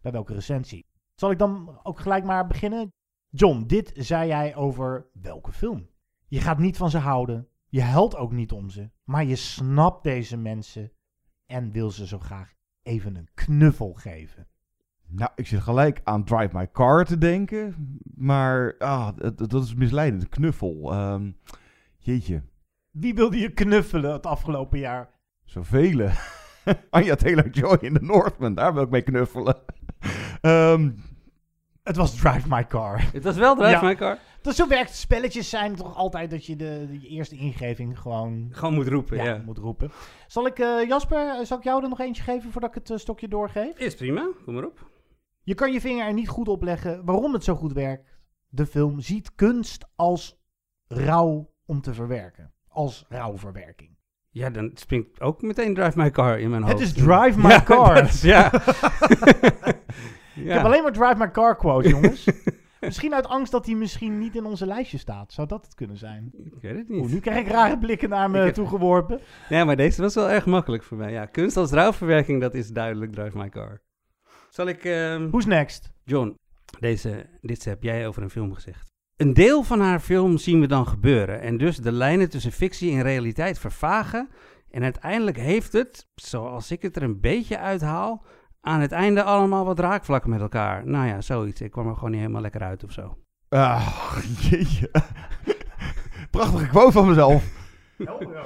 [0.00, 0.86] Bij welke recensie.
[1.14, 2.92] Zal ik dan ook gelijk maar beginnen?
[3.28, 5.88] John, dit zei jij over welke film?
[6.26, 7.48] Je gaat niet van ze houden.
[7.68, 8.90] Je huilt ook niet om ze.
[9.04, 10.92] Maar je snapt deze mensen
[11.46, 14.48] en wil ze zo graag even een knuffel geven.
[15.06, 17.98] Nou, ik zit gelijk aan Drive My Car te denken.
[18.14, 20.28] Maar ah, dat, is misleidend.
[20.28, 20.94] Knuffel.
[20.94, 21.36] Um,
[21.98, 22.42] jeetje.
[22.90, 25.10] Wie wilde je knuffelen het afgelopen jaar?
[25.44, 26.08] Zoveel.
[26.90, 28.54] Anja Taylor-Joy in The Northman.
[28.54, 29.56] Daar wil ik mee knuffelen.
[30.42, 31.02] um,
[31.82, 33.12] het was Drive My Car.
[33.12, 33.82] Het was wel Drive ja.
[33.82, 34.18] My Car?
[34.42, 38.48] Dus zo werkt Spelletjes zijn toch altijd dat je de, de eerste ingeving gewoon...
[38.50, 39.24] Gewoon moet roepen, ja.
[39.24, 39.42] ja.
[39.44, 39.90] moet roepen.
[40.26, 42.96] Zal ik, uh, Jasper, zal ik jou er nog eentje geven voordat ik het uh,
[42.96, 43.78] stokje doorgeef?
[43.78, 44.90] Is prima, kom maar op.
[45.42, 48.18] Je kan je vinger er niet goed op leggen waarom het zo goed werkt.
[48.48, 50.40] De film ziet kunst als
[50.86, 52.52] rouw om te verwerken.
[52.78, 53.96] Als rouwverwerking.
[54.30, 56.78] Ja, dan springt ook meteen Drive My Car in mijn hoofd.
[56.78, 58.04] Het is Drive My ja, Car.
[58.04, 58.52] Is, ja.
[60.34, 62.28] Ik heb alleen maar Drive My Car quote, jongens.
[62.80, 65.32] misschien uit angst dat hij misschien niet in onze lijstje staat.
[65.32, 66.32] Zou dat het kunnen zijn?
[66.44, 67.10] Ik weet het niet.
[67.10, 68.54] Nu krijg ik rare blikken naar me heb...
[68.54, 69.20] toegeworpen.
[69.48, 71.12] Ja, maar deze was wel erg makkelijk voor mij.
[71.12, 73.80] Ja, kunst als rouwverwerking, dat is duidelijk Drive My Car.
[74.50, 74.84] Zal ik...
[74.84, 75.30] Um...
[75.30, 75.92] Who's next?
[76.04, 76.34] John,
[76.80, 78.87] deze, dit heb jij over een film gezegd.
[79.18, 82.92] Een deel van haar film zien we dan gebeuren en dus de lijnen tussen fictie
[82.92, 84.28] en realiteit vervagen.
[84.70, 88.24] En uiteindelijk heeft het, zoals ik het er een beetje uithaal,
[88.60, 90.86] aan het einde allemaal wat raakvlakken met elkaar.
[90.86, 91.60] Nou ja, zoiets.
[91.60, 93.16] Ik kwam er gewoon niet helemaal lekker uit of zo.
[93.48, 94.16] Ah,
[94.50, 94.90] jeetje.
[96.30, 97.44] Prachtige quote van mezelf.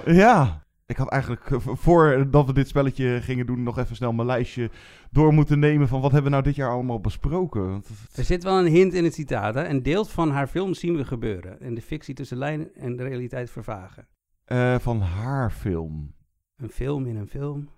[0.04, 0.61] ja.
[0.92, 4.70] Ik had eigenlijk, eh, voordat we dit spelletje gingen doen, nog even snel mijn lijstje
[5.10, 7.82] door moeten nemen van wat hebben we nou dit jaar allemaal besproken.
[8.14, 9.54] Er zit wel een hint in het citaat.
[9.54, 9.68] Hè?
[9.68, 11.60] Een deel van haar film zien we gebeuren.
[11.60, 14.06] En de fictie tussen lijn en de realiteit vervagen.
[14.44, 16.14] Eh, van haar film.
[16.56, 17.68] Een film in een film.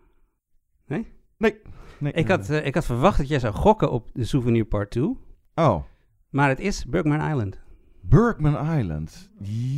[0.86, 1.06] Nee?
[1.38, 1.60] Nee.
[1.98, 4.90] nee Ik had, eh, ik had verwacht dat jij zou gokken op de Souvenir Part
[4.90, 5.16] 2.
[5.54, 5.82] Oh.
[6.30, 7.60] Maar het is Bergman Island.
[8.00, 9.30] Bergman Island.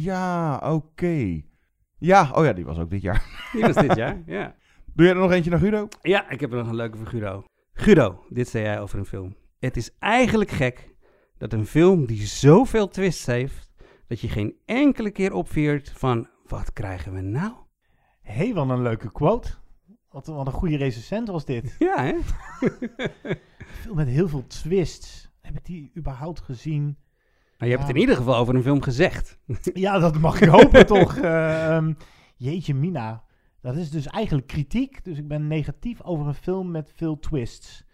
[0.03, 1.43] Ja, oké.
[1.99, 3.25] Ja, oh ja, die was ook dit jaar.
[3.53, 4.55] Die was dit jaar, ja.
[4.95, 5.89] Doe jij er nog eentje naar Guido?
[6.03, 7.45] Ja, ik heb er nog een leuke voor Guido.
[7.73, 9.37] Guido, dit zei jij over een film.
[9.59, 10.95] Het is eigenlijk gek
[11.39, 13.71] dat een film die zoveel twists heeft,
[14.07, 17.53] dat je geen enkele keer opveert van, wat krijgen we nou?
[18.23, 19.55] Hé, hey, wat een leuke quote.
[20.09, 21.77] Wat, wat een goede recensent was dit.
[21.79, 22.15] Ja, hè?
[23.81, 25.31] film met heel veel twists.
[25.41, 26.99] Heb ik die überhaupt gezien?
[27.59, 27.87] Maar je hebt Ja.
[27.87, 29.39] het in ieder geval over een film gezegd.
[29.75, 31.17] Ja, dat mag ik hopen toch.
[31.17, 31.93] Eh, ehm,
[32.37, 33.25] jeetje mina.
[33.61, 35.05] Dat is dus eigenlijk kritiek.
[35.05, 37.85] Dus ik ben negatief over een film met veel twists.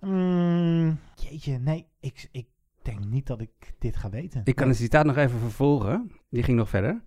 [0.00, 1.86] Mm, jeetje, nee.
[2.00, 2.46] Ik, ik
[2.82, 4.40] denk niet dat ik dit ga weten.
[4.44, 6.10] Ik kan het citaat nog even vervolgen.
[6.30, 7.02] Die ging nog verder.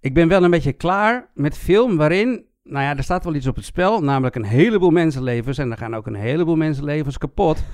[0.00, 3.46] Ik ben wel een beetje klaar met film waarin, nou ja, er staat wel iets
[3.46, 7.64] op het spel, namelijk een heleboel mensenlevens en er gaan ook een heleboel mensenlevens kapot.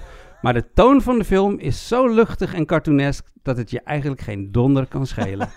[0.42, 4.20] Maar de toon van de film is zo luchtig en cartoonesk dat het je eigenlijk
[4.20, 5.48] geen donder kan schelen.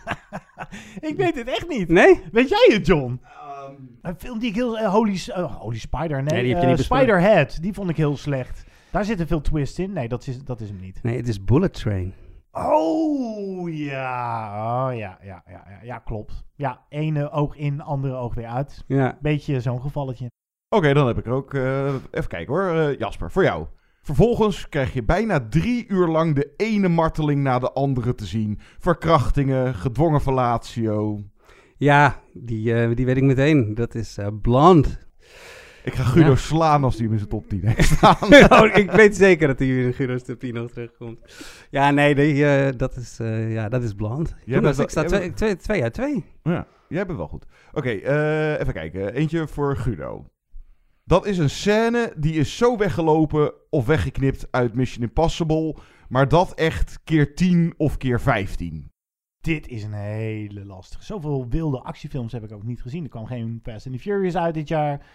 [1.10, 1.90] Ik weet het echt niet.
[1.90, 2.22] Nee?
[2.32, 3.22] Weet jij het, John?
[4.02, 4.78] een film die ik heel...
[4.78, 6.34] eh, Holy, eh, Holy Spider, nee.
[6.34, 6.86] Nee, die heb je eh, niet.
[6.86, 8.64] Spiderhead, die vond ik heel slecht.
[8.92, 9.94] Daar zitten veel twists in.
[9.94, 11.00] Nee, dat is, dat is hem niet.
[11.04, 12.14] Nee, het is Bullet Train.
[12.52, 14.88] Oh, ja.
[14.88, 16.44] Oh, ja, ja, ja, ja, ja, klopt.
[16.56, 18.84] Ja, ene oog in, andere oog weer uit.
[18.88, 19.18] Ja.
[19.22, 20.32] Beetje zo'n gevalletje.
[20.70, 21.54] Oké, dan heb ik er ook.
[21.54, 22.70] eh, even kijken hoor.
[22.70, 23.66] Eh, Jasper, voor jou.
[24.06, 28.60] Vervolgens krijg je bijna drie uur lang de ene marteling na de andere te zien.
[28.80, 31.24] Verkrachtingen, gedwongen fellatio.
[31.78, 33.76] Ja, die, eh, die weet ik meteen.
[33.76, 34.90] Dat is Blonde.
[35.84, 36.36] Ik ga Guido Ja.
[36.36, 38.18] slaan als hij hem in zijn top 10 heeft staan.
[38.64, 41.20] oh, ik weet zeker dat hij in Guido's top 10 nog terugkomt.
[41.70, 44.30] Ja, nee, die, eh, dat, is, ja, dat is Blonde.
[44.44, 46.26] Jij bent ik sta twee, uit twee.
[46.44, 47.46] Ja, jij bent wel goed.
[47.74, 47.90] Oké,
[48.60, 49.14] even kijken.
[49.14, 50.26] Eentje voor Guido.
[51.08, 55.76] Dat is een scène die is zo weggelopen of weggeknipt uit Mission Impossible.
[56.10, 58.92] Maar dat echt keer 10 of keer 15.
[59.42, 61.04] Dit is een hele lastige.
[61.04, 63.04] Zoveel wilde actiefilms heb ik ook niet gezien.
[63.04, 65.06] Er kwam geen Fast and the Furious uit dit jaar.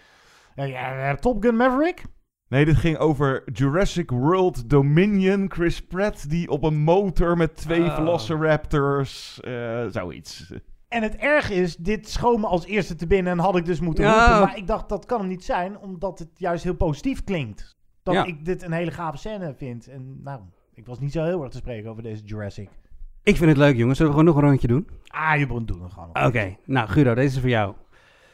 [0.54, 2.04] Eh, ja, Top Gun Maverick?
[2.48, 5.50] Nee, dit ging over Jurassic World Dominion.
[5.50, 7.94] Chris Pratt die op een motor met twee Oh.
[7.94, 9.40] Velociraptors.
[9.40, 10.52] eh zoiets.
[10.90, 13.80] En het erg is, dit schoon me als eerste te binnen en had ik dus
[13.80, 14.26] moeten Ja.
[14.26, 14.40] roepen.
[14.48, 17.76] Maar ik dacht, dat kan hem niet zijn, omdat het juist heel positief klinkt.
[18.02, 18.24] Dat Ja.
[18.24, 19.88] ik dit een hele gave scène vind.
[19.88, 20.40] En nou,
[20.74, 22.68] ik was niet zo heel erg te spreken over deze Jurassic.
[23.22, 23.98] Ik vind het leuk, jongens.
[23.98, 24.88] Zullen we gewoon nog een rondje doen?
[25.06, 26.08] Ah, je moet doen gewoon.
[26.12, 26.26] nog.
[26.26, 27.74] Oké, nou Guido, deze is voor jou.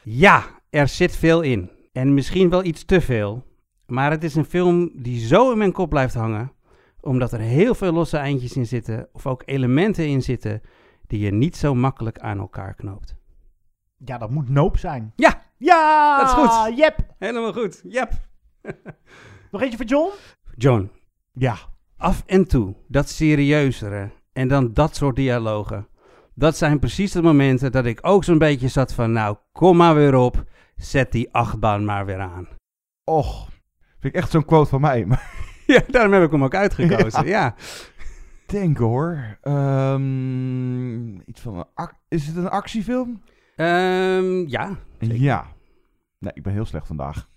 [0.03, 1.69] Ja, er zit veel in.
[1.91, 3.43] En misschien wel iets te veel.
[3.85, 6.51] Maar het is een film die zo in mijn kop blijft hangen.
[7.01, 9.07] Omdat er heel veel losse eindjes in zitten.
[9.11, 10.61] Of ook elementen in zitten.
[11.07, 13.15] Die je niet zo makkelijk aan elkaar knoopt.
[14.05, 15.13] Ja, dat moet Nope zijn.
[15.15, 15.41] Ja!
[15.57, 16.17] Ja!
[16.17, 16.77] Dat is goed.
[16.77, 16.95] Yep!
[17.19, 17.81] Helemaal goed.
[17.83, 18.11] Yep.
[19.51, 20.11] Nog eentje voor John?
[20.55, 20.91] John.
[21.33, 21.55] Ja.
[21.97, 24.09] Af en toe, dat serieuzere.
[24.33, 25.87] En dan dat soort dialogen.
[26.33, 29.11] Dat zijn precies de momenten dat ik ook zo'n beetje zat van...
[29.11, 30.43] Nou, kom maar weer op.
[30.75, 32.47] Zet die achtbaan maar weer aan.
[33.03, 33.49] Och,
[33.99, 35.05] vind ik echt zo'n quote van mij.
[35.05, 35.31] Maar
[35.67, 37.25] Ja, daarom heb ik hem ook uitgekozen.
[37.25, 37.55] ja.
[38.47, 39.37] Denken hoor.
[39.41, 43.21] Ehm, iets van een Is het een actiefilm?
[43.55, 45.15] Ehm, ja, zeker.
[45.19, 45.45] Ja.
[46.19, 47.29] Nee, ik ben heel slecht vandaag.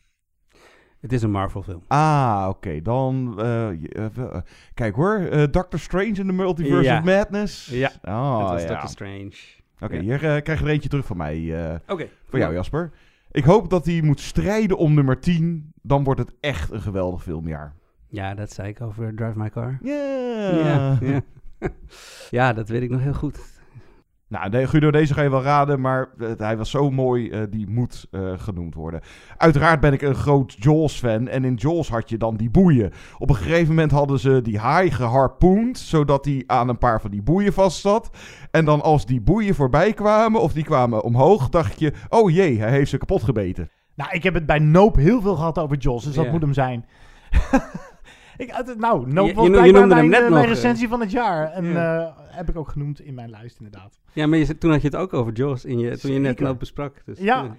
[1.01, 1.83] Het is een Marvel film.
[1.87, 2.83] Ah, oké.
[2.83, 4.37] Dan, eh, eh, eh,
[4.75, 5.15] kijk hoor.
[5.19, 6.99] eh, Doctor Strange in the Multiverse Ja.
[6.99, 7.67] of Madness.
[7.67, 8.69] Ja, oh, het was ja.
[8.69, 9.33] Doctor Strange.
[9.81, 10.01] Oké, Ja.
[10.01, 11.39] hier krijg je er eentje terug van mij.
[11.89, 12.09] Oké.
[12.29, 12.57] Voor jou, Ja.
[12.59, 12.91] Jasper.
[13.31, 15.73] Ik hoop dat hij moet strijden om nummer 10.
[15.83, 17.75] Dan wordt het echt een geweldig filmjaar.
[18.11, 19.79] Ja, dat zei ik over Drive My Car.
[19.83, 19.95] Ja.
[20.51, 21.21] Ja, ja.
[22.31, 23.59] ja, dat weet ik nog heel goed.
[24.31, 27.43] Nou, nee, Guido, deze ga je wel raden, maar eh, hij was zo mooi, eh,
[27.51, 29.01] die moet eh, genoemd worden.
[29.37, 32.93] Uiteraard ben ik een groot Jaws-fan en in Jaws had je dan die boeien.
[33.19, 37.11] Op een gegeven moment hadden ze die haai geharpoend, zodat hij aan een paar van
[37.11, 38.11] die boeien vast zat.
[38.51, 42.59] En dan als die boeien voorbij kwamen, of die kwamen omhoog, dacht je, oh jee,
[42.59, 43.71] hij heeft ze kapot gebeten.
[43.95, 46.53] Nou, ik heb het bij Nope heel veel gehad over Joss, dus dat moet hem
[46.53, 46.85] zijn.
[48.41, 50.49] ik, nou, Je- je no- je blijkbaar noemde hem mijn, net eh, mijn nog, eh.
[50.49, 51.51] recensie van het jaar.
[51.53, 52.01] En Ja.
[52.01, 53.99] eh, heb ik ook genoemd in mijn lijst, inderdaad.
[54.12, 56.41] Ja, maar je, toen had je het ook over Jaws in je, toen je net.
[56.41, 57.03] Nope besprak.
[57.05, 57.57] Dus, Ja.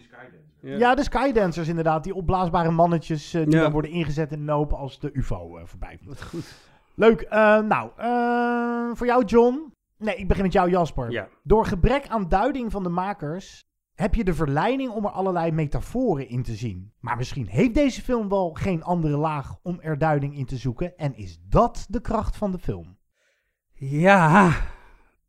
[0.60, 0.78] Ja.
[0.78, 2.04] Ja, de Skydancers inderdaad.
[2.04, 3.62] Die opblaasbare mannetjes die Ja.
[3.62, 6.56] dan worden ingezet in Nope als de UFO eh, voorbij goed.
[6.96, 7.22] Leuk.
[7.22, 9.74] eh, nou, eh, voor jou John.
[9.98, 11.12] Nee, ik begin met jou Jasper.
[11.12, 11.28] Ja.
[11.44, 13.64] Door gebrek aan duiding van de makers
[14.02, 16.92] heb je de verleiding om er allerlei metaforen in te zien.
[17.00, 20.98] Maar misschien heeft deze film wel geen andere laag om er duiding in te zoeken.
[20.98, 22.98] En is dat de kracht van de film?
[23.74, 24.52] Ja,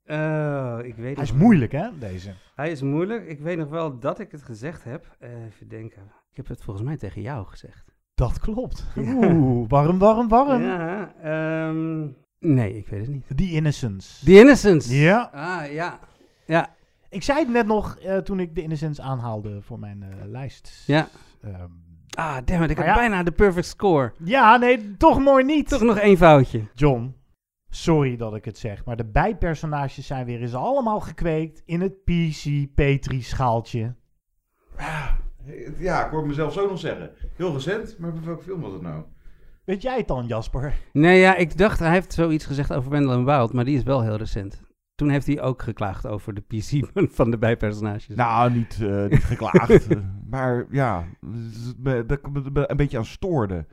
[0.07, 1.41] Oh, ik weet Hij is wel.
[1.41, 2.35] moeilijk, hè, deze?
[2.55, 3.27] Hij is moeilijk.
[3.27, 5.16] Ik weet nog wel dat ik het gezegd heb.
[5.18, 6.03] Eh, even denken.
[6.31, 7.93] Ik heb het volgens mij tegen jou gezegd.
[8.14, 8.87] Dat klopt.
[8.97, 10.62] Oeh, warm, warm, warm.
[10.62, 12.07] Ja, ehm,
[12.39, 13.27] nee, ik weet het niet.
[13.37, 14.25] The Innocence.
[14.25, 14.97] The Innocence.
[14.97, 15.31] Ja.
[15.33, 15.99] Ah, ja.
[16.47, 16.75] Ja.
[17.13, 20.83] Ik zei het net nog eh, toen ik The Innocence aanhaalde voor mijn eh, lijst.
[20.87, 21.09] Ja.
[21.43, 21.71] Ehm,
[22.15, 22.71] Ah, damn it.
[22.71, 22.95] Ik had ja.
[22.95, 24.13] bijna de perfect score.
[24.25, 25.69] ja, nee, toch mooi niet.
[25.69, 26.65] Toch nog één foutje.
[26.75, 27.15] John,
[27.69, 32.05] sorry dat ik het zeg, maar de bijpersonages zijn weer eens allemaal gekweekt in het
[32.05, 33.95] PC Petri schaaltje.
[35.79, 37.11] Ja, ik hoor mezelf zo nog zeggen.
[37.37, 39.03] Heel recent, maar bij welke film was het nou?
[39.65, 40.75] Weet jij het dan, Jasper?
[40.93, 44.03] Nee, ja, ik dacht, hij heeft zoiets gezegd over Wendell Wild, maar die is wel
[44.03, 44.63] heel recent.
[44.95, 48.14] Toen heeft hij ook geklaagd over de PC van de bijpersonages.
[48.16, 49.86] Nou, niet, eh, niet geklaagd.
[49.88, 49.99] eh,
[50.30, 51.05] maar ja,
[51.78, 53.66] dat ik me een beetje aan stoorde.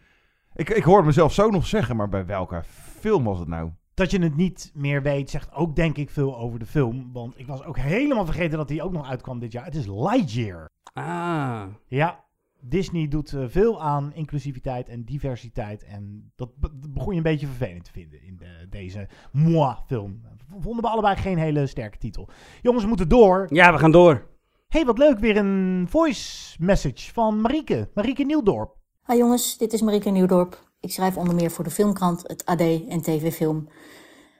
[0.54, 2.64] Ik, ik hoorde mezelf zo nog zeggen, maar bij welke
[3.00, 3.72] film was het nou?
[3.94, 7.10] Dat je het niet meer weet, zegt ook denk ik veel over de film.
[7.14, 9.66] Want ik was ook helemaal vergeten dat die ook nog uitkwam dit jaar.
[9.66, 10.70] Het is Lightyear.
[10.94, 11.64] Ah.
[11.88, 12.24] Ja,
[12.62, 15.84] Disney doet eh, veel aan inclusiviteit en diversiteit.
[15.84, 20.22] En dat, be- dat begon je een beetje vervelend te vinden in de- deze moi-film.
[20.62, 22.30] Vonden we allebei geen hele sterke titel.
[22.62, 23.48] Jongens, we moeten door.
[23.50, 24.28] Ja, we gaan door.
[24.68, 25.20] hey, wat leuk.
[25.20, 27.90] Weer een voice message van Marieke.
[27.94, 28.78] Marieke Nieuwdorp.
[29.06, 30.68] Hi jongens, dit is Marieke Nieuwdorp.
[30.80, 32.60] Ik schrijf onder meer voor de Filmkrant, het AD
[32.90, 33.68] en TV Film.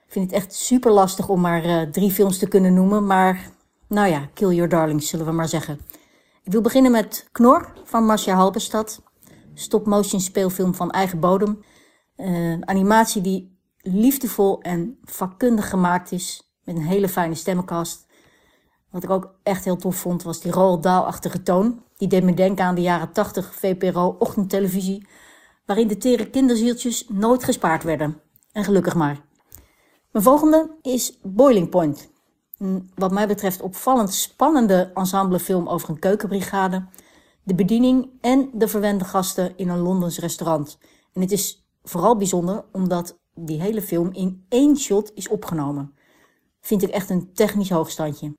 [0.06, 3.52] Ik vind het echt super lastig om maar eh, drie films te kunnen noemen, maar
[3.88, 5.80] nou ja, kill your darlings zullen we maar zeggen.
[6.44, 9.02] Ik wil beginnen met Knor van Marcia Halberstad.
[9.54, 11.64] Stop-motion speelfilm van eigen bodem.
[12.16, 18.08] Een animatie die liefdevol en vakkundig gemaakt is, met een hele fijne stemmenkast.
[18.90, 21.84] Wat ik ook echt heel tof vond, was die Roald Dahl-achtige toon.
[21.98, 25.08] Die deed me denken aan de jaren 80 VPRO-ochtendtelevisie,
[25.66, 28.22] waarin de tere kinderzieltjes nooit gespaard werden.
[28.52, 29.22] En gelukkig maar.
[30.12, 32.12] Mijn volgende is Boiling Point.
[32.58, 36.88] Een wat mij betreft opvallend spannende ensemblefilm over een keukenbrigade,
[37.44, 40.78] de bediening en de verwende gasten in een Londens restaurant.
[41.14, 45.94] En het is vooral bijzonder omdat die hele film in één shot is opgenomen.
[46.62, 48.34] Vind ik echt een technisch hoogstandje.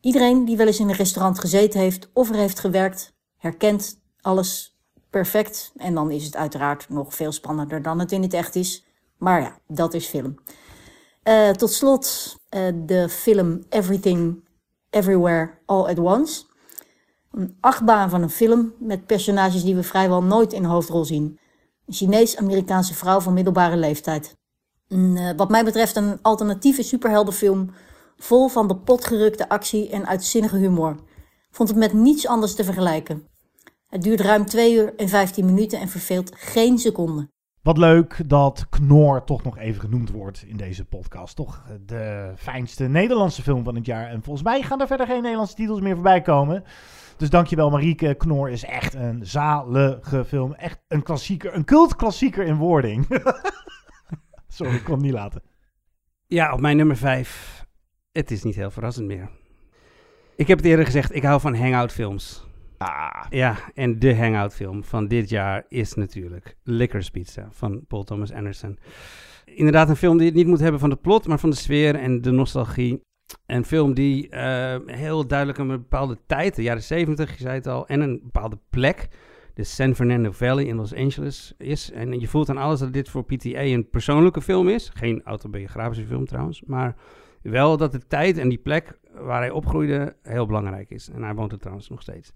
[0.00, 4.78] Iedereen die wel eens in een restaurant gezeten heeft of er heeft gewerkt, herkent alles
[5.10, 5.72] perfect.
[5.76, 8.84] En dan is het uiteraard nog veel spannender dan het in het echt is.
[9.18, 10.34] Maar ja, dat is film.
[11.22, 14.44] Eh, tot slot eh, de film Everything,
[14.90, 16.44] Everywhere, All at Once.
[17.30, 21.38] Een achtbaan van een film met personages die we vrijwel nooit in de hoofdrol zien.
[21.86, 24.36] Een Chinees-Amerikaanse vrouw van middelbare leeftijd.
[24.88, 27.70] Eh, wat mij betreft een alternatieve superheldenfilm
[28.16, 30.96] vol van de potgerukte actie en uitzinnige humor.
[31.50, 33.26] Vond het met niets anders te vergelijken.
[33.86, 37.28] Het duurt ruim 2 uur en 15 minuten en verveelt geen seconde.
[37.62, 41.36] Wat leuk dat Knor toch nog even genoemd wordt in deze podcast.
[41.36, 44.08] Toch de fijnste Nederlandse film van het jaar.
[44.08, 46.64] En volgens mij gaan er verder geen Nederlandse titels meer voorbij komen.
[47.16, 48.14] Dus dankjewel Marieke.
[48.14, 50.54] Knor is echt een zalige film.
[50.54, 53.06] Echt een klassieker, een cultklassieker in wording.
[54.48, 55.42] Sorry, ik kon het niet laten.
[56.26, 57.66] Ja, op mijn nummer 5.
[58.12, 59.30] Het is niet heel verrassend meer.
[60.36, 62.46] Ik heb het eerder gezegd, ik hou van hangout films.
[62.78, 63.24] Ah.
[63.30, 68.32] Ja, en de hangout film van dit jaar is natuurlijk Licorice Pizza van Paul Thomas
[68.32, 68.78] Anderson.
[69.44, 71.94] Inderdaad een film die het niet moet hebben van de plot, maar van de sfeer
[71.94, 73.02] en de nostalgie.
[73.46, 77.66] Een film die eh, heel duidelijk een bepaalde tijd, de jaren 70, je zei het
[77.66, 79.08] al, en een bepaalde plek,
[79.54, 81.90] de San Fernando Valley in Los Angeles is.
[81.90, 84.90] En je voelt aan alles dat dit voor PTA een persoonlijke film is.
[84.94, 86.96] Geen autobiografische film trouwens, maar
[87.42, 91.08] wel dat de tijd en die plek waar hij opgroeide heel belangrijk is.
[91.08, 92.32] En hij woont er trouwens nog steeds.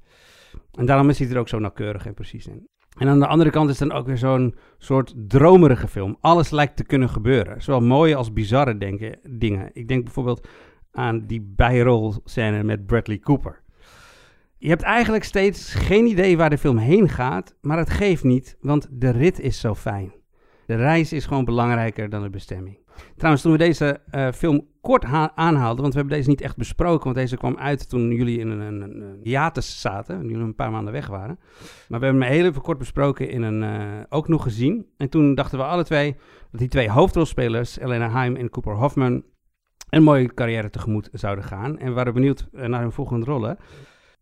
[0.73, 2.69] En daarom is hij er ook zo nauwkeurig en precies in.
[2.99, 6.17] En aan de andere kant is dan ook weer zo'n soort dromerige film.
[6.21, 7.62] Alles lijkt te kunnen gebeuren.
[7.62, 9.71] Zowel mooie als bizarre denken, dingen.
[9.73, 10.49] Ik denk bijvoorbeeld
[10.93, 13.62] aan die bijrolscène met Bradley Cooper.
[14.57, 18.57] Je hebt eigenlijk steeds geen idee waar de film heen gaat, maar het geeft niet,
[18.61, 20.12] want de rit is zo fijn.
[20.67, 22.79] De reis is gewoon belangrijker dan de bestemming.
[23.17, 25.05] Trouwens, toen we deze uh, film kort
[25.35, 28.51] aanhaalden, want we hebben deze niet echt besproken, want deze kwam uit toen jullie in
[28.51, 31.39] een, een, een hiatus zaten, en jullie een paar maanden weg waren.
[31.89, 34.87] Maar we hebben hem heel even kort besproken in een, uh, ook nog gezien.
[34.97, 36.17] En toen dachten we alle twee
[36.51, 39.23] dat die twee hoofdrolspelers, Elena Heim en Cooper Hoffman,
[39.91, 41.79] een mooie carrière tegemoet zouden gaan.
[41.79, 43.59] En we waren benieuwd naar hun volgende rollen.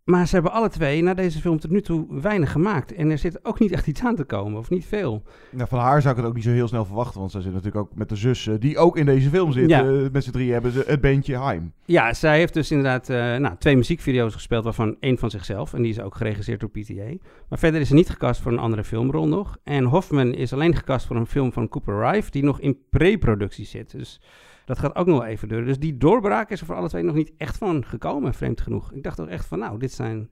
[0.09, 2.95] Maar ze hebben alle twee na deze film tot nu toe weinig gemaakt.
[2.95, 5.23] En er zit ook niet echt iets aan te komen, of niet veel.
[5.51, 7.21] Nou, van haar zou ik het ook niet zo heel snel verwachten.
[7.21, 9.69] Want zij zit natuurlijk ook met de zus, die ook in deze film zit.
[9.69, 9.85] Ja.
[9.85, 11.73] Uh, met z'n drie hebben ze het bandje Heim.
[11.85, 15.75] Ja, zij heeft dus inderdaad uh, nou, twee muziekvideo's gespeeld, waarvan één van zichzelf.
[15.75, 17.27] En die is ook geregisseerd door PTA.
[17.49, 19.57] Maar verder is ze niet gecast voor een andere filmrol nog.
[19.65, 23.67] En Hoffman is alleen gecast voor een film van Cooper Rife, die nog in pre-productie
[23.67, 23.91] zit.
[23.91, 24.21] Dus
[24.69, 25.67] Dat gaat ook nog wel even duren.
[25.67, 28.93] Dus die doorbraak is er voor alle twee nog niet echt van gekomen, vreemd genoeg.
[28.93, 30.31] Ik dacht toch echt van, nou, dit zijn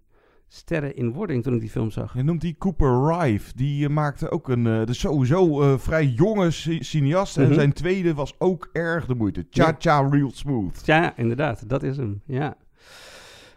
[0.49, 2.15] sterren in wording toen ik die film zag.
[2.15, 3.53] Je noemt die Cooper Rife.
[3.55, 7.37] Die eh, maakte ook een uh, dus sowieso uh, vrij jonge ci- cineast.
[7.37, 7.47] Mhm.
[7.47, 9.47] En zijn tweede was ook erg de moeite.
[9.51, 10.87] Cha-cha real smooth.
[10.87, 11.69] Ja, inderdaad.
[11.69, 12.23] Dat is hem.
[12.27, 12.57] Ja.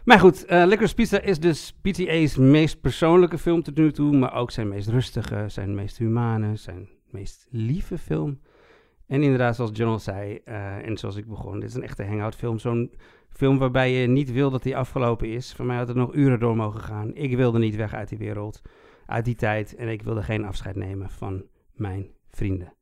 [0.04, 4.16] Maar goed, uh, Licorice Pizza is dus PTA's meest persoonlijke film tot nu toe.
[4.16, 8.38] Maar ook zijn meest rustige, zijn meest humane, zijn meest lieve film.
[9.10, 12.04] En inderdaad, zoals John al zei, uh, en zoals ik begon, dit is een echte
[12.04, 12.58] hangout film.
[12.58, 12.92] Zo'n
[13.28, 15.52] film waarbij je niet wil dat die afgelopen is.
[15.52, 17.14] Voor mij had het nog uren door mogen gaan.
[17.14, 18.62] Ik wilde niet weg uit die wereld,
[19.06, 19.74] uit die tijd.
[19.74, 22.72] En ik wilde geen afscheid nemen van mijn vrienden.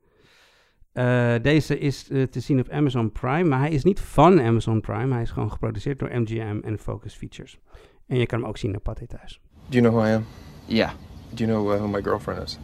[0.93, 4.81] Uh, deze is uh, te zien op Amazon Prime, maar hij is niet van Amazon
[4.81, 5.13] Prime.
[5.13, 7.59] Hij is gewoon geproduceerd door MGM en Focus Features.
[8.07, 9.41] En je kan hem ook zien op Pathé Thuis.
[9.69, 10.25] Do you know who I am?
[10.65, 10.91] Yeah.
[11.35, 12.59] Do you know uh, who my girlfriend is?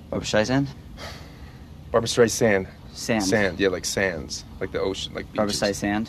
[0.00, 0.83] Barbara Streisand?
[1.94, 2.66] Barbara Streisand.
[2.92, 3.22] Sand.
[3.22, 4.44] Sand, yeah, like sands.
[4.58, 5.80] Like the ocean, like Barbara beaches.
[5.80, 6.08] Streisand?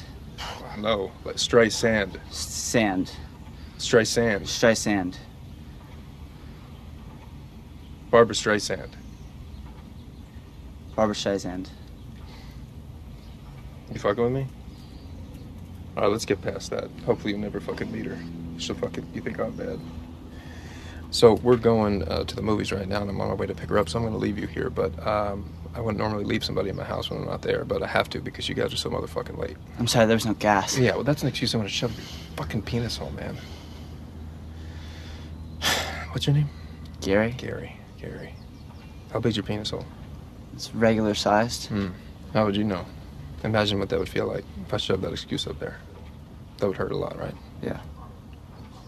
[0.80, 2.20] No, like Streisand.
[2.34, 3.12] Sand.
[3.78, 4.42] Streisand.
[4.46, 5.18] Streisand.
[8.10, 8.94] Barbara Streisand.
[10.96, 11.68] Barbara Streisand.
[13.94, 14.48] You fucking with me?
[15.96, 16.90] Alright, let's get past that.
[17.06, 18.18] Hopefully you never fucking meet her.
[18.58, 19.80] She'll fucking, you think I'm bad.
[21.12, 23.56] So we're going uh, to the movies right now and I'm on my way to
[23.56, 26.44] pick her up, so I'm gonna leave you here, but um, I wouldn't normally leave
[26.44, 28.74] somebody in my house when I'm not there, but I have to because you guys
[28.74, 29.58] are so motherfucking late.
[29.80, 30.78] I'm sorry, there was no gas.
[30.78, 32.06] Yeah, well that's an excuse I'm gonna shove your
[32.36, 33.38] fucking penis hole, man.
[36.12, 36.50] What's your name?
[37.02, 37.32] Gary.
[37.38, 37.78] Gary.
[38.00, 38.34] Gary.
[39.12, 39.86] How big's your penis hole?
[40.54, 41.68] It's regular sized.
[41.68, 41.90] Hmm.
[42.34, 42.86] How would you know?
[43.44, 45.78] Imagine what that would feel like if I shoved that excuse up there.
[46.58, 47.36] That would hurt a lot, right?
[47.62, 47.80] Yeah.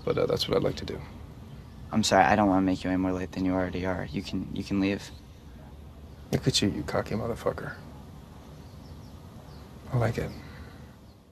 [0.03, 0.99] But uh, that's what I'd like to do.
[1.93, 4.07] I'm sorry, I don't want to make you any more late than you already are.
[4.11, 5.11] You can you can leave.
[6.31, 7.72] Look at you, you cocky motherfucker.
[9.93, 10.30] I like it.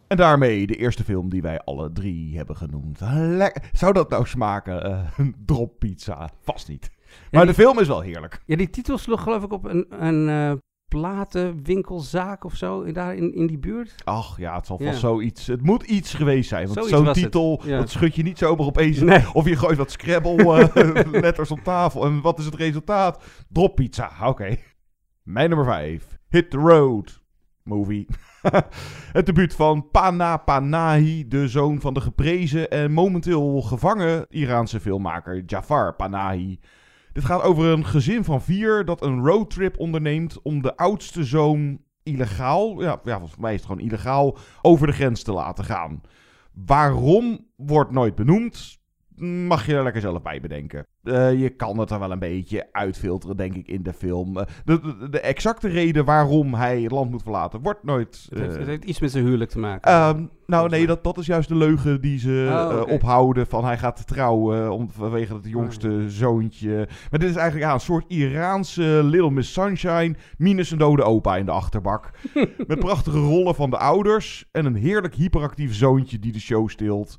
[0.07, 2.99] En daarmee de eerste film die wij alle drie hebben genoemd.
[3.15, 3.69] Lekker.
[3.71, 4.89] Zou dat nou smaken?
[4.89, 6.29] Uh, een drop pizza?
[6.41, 6.91] Vast niet.
[7.31, 8.41] Maar die, de film is wel heerlijk.
[8.45, 10.53] Ja, die titel sloeg geloof ik op een, een uh,
[10.87, 13.95] platenwinkelzaak of zo, daar in, in die buurt.
[14.03, 14.97] Ach ja, het zal vast Ja.
[14.97, 15.47] zoiets...
[15.47, 16.63] Het moet iets geweest zijn.
[16.63, 17.77] Want Zoiets zo'n was het, titel, ja.
[17.77, 18.99] dat schud je niet zomaar opeens.
[18.99, 19.33] Nee.
[19.33, 22.05] Of je gooit wat Scrabble-letters op tafel.
[22.05, 23.23] En wat is het resultaat?
[23.49, 24.11] Drop pizza.
[24.23, 24.55] Oké.
[25.23, 26.17] Mijn nummer 5.
[26.29, 27.23] Hit the Road.
[27.63, 28.07] Movie.
[29.11, 35.43] het debuut van Pana Panahi, de zoon van de geprezen en momenteel gevangen Iraanse filmmaker
[35.45, 36.59] Jafar Panahi.
[37.15, 41.81] Dit gaat over een gezin van vier dat een roadtrip onderneemt om de oudste zoon
[42.03, 46.01] illegaal, ja, ja volgens mij is het gewoon illegaal, over de grens te laten gaan.
[46.53, 48.79] Waarom wordt nooit benoemd?
[49.17, 50.85] Mag je er lekker zelf bij bedenken.
[51.03, 54.37] Uh, je kan het er wel een beetje uitfilteren, denk ik, in de film.
[54.37, 58.27] Uh, de, de, de, exacte reden waarom hij het land moet verlaten wordt nooit.
[58.29, 60.07] Uh, het, heeft, eh, het, heeft, iets met zijn huwelijk te maken.
[60.07, 62.93] Um, nou, nee, dat, dat is juist de leugen die ze oh, okay.
[62.95, 63.47] ophouden.
[63.47, 66.07] Van hij gaat trouwen om, vanwege het jongste oh, ja.
[66.09, 66.87] zoontje.
[67.11, 70.15] Maar dit is eigenlijk ja, een soort Iraanse Little Miss Sunshine.
[70.37, 72.11] Minus een dode opa in de achterbak.
[72.67, 74.45] met prachtige rollen van de ouders.
[74.51, 77.17] En een heerlijk hyperactief zoontje die de show stilt.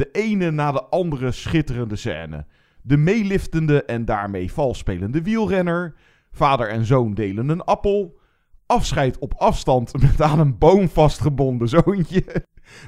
[0.00, 2.46] De ene na de andere schitterende scène.
[2.82, 5.94] De meeliftende en daarmee valspelende wielrenner.
[6.30, 8.18] Vader en zoon delen een appel.
[8.66, 12.24] Afscheid op afstand met aan een boom vastgebonden zoontje.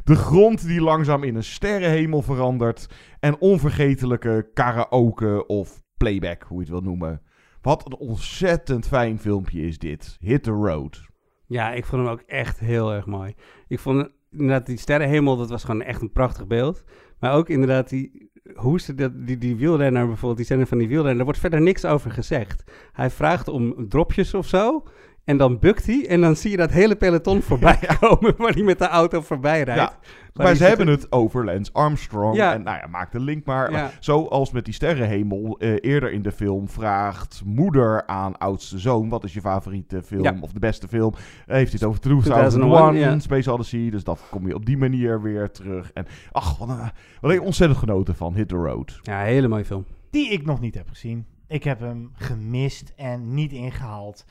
[0.04, 2.88] De grond die langzaam in een sterrenhemel verandert.
[3.20, 7.22] En onvergetelijke karaoke of playback, hoe je het wil noemen.
[7.60, 10.16] Wat een ontzettend fijn filmpje is dit.
[10.20, 11.02] Hit the road.
[11.46, 13.34] Ja, ik vond hem ook echt heel erg mooi.
[13.68, 16.84] Ik vond inderdaad die sterrenhemel, dat was gewoon echt een prachtig beeld.
[17.18, 21.16] Maar ook inderdaad die, hoe ze die, die wielrenner bijvoorbeeld, die scène van die wielrenner,
[21.16, 22.64] daar wordt verder niks over gezegd.
[22.92, 24.82] Hij vraagt om dropjes of zo.
[25.24, 28.62] En dan bukt hij en dan zie je dat hele peloton voorbij komen waar hij
[28.62, 29.80] met de auto voorbij rijdt.
[29.80, 29.92] Ja.
[30.34, 32.36] Maar ze hebben het over Lance Armstrong.
[32.36, 32.52] Ja.
[32.54, 33.70] En nou ja, maak de link maar.
[33.70, 33.90] Ja.
[34.00, 39.08] zoals met die sterrenhemel uh, eerder in de film vraagt moeder aan oudste zoon...
[39.08, 40.36] wat is je favoriete film Ja.
[40.40, 41.12] of de beste film?
[41.14, 41.20] Uh,
[41.54, 43.18] heeft hij het over 2001, 2001, ja.
[43.18, 43.90] Space Odyssey.
[43.90, 45.92] Dus dat kom je op die manier weer terug.
[45.92, 46.76] En ach, wat, een,
[47.20, 48.98] wat heb ik ontzettend genoten van Hit the Road.
[49.02, 49.84] Ja, hele mooie film.
[50.10, 51.26] Die ik nog niet heb gezien.
[51.48, 54.24] Ik heb hem gemist en niet ingehaald.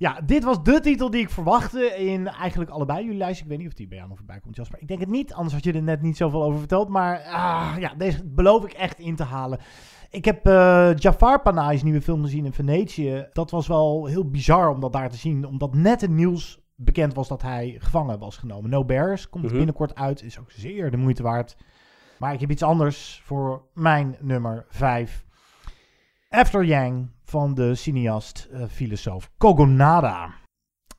[0.00, 3.40] Ja, dit was de titel die ik verwachtte in eigenlijk allebei jullie lijst.
[3.40, 4.80] Ik weet niet of die bij jou nog voorbij komt, Jasper.
[4.80, 6.88] Ik denk het niet, anders had je er net niet zoveel over verteld.
[6.88, 9.58] Maar ah, ja, deze beloof ik echt in te halen.
[10.10, 13.26] Ik heb uh, Jafar Panahi's nieuwe film gezien in Venetië.
[13.32, 15.44] Dat was wel heel bizar om dat daar te zien.
[15.44, 18.70] Omdat net het nieuws bekend was dat hij gevangen was genomen.
[18.70, 19.54] No Bears komt Mhm.
[19.54, 20.22] binnenkort uit.
[20.22, 21.56] Is ook zeer de moeite waard.
[22.18, 25.24] Maar ik heb iets anders voor mijn nummer 5.
[26.28, 30.34] After Yang van de cineast, uh, filosoof Kogonada.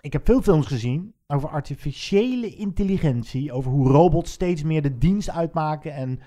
[0.02, 5.30] Ik heb veel films gezien over artificiële intelligentie, over hoe robots steeds meer de dienst
[5.30, 6.20] uitmaken en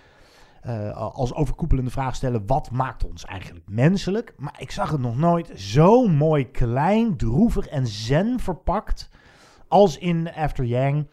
[0.64, 4.35] eh, als overkoepelende vraag stellen: wat maakt ons eigenlijk menselijk?
[4.36, 9.10] Maar ik zag het nog nooit zo mooi klein, droevig en zen verpakt
[9.68, 11.10] als in After Yang.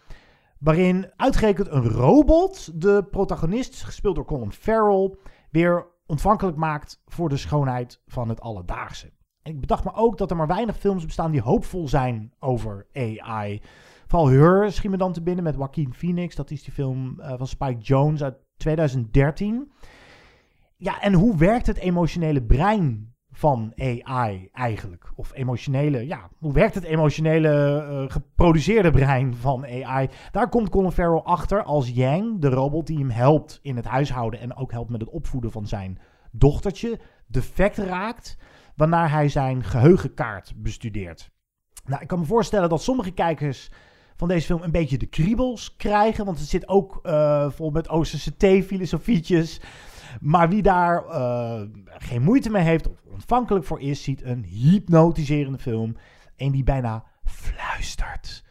[0.59, 5.15] Waarin uitgerekend een robot de protagonist, gespeeld door Colin Farrell,
[5.49, 9.12] weer ontvankelijk maakt voor de schoonheid van het alledaagse.
[9.42, 12.88] En ik bedacht me ook dat er maar weinig films bestaan die hoopvol zijn over
[12.94, 13.62] AI.
[14.08, 16.36] Vooral Her schiet me dan te binnen met Joaquin Phoenix.
[16.36, 19.72] Dat is die film eh, van Spike Jones uit 2013.
[20.78, 25.11] Ja, en hoe werkt het emotionele brein van AI eigenlijk?
[25.15, 30.09] Of emotionele, ja, hoe werkt het emotionele eh, geproduceerde brein van AI?
[30.31, 34.39] Daar komt Colin Farrell achter als Yang, de robot die hem helpt in het huishouden
[34.39, 35.99] en ook helpt met het opvoeden van zijn
[36.31, 38.38] dochtertje, defect raakt,
[38.76, 41.31] waarna hij zijn geheugenkaart bestudeert.
[41.85, 43.72] Nou, ik kan me voorstellen dat sommige kijkers
[44.15, 46.26] van deze film een beetje de kriebels krijgen.
[46.26, 49.61] Want het zit ook uh, vol met Oosterse thee-filosofietjes.
[50.20, 55.58] Maar wie daar uh, geen moeite mee heeft of ontvankelijk voor is, ziet een hypnotiserende
[55.58, 55.96] film.
[56.36, 58.44] Een die bijna fluistert.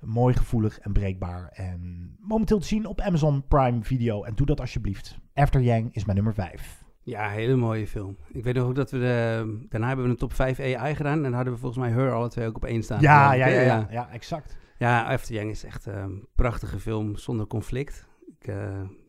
[0.00, 1.48] Mooi, gevoelig en breekbaar.
[1.52, 4.22] En momenteel te zien op Amazon Prime Video.
[4.22, 5.18] En doe dat alsjeblieft.
[5.34, 6.84] After Yang is mijn nummer 5.
[7.02, 8.16] Ja, hele mooie film.
[8.32, 11.16] Ik weet nog ook dat we de, daarna hebben we een top 5 AI gedaan.
[11.16, 13.00] En dan hadden we volgens mij Her alle twee ook op één staan.
[13.00, 14.56] Ja, ja, ja, ja, ja, exact.
[14.78, 18.06] Ja, After Yang is echt een prachtige film zonder conflict.
[18.44, 18.56] Ik, uh,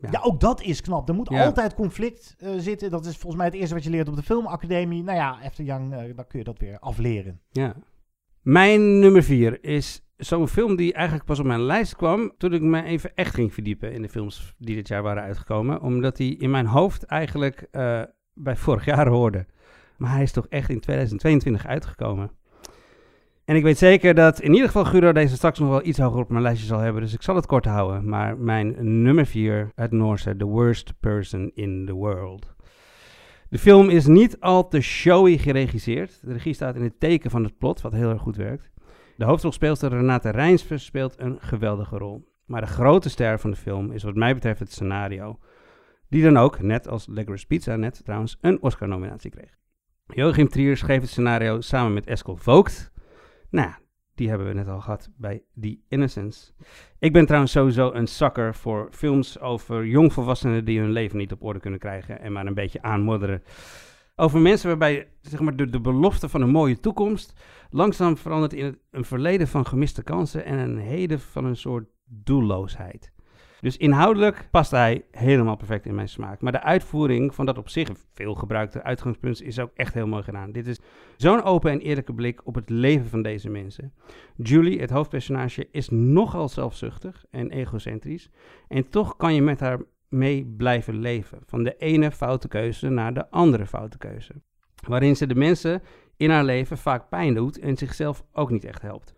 [0.02, 0.10] ja.
[0.12, 0.20] ja.
[0.24, 1.10] ook dat is knap.
[1.10, 1.46] Er moet ja.
[1.46, 2.92] altijd conflict uh, zitten.
[2.92, 5.04] Dat is volgens mij het eerste wat je leert op de filmacademie.
[5.04, 7.42] Nou ja, After Young, uh, dan kun je dat weer afleren.
[7.50, 7.76] Ja.
[8.42, 12.62] Mijn nummer vier is zo'n film die eigenlijk pas op mijn lijst kwam toen ik
[12.62, 15.82] me even echt ging verdiepen in de films die dit jaar waren uitgekomen.
[15.82, 17.68] Omdat die in mijn hoofd eigenlijk
[18.34, 19.46] bij vorig jaar hoorde.
[19.98, 22.32] Maar hij is toch echt in 2022 uitgekomen.
[23.46, 26.20] En ik weet zeker dat in ieder geval Guido deze straks nog wel iets hoger
[26.20, 27.02] op mijn lijstje zal hebben.
[27.02, 28.10] Dus ik zal het kort houden.
[28.10, 32.56] Maar mijn nummer 4 uit Noorse, The Worst Person in the World.
[33.50, 36.20] De film is niet al te showy geregisseerd.
[36.22, 38.72] De regie staat in het teken van het plot, wat heel erg goed werkt.
[39.18, 42.34] De hoofdrolspeelster Renate Rijnsvers speelt een geweldige rol.
[42.46, 45.40] Maar de grote ster van de film is wat mij betreft het scenario.
[46.10, 49.58] Die dan ook, net als Licorice Pizza net trouwens, een Oscar-nominatie kreeg.
[50.08, 52.94] Joachim Trier schreef het scenario samen met Eskel Vogt,
[53.50, 53.72] nou
[54.16, 56.52] die hebben we net al gehad bij The Innocence.
[57.00, 61.44] Ik ben trouwens sowieso een zakker voor films over jongvolwassenen die hun leven niet op
[61.44, 63.44] orde kunnen krijgen en maar een beetje aanmodderen.
[64.16, 67.34] Over mensen waarbij zeg maar, de, de belofte van een mooie toekomst
[67.70, 73.14] langzaam verandert in een verleden van gemiste kansen en een heden van een soort doelloosheid.
[73.66, 76.42] Dus inhoudelijk past hij helemaal perfect in mijn smaak.
[76.42, 80.24] Maar de uitvoering van dat op zich veel gebruikte uitgangspunt is ook echt heel mooi
[80.24, 80.52] gedaan.
[80.52, 80.80] Dit is
[81.18, 83.94] zo'n open en eerlijke blik op het leven van deze mensen.
[84.36, 88.30] Julie, het hoofdpersonage, is nogal zelfzuchtig en egocentrisch.
[88.68, 89.80] En toch kan je met haar
[90.10, 91.40] mee blijven leven.
[91.46, 94.34] Van de ene foute keuze naar de andere foute keuze.
[94.88, 95.82] Waarin ze de mensen
[96.18, 99.15] in haar leven vaak pijn doet en zichzelf ook niet echt helpt.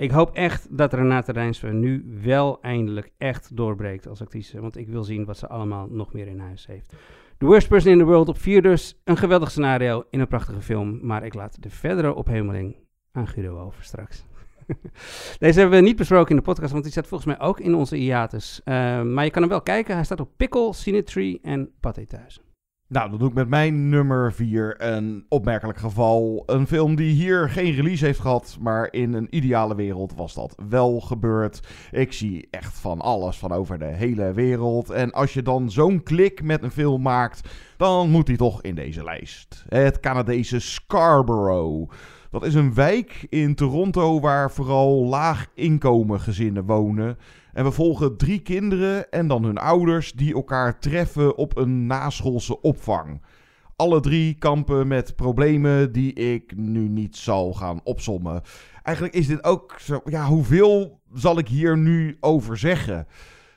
[0.00, 4.60] Ik hoop echt dat Renate Rijnsver nu wel eindelijk echt doorbreekt als actrice.
[4.60, 6.92] Want ik wil zien wat ze allemaal nog meer in huis heeft.
[7.38, 9.00] The Worst Person in the World op 4 dus.
[9.04, 10.98] Een geweldig scenario in een prachtige film.
[11.02, 12.76] Maar ik laat de verdere ophemeling
[13.12, 14.24] aan Guido over straks.
[15.38, 17.74] Deze hebben we niet besproken in de podcast, want die staat volgens mij ook in
[17.74, 18.60] onze hiatus.
[18.64, 19.94] Uh, maar je kan hem wel kijken.
[19.94, 22.40] Hij staat op Pickle, Cinetree en Pathé Thuis.
[22.90, 26.42] Nou, dan doe ik met mijn nummer 4 een opmerkelijk geval.
[26.46, 30.54] Een film die hier geen release heeft gehad, maar in een ideale wereld was dat
[30.68, 31.60] wel gebeurd.
[31.90, 34.90] Ik zie echt van alles van over de hele wereld.
[34.90, 38.74] En als je dan zo'n klik met een film maakt, dan moet hij toch in
[38.74, 39.64] deze lijst.
[39.68, 41.92] Het Canadese Scarborough.
[42.30, 47.18] Dat is een wijk in Toronto waar vooral laag inkomen gezinnen wonen.
[47.52, 52.60] En we volgen drie kinderen en dan hun ouders die elkaar treffen op een naschoolse
[52.60, 53.22] opvang.
[53.76, 58.42] Alle drie kampen met problemen die ik nu niet zal gaan opsommen.
[58.82, 60.00] Eigenlijk is dit ook zo.
[60.04, 63.06] Ja, hoeveel zal ik hier nu over zeggen?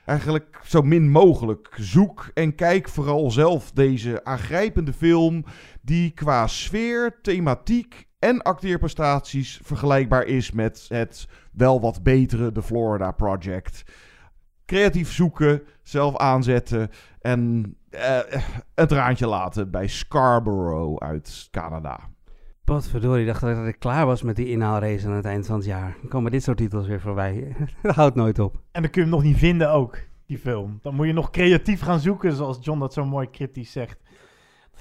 [0.05, 1.75] Eigenlijk zo min mogelijk.
[1.79, 5.45] Zoek en kijk vooral zelf deze aangrijpende film,
[5.81, 13.11] die qua sfeer, thematiek en acteerprestaties vergelijkbaar is met het wel wat betere The Florida
[13.11, 13.83] Project.
[14.65, 16.89] Creatief zoeken, zelf aanzetten
[17.19, 18.19] en uh,
[18.75, 21.99] een traantje laten bij Scarborough uit Canada.
[22.63, 25.95] Potverdorie, dacht dat ik klaar was met die inhaalrace aan het eind van het jaar.
[26.01, 27.55] Dan komen dit soort titels weer voorbij.
[27.81, 28.61] dat houdt nooit op.
[28.71, 30.79] En dan kun je hem nog niet vinden ook, die film.
[30.81, 34.02] Dan moet je nog creatief gaan zoeken, zoals John dat zo mooi kritisch zegt.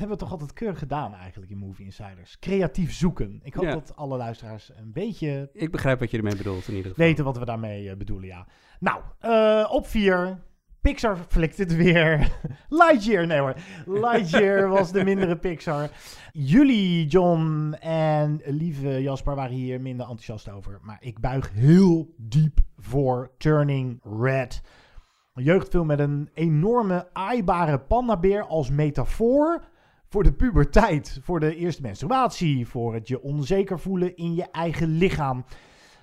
[0.02, 2.38] Hebben we toch altijd keurig gedaan eigenlijk in Movie Insiders.
[2.38, 3.40] Creatief zoeken.
[3.42, 3.72] Ik hoop Ja.
[3.72, 7.06] dat alle luisteraars een beetje Ik begrijp wat je ermee bedoelt in ieder geval.
[7.06, 8.46] weten wat we daarmee eh, bedoelen, ja.
[8.80, 10.38] Nou, eh, op vier.
[10.80, 12.32] Pixar flikt het weer.
[12.68, 13.54] Lightyear, nee hoor.
[13.86, 15.90] Lightyear was de mindere Pixar.
[16.32, 20.78] Jullie, John en lieve Jasper, waren hier minder enthousiast over.
[20.82, 24.62] Maar ik buig heel diep voor Turning Red.
[25.34, 29.64] Een jeugdfilm met een enorme aaibare pandabeer als metafoor
[30.12, 31.18] voor de puberteit.
[31.22, 32.66] Voor de eerste menstruatie.
[32.66, 35.44] Voor het je onzeker voelen in je eigen lichaam.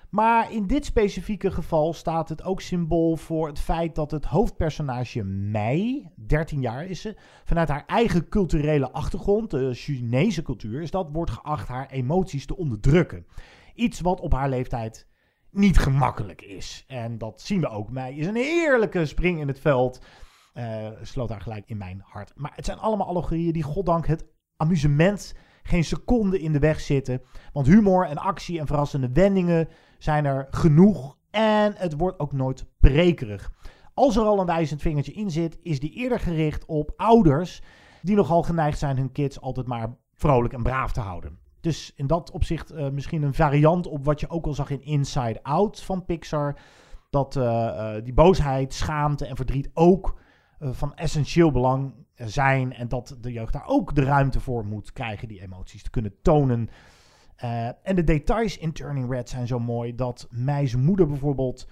[0.08, 5.22] Maar in dit specifieke geval staat het ook symbool voor het feit dat het hoofdpersonage
[5.24, 11.08] Mei, 13 jaar is ze, vanuit haar eigen culturele achtergrond, de Chinese cultuur, is dat
[11.12, 13.26] wordt geacht haar emoties te onderdrukken.
[13.74, 15.06] Iets wat op haar leeftijd
[15.50, 16.84] niet gemakkelijk is.
[16.88, 17.90] En dat zien we ook.
[17.90, 20.00] Mei is een heerlijke spring in het veld.
[20.60, 22.32] Eh, sloot daar gelijk in mijn hart.
[22.34, 24.26] Maar het zijn allemaal allegorieën die goddank het
[24.56, 27.22] amusement geen seconde in de weg zitten.
[27.52, 29.68] Want humor en actie en verrassende wendingen
[29.98, 31.16] zijn er genoeg.
[31.30, 33.52] En het wordt ook nooit prekerig.
[33.94, 37.62] Als er al een wijzend vingertje in zit, is die eerder gericht op ouders
[38.02, 41.38] die nogal geneigd zijn hun kids altijd maar vrolijk en braaf te houden.
[41.60, 44.82] Dus in dat opzicht eh, misschien een variant op wat je ook al zag in
[44.82, 46.58] Inside Out van Pixar.
[47.10, 50.18] Dat eh, die boosheid, schaamte en verdriet ook
[50.60, 52.72] van essentieel belang zijn.
[52.72, 56.14] En dat de jeugd daar ook de ruimte voor moet krijgen die emoties te kunnen
[56.22, 56.70] tonen.
[57.36, 61.68] Eh, en de details in Turning Red zijn zo mooi dat Meis moeder bijvoorbeeld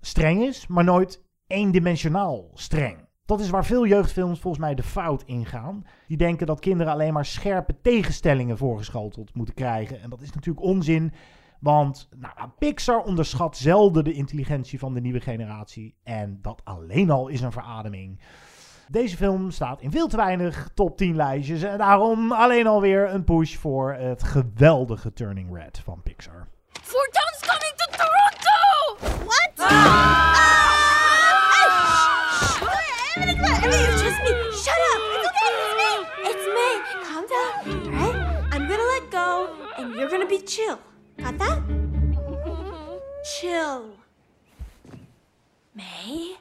[0.00, 3.08] streng is, maar nooit eendimensionaal streng.
[3.24, 5.86] Dat is waar veel jeugdfilms volgens mij de fout ingaan.
[6.06, 10.00] Die denken dat kinderen alleen maar scherpe tegenstellingen voorgeschoteld moeten krijgen.
[10.00, 11.12] En dat is natuurlijk onzin.
[11.60, 15.94] Want nou, Pixar onderschat zelden de intelligentie van de nieuwe generatie.
[16.02, 18.20] En dat alleen al is een verademing.
[18.88, 21.62] Deze film staat in veel te weinig top 10 lijstjes.
[21.62, 26.48] En daarom alleen alweer een push voor het geweldige Turning Red van Pixar.
[26.82, 28.58] Fortun's coming to Toronto!
[29.24, 29.52] What?
[33.62, 34.32] It's just me.
[34.62, 35.00] Shut up.
[35.24, 35.92] It's me.
[36.30, 36.68] It's me.
[37.04, 37.92] Calm down.
[37.92, 38.18] Right?
[38.52, 40.78] I'm gonna let go, and you're gonna be chill.
[41.22, 41.62] Got that?
[43.24, 43.90] Chill.
[45.74, 46.36] May?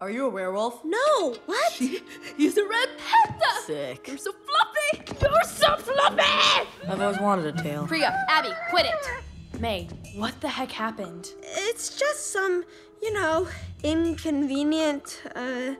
[0.00, 0.84] Are you a werewolf?
[0.84, 1.34] No.
[1.46, 1.72] What?
[1.72, 3.44] He's a red panda.
[3.64, 4.06] Sick.
[4.06, 5.18] You're so fluffy.
[5.20, 6.68] You're so fluffy.
[6.88, 7.86] I've always wanted a tail.
[7.86, 9.60] Priya, Abby, quit it.
[9.60, 11.30] May, what the heck happened?
[11.42, 12.64] It's just some,
[13.02, 13.48] you know,
[13.82, 15.74] inconvenient, uh,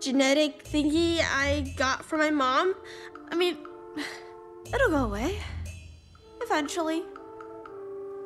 [0.00, 2.74] genetic thingy I got from my mom.
[3.30, 3.58] I mean,
[4.74, 5.38] it'll go away.
[6.44, 7.02] Eventually.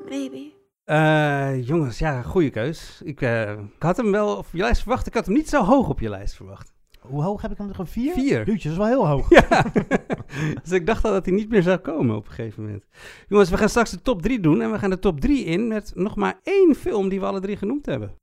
[0.08, 0.52] Maybe.
[0.84, 3.00] Eh, jongens, ja, goede keus.
[3.04, 5.06] Ik, eh, ik had hem wel op je lijst verwacht.
[5.06, 6.72] Ik had hem niet zo hoog op je lijst verwacht.
[7.00, 7.70] Hoe hoog heb ik hem?
[7.70, 8.12] Gewoon vier?
[8.12, 8.44] Vier.
[8.44, 9.30] Duurtje, dat is wel heel hoog.
[9.48, 9.64] Ja.
[10.62, 12.86] dus ik dacht al dat hij niet meer zou komen op een gegeven moment.
[13.28, 14.62] Jongens, we gaan straks de top 3 doen.
[14.62, 17.40] En we gaan de top 3 in met nog maar één film die we alle
[17.40, 18.14] drie genoemd hebben.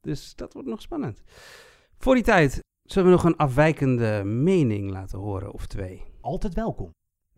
[0.00, 1.22] Dus dat wordt nog spannend.
[1.98, 6.04] Voor die tijd zullen we nog een afwijkende mening laten horen of twee.
[6.20, 6.90] Altijd welkom.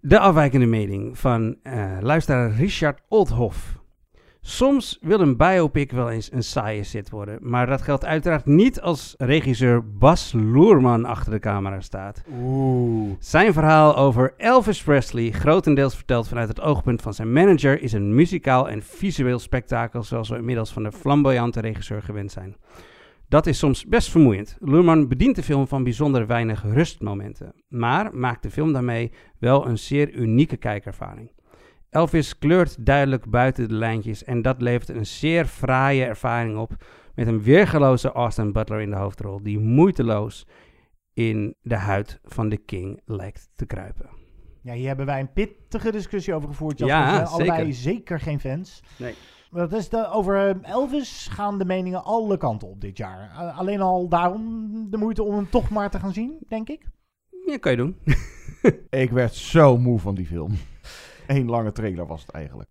[0.05, 3.81] De afwijkende mening van eh, luisteraar Richard Oldhoff.
[4.41, 8.81] Soms wil een biopic wel eens een saaie zit worden, maar dat geldt uiteraard niet
[8.81, 12.23] als regisseur Bas Loerman achter de camera staat.
[12.41, 13.12] Oeh.
[13.19, 18.15] Zijn verhaal over Elvis Presley, grotendeels verteld vanuit het oogpunt van zijn manager, is een
[18.15, 22.57] muzikaal en visueel spektakel zoals we inmiddels van de flamboyante regisseur gewend zijn.
[23.33, 24.57] Dat is soms best vermoeiend.
[24.61, 29.79] Loerman bedient de film van bijzonder weinig rustmomenten, maar maakt de film daarmee wel een
[29.79, 31.31] zeer unieke kijkervaring.
[31.91, 36.85] Elvis kleurt duidelijk buiten de lijntjes en dat levert een zeer fraaie ervaring op
[37.15, 40.47] met een weergeloze Austin Butler in de hoofdrol die moeiteloos
[41.15, 44.11] in de huid van de king lijkt te kruipen.
[44.63, 46.79] Ja, hier hebben wij een pittige discussie over gevoerd.
[46.79, 46.89] Jas.
[46.89, 47.75] Ja, we zijn allebei zeker.
[47.75, 48.83] zeker geen fans.
[48.99, 49.15] Nee.
[49.53, 53.31] Dat is de, over eh, Elvis gaan de meningen alle kanten op dit jaar.
[53.57, 56.87] Alleen al daarom de moeite om hem toch maar te gaan zien, denk ik.
[57.47, 57.97] Ja, kan je doen.
[59.05, 60.53] Ik werd zo moe van die film.
[61.27, 62.69] Eén lange trailer was het eigenlijk.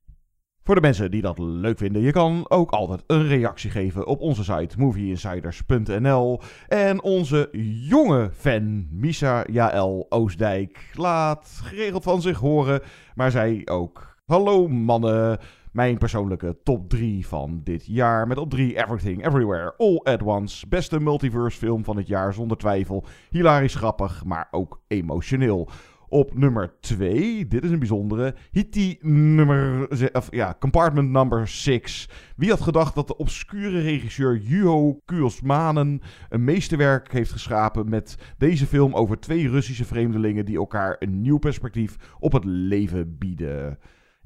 [0.63, 4.19] Voor de mensen die dat leuk vinden, je kan ook altijd een reactie geven op
[4.19, 6.39] onze site movieinsiders.nl.
[6.67, 7.49] En onze
[7.89, 12.81] jonge fan, Misa Jaël Oostdijk, laat geregeld van zich horen.
[13.15, 14.17] Maar zij ook.
[14.25, 15.39] Hallo mannen,
[15.71, 18.27] mijn persoonlijke top 3 van dit jaar.
[18.27, 20.67] Met op 3 Everything Everywhere All at Once.
[20.67, 23.05] Beste multiverse film van het jaar zonder twijfel.
[23.29, 25.69] Hilarisch grappig, maar ook emotioneel.
[26.07, 32.09] Op nummer 2, dit is een bijzondere, Hitty nummer, of, ja, compartment number 6.
[32.35, 38.65] Wie had gedacht dat de obscure regisseur Juho Kuosmanen een meesterwerk heeft geschapen met deze
[38.65, 43.77] film over twee Russische vreemdelingen die elkaar een nieuw perspectief op het leven bieden.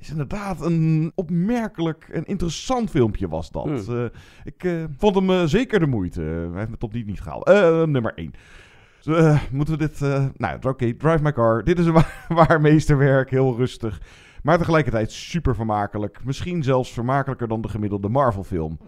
[0.06, 3.66] Is inderdaad een opmerkelijk en interessant filmpje was dat.
[3.66, 4.04] Hmm.
[4.04, 4.06] Eh,
[4.44, 6.22] ik eh, vond hem eh, zeker de moeite.
[6.22, 7.48] Hij heeft me top niet niet gehaald.
[7.48, 8.34] Eh, nummer 1.
[9.04, 10.00] Eh, moeten we dit...
[10.38, 11.64] nou oké, Drive My Car.
[11.64, 14.02] Dit is een waar, waar meesterwerk, heel rustig.
[14.44, 16.24] Maar tegelijkertijd super vermakelijk.
[16.24, 18.80] Misschien zelfs vermakelijker dan de gemiddelde Marvel film.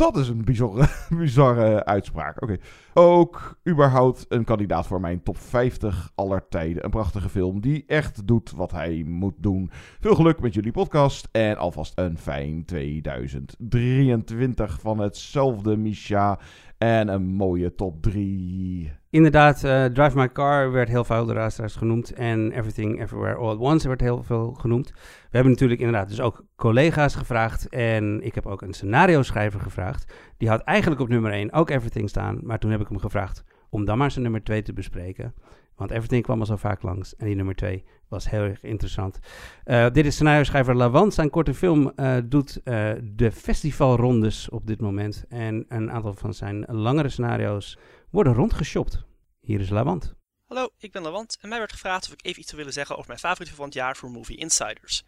[0.00, 2.42] Dat is een bizarre, bizarre uitspraak.
[2.42, 2.56] Oké.
[2.94, 6.84] Ook überhaupt een kandidaat voor mijn top 50 aller tijden.
[6.84, 9.70] Een prachtige film die echt doet wat hij moet doen.
[10.00, 16.38] Veel geluk met jullie podcast en alvast een fijn 2023 van hetzelfde Misha.
[16.78, 18.99] En een mooie top 3.
[19.10, 22.12] Inderdaad, eh, Drive My Car werd heel veel de genoemd.
[22.12, 24.90] En Everything Everywhere All at Once werd heel veel genoemd.
[24.90, 27.68] We hebben natuurlijk inderdaad dus ook collega's gevraagd.
[27.68, 30.12] En ik heb ook een scenario schrijver gevraagd.
[30.36, 32.38] Die had eigenlijk op nummer 1 ook Everything staan.
[32.42, 35.34] Maar toen heb ik hem gevraagd om dan maar zijn nummer 2 te bespreken.
[35.76, 37.16] Want Everything kwam al zo vaak langs.
[37.16, 39.18] En die nummer 2 was heel erg interessant.
[39.64, 41.14] Eh, dit is scenario-schrijver Lavant.
[41.14, 42.60] Zijn korte film eh, doet
[43.02, 45.24] de festivalrondes op dit moment.
[45.28, 47.78] En een aantal van zijn langere scenario's
[48.10, 48.98] worden rondgeshopt.
[49.40, 50.14] Hier is Lavant.
[50.46, 52.94] Hallo, ik ben Lawant en mij werd gevraagd of ik even iets zou willen zeggen
[52.94, 55.04] over mijn favoriete van het jaar voor Movie Insiders.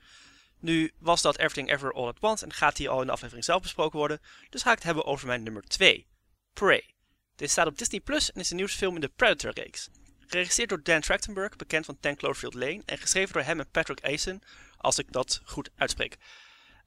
[0.59, 3.45] Nu was dat Everything Ever All at Once en gaat die al in de aflevering
[3.45, 4.21] zelf besproken worden,
[4.51, 6.07] dus ga ik het hebben over mijn nummer 2,
[6.53, 6.95] Prey.
[7.37, 9.89] Dit staat op Disney Plus en is de nieuwste film in de Predator-reeks.
[10.27, 14.05] Geregisseerd door Dan Trachtenberg, bekend van 10 Cloverfield Lane, en geschreven door hem en Patrick
[14.05, 14.41] Asen,
[14.77, 16.17] als ik dat goed uitspreek.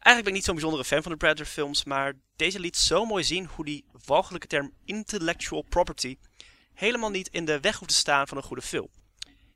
[0.06, 3.06] Eigenlijk ben ik niet zo'n bijzondere fan van de Predator films, maar deze liet zo
[3.06, 6.18] mooi zien hoe die walgelijke term intellectual property
[6.74, 8.90] helemaal niet in de weg hoeft te staan van een goede film.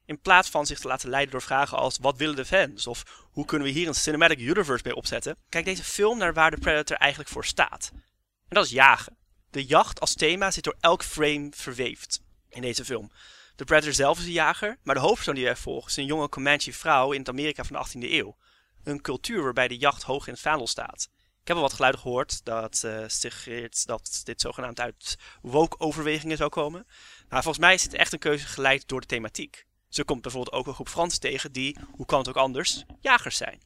[0.06, 3.28] In plaats van zich te laten leiden door vragen als wat willen de fans of
[3.32, 6.58] hoe kunnen we hier een cinematic universe mee opzetten, kijkt deze film naar waar de
[6.58, 7.92] Predator eigenlijk voor staat.
[7.94, 9.18] En dat is jagen.
[9.50, 13.12] De jacht als thema zit door elk frame verweefd in deze film.
[13.56, 16.30] De Predator zelf is een jager, maar de hoofdpersoon die wij volgen is een jonge
[16.30, 18.36] Comanche vrouw in het Amerika van de 18e eeuw.
[18.84, 21.10] Een cultuur waarbij de jacht hoog in het vaandel staat.
[21.42, 26.50] Ik heb al wat geluiden gehoord dat eh suggereert dat dit zogenaamd uit woke-overwegingen zou
[26.50, 26.88] komen.
[27.30, 29.66] Maar volgens mij is dit echt een keuze geleid door de thematiek.
[29.90, 33.38] Zo komt bijvoorbeeld ook een groep Fransen tegen die, hoe kan het ook anders, jagers
[33.38, 33.62] zijn.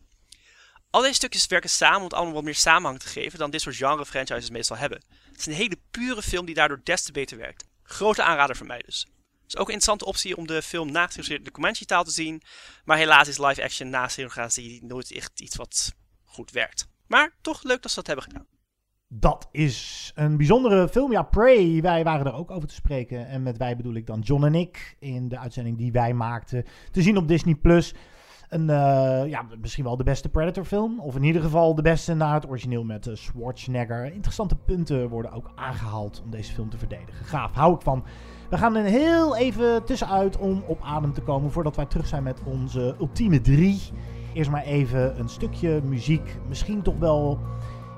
[0.90, 3.62] Al deze stukjes werken samen om het allemaal wat meer samenhang te geven dan dit
[3.62, 5.04] soort genre-franchises meestal hebben.
[5.32, 7.66] Het is een hele pure film die daardoor des te beter werkt.
[7.84, 9.08] Grote aanrader voor mij dus.
[9.56, 12.42] Ook een interessante optie om de film in de Comanche-taal te zien,
[12.84, 14.10] maar helaas is live-action na
[14.82, 15.94] nooit echt iets wat
[16.24, 16.88] goed werkt.
[17.08, 18.48] Maar toch leuk dat ze dat hebben gedaan.
[19.08, 21.12] Dat is een bijzondere film.
[21.12, 23.28] Ja, Prey, wij waren er ook over te spreken.
[23.28, 26.66] En met wij bedoel ik dan John en ik in de uitzending die wij maakten.
[26.92, 27.56] Te zien op Disney+.
[27.56, 27.94] Plus.
[28.50, 31.00] Een, eh, ja, misschien wel de beste Predator film.
[31.00, 34.14] Of in ieder geval de beste naar het origineel met eh, Schwarzenegger.
[34.14, 37.26] Interessante punten worden ook aangehaald om deze film te verdedigen.
[37.26, 38.06] Gaaf, hou ik van.
[38.50, 42.24] We gaan er heel even tussenuit om op adem te komen voordat wij terug zijn
[42.24, 43.82] met onze ultieme drie.
[44.34, 46.38] Eerst maar even een stukje muziek.
[46.48, 47.40] Misschien toch wel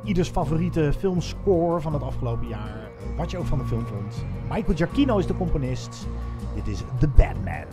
[0.03, 2.89] ieders favoriete filmscore van het afgelopen jaar.
[3.17, 4.25] Wat je ook van de film vond.
[4.49, 6.07] Michael Giacchino is de componist.
[6.55, 7.65] Dit is The Batman.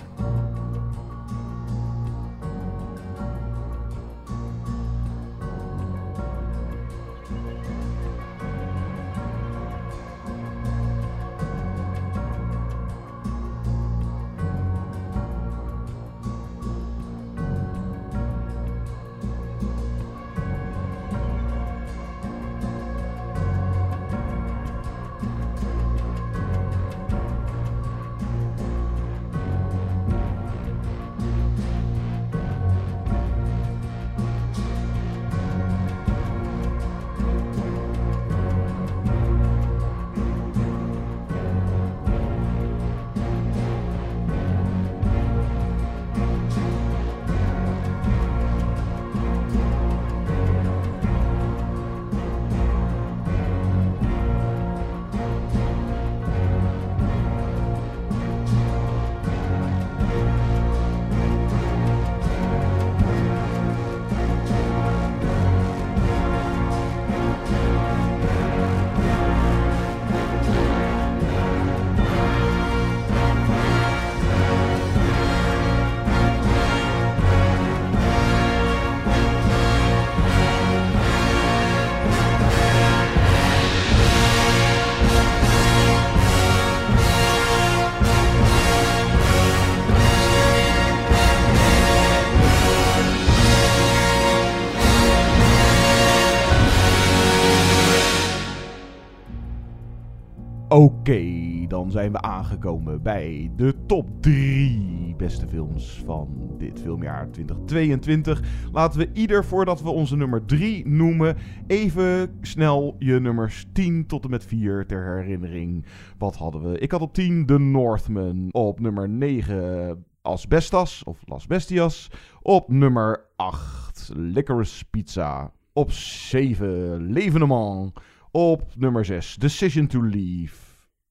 [101.02, 108.42] Oké, dan zijn we aangekomen bij de top 3 beste films van dit filmjaar 2022.
[108.72, 114.24] Laten we ieder voordat we onze nummer 3 noemen, even snel je nummers 10 tot
[114.24, 115.86] en met 4 ter herinnering.
[116.18, 116.78] Wat hadden we?
[116.78, 122.10] Ik had op 10 The Northman, op nummer 9 Asbestas of Las Bestias,
[122.42, 127.92] op nummer 8 Licorice Pizza, op 7 L'Evenement.
[128.34, 130.61] Op nummer 6 Decision to Leave.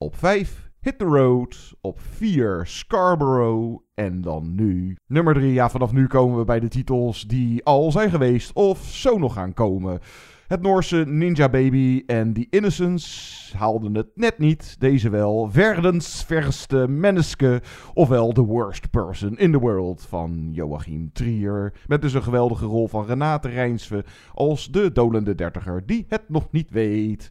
[0.01, 1.73] Op 5 Hit the Road.
[1.81, 3.81] Op 4 Scarborough.
[3.93, 5.53] En dan nu nummer 3.
[5.53, 9.33] Ja, vanaf nu komen we bij de titels die al zijn geweest of zo nog
[9.33, 9.99] gaan komen.
[10.47, 14.75] Het Noorse Ninja Baby en The Innocents haalden het net niet.
[14.79, 15.49] Deze wel.
[15.51, 17.61] Verdens verste menneske.
[17.93, 21.73] Ofwel The Worst Person in the World van Joachim Trier.
[21.87, 26.51] Met dus een geweldige rol van Renate Rijnsve als de dolende dertiger die het nog
[26.51, 27.29] niet weet.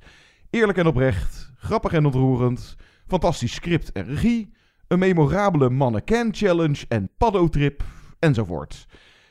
[0.51, 1.53] Eerlijk en oprecht.
[1.57, 2.77] Grappig en ontroerend.
[3.07, 4.53] Fantastisch script en regie.
[4.89, 7.85] Een memorabele mannequin challenge en paddotrip.
[8.19, 8.87] Enzovoort.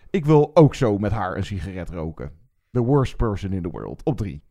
[0.09, 2.31] Ik wil ook zo met haar een sigaret roken.
[2.71, 4.03] The worst person in the world.
[4.03, 4.43] Op drie.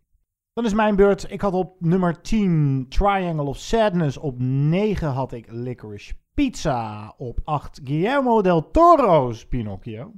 [0.53, 1.31] Dan is mijn beurt.
[1.31, 4.17] Ik had op nummer 10 Triangle of Sadness.
[4.17, 7.15] Op 9 had ik Licorice Pizza.
[7.17, 10.13] Op 8 Guillermo del Toro's Pinocchio.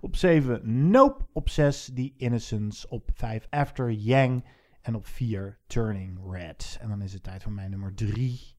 [0.00, 1.26] Op 7 Nope.
[1.32, 2.88] Op 6 The Innocence.
[2.88, 4.42] Op 5 After Yang.
[4.88, 6.78] En op 4 Turning Red.
[6.80, 8.56] En dan is het tijd voor mijn nummer 3.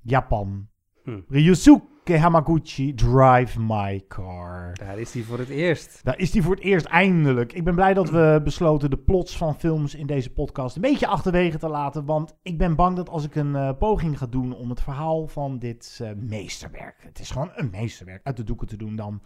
[0.00, 0.68] Japan.
[1.04, 1.20] Hm.
[1.28, 4.74] Ryusuke Hamaguchi, Drive My Car.
[4.74, 6.04] Daar is hij voor het eerst.
[6.04, 7.52] Daar is hij voor het eerst eindelijk.
[7.52, 11.06] Ik ben blij dat we besloten de plots van films in deze podcast een beetje
[11.06, 12.04] achterwege te laten.
[12.04, 15.26] Want ik ben bang dat als ik een eh, poging ga doen om het verhaal
[15.26, 19.22] van dit eh, meesterwerk, het is gewoon een meesterwerk, uit de doeken te doen, dan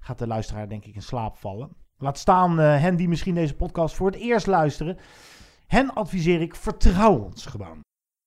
[0.00, 1.76] gaat de luisteraar denk ik in slaap vallen.
[1.98, 4.98] Laat staan eh, hen die misschien deze podcast voor het eerst luisteren.
[5.74, 7.80] Hen adviseer ik, vertrouw ons gewoon.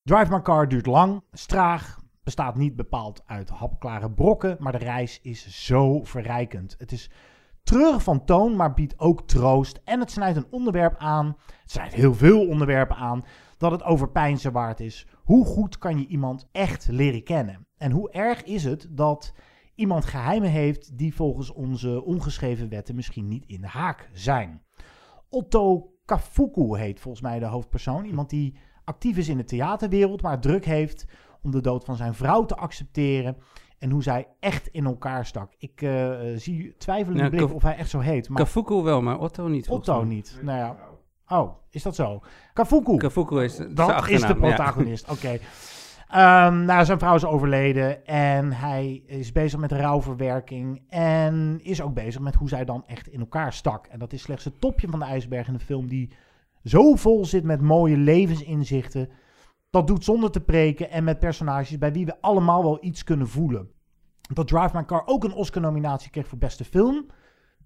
[0.04, 4.78] Drive My Car duurt lang, is traag, bestaat niet bepaald uit hapklare brokken, maar de
[4.78, 6.76] reis is zo verrijkend.
[6.78, 7.12] Het is
[7.64, 9.82] treurig van toon, maar biedt ook troost.
[9.84, 13.26] En het snijdt een onderwerp aan, het snijdt heel veel onderwerpen aan,
[13.58, 15.08] dat het overpijnzen waard is.
[15.24, 17.68] Hoe goed kan je iemand echt leren kennen?
[17.78, 19.34] En hoe erg is het dat
[19.76, 24.62] iemand geheimen heeft die volgens onze ongeschreven wetten misschien niet in de haak zijn?
[25.30, 28.06] Otto Kafuku heet volgens mij de hoofdpersoon.
[28.06, 31.06] Iemand die actief is in de theaterwereld, maar druk heeft
[31.42, 33.38] om de dood van zijn vrouw te accepteren.
[33.80, 35.54] En hoe zij echt in elkaar stak.
[35.58, 38.30] Ik uh, zie twijfelende Ja, blik of hij echt zo heet.
[38.30, 39.70] Maar Kafuku wel, maar Otto niet.
[39.70, 40.40] Otto niet.
[40.42, 40.76] Nou ja.
[41.28, 42.22] Oh, is dat zo?
[42.54, 42.98] Kafuku.
[42.98, 44.34] Kafuku is de- Dat is de ja.
[44.34, 45.12] protagonist.
[45.12, 45.38] Oké.
[46.08, 51.94] Ehm, nou, zijn vrouw is overleden en hij is bezig met rouwverwerking en is ook
[51.94, 53.86] bezig met hoe zij dan echt in elkaar stak.
[53.88, 56.12] En dat is slechts het topje van de ijsberg in een film die
[56.64, 59.10] zo vol zit met mooie levensinzichten.
[59.70, 63.28] Dat doet zonder te preken en met personages bij wie we allemaal wel iets kunnen
[63.28, 63.70] voelen.
[64.34, 67.06] Dat Drive My Car ook een Oscar-nominatie kreeg voor beste film.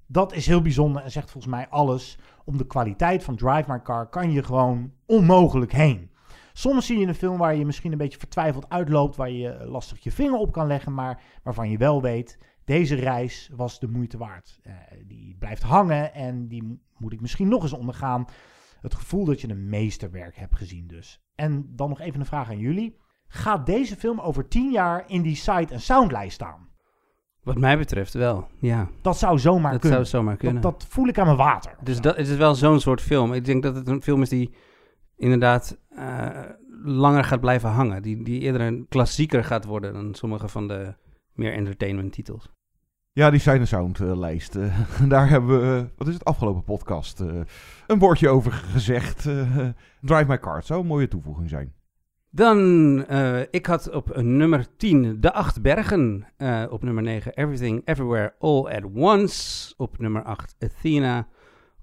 [0.08, 2.20] Dat is heel bijzonder en zegt volgens mij alles.
[2.46, 6.11] Om de kwaliteit van Drive My Car kan je gewoon onmogelijk heen.
[6.53, 9.99] Soms zie je een film waar je misschien een beetje vertwijfeld uitloopt, waar je lastig
[10.03, 14.18] je vinger op kan leggen, maar waarvan je wel weet, deze reis was de moeite
[14.18, 14.60] waard.
[14.64, 14.73] Eh,
[15.07, 18.26] die blijft hangen en die mo- moet ik misschien nog eens ondergaan.
[18.82, 21.22] Het gevoel dat je een meesterwerk hebt gezien dus.
[21.36, 22.98] En dan nog even een vraag aan jullie.
[23.28, 26.69] Gaat deze film over tien jaar in die sight- en soundlijst staan?
[27.44, 28.90] Wat mij betreft wel, ja.
[29.02, 30.06] Dat zou zomaar dat kunnen.
[30.06, 30.61] zou zomaar kunnen.
[30.61, 31.76] Dat, dat voel ik aan mijn water.
[31.84, 33.34] Dus dat, het is wel zo'n soort film.
[33.34, 34.53] Ik denk dat het een film is die
[35.22, 36.39] inderdaad eh,
[36.84, 38.02] langer gaat blijven hangen.
[38.02, 40.93] Die, die eerder een klassieker gaat worden dan sommige van de
[41.34, 42.49] meer entertainment titels.
[43.11, 44.56] Ja, die Sign Sound eh, lijst.
[44.56, 47.19] eh, daar hebben we, wat is het, afgelopen podcast
[47.88, 49.22] een woordje over gezegd.
[50.02, 51.73] Drive My Car, het zou een mooie toevoeging zijn.
[52.34, 53.06] Dan,
[53.52, 56.26] ik had op nummer 10 De Acht Bergen.
[56.69, 59.73] Op nummer 9 Everything Everywhere All at Once.
[59.77, 61.27] Op nummer 8 Athena.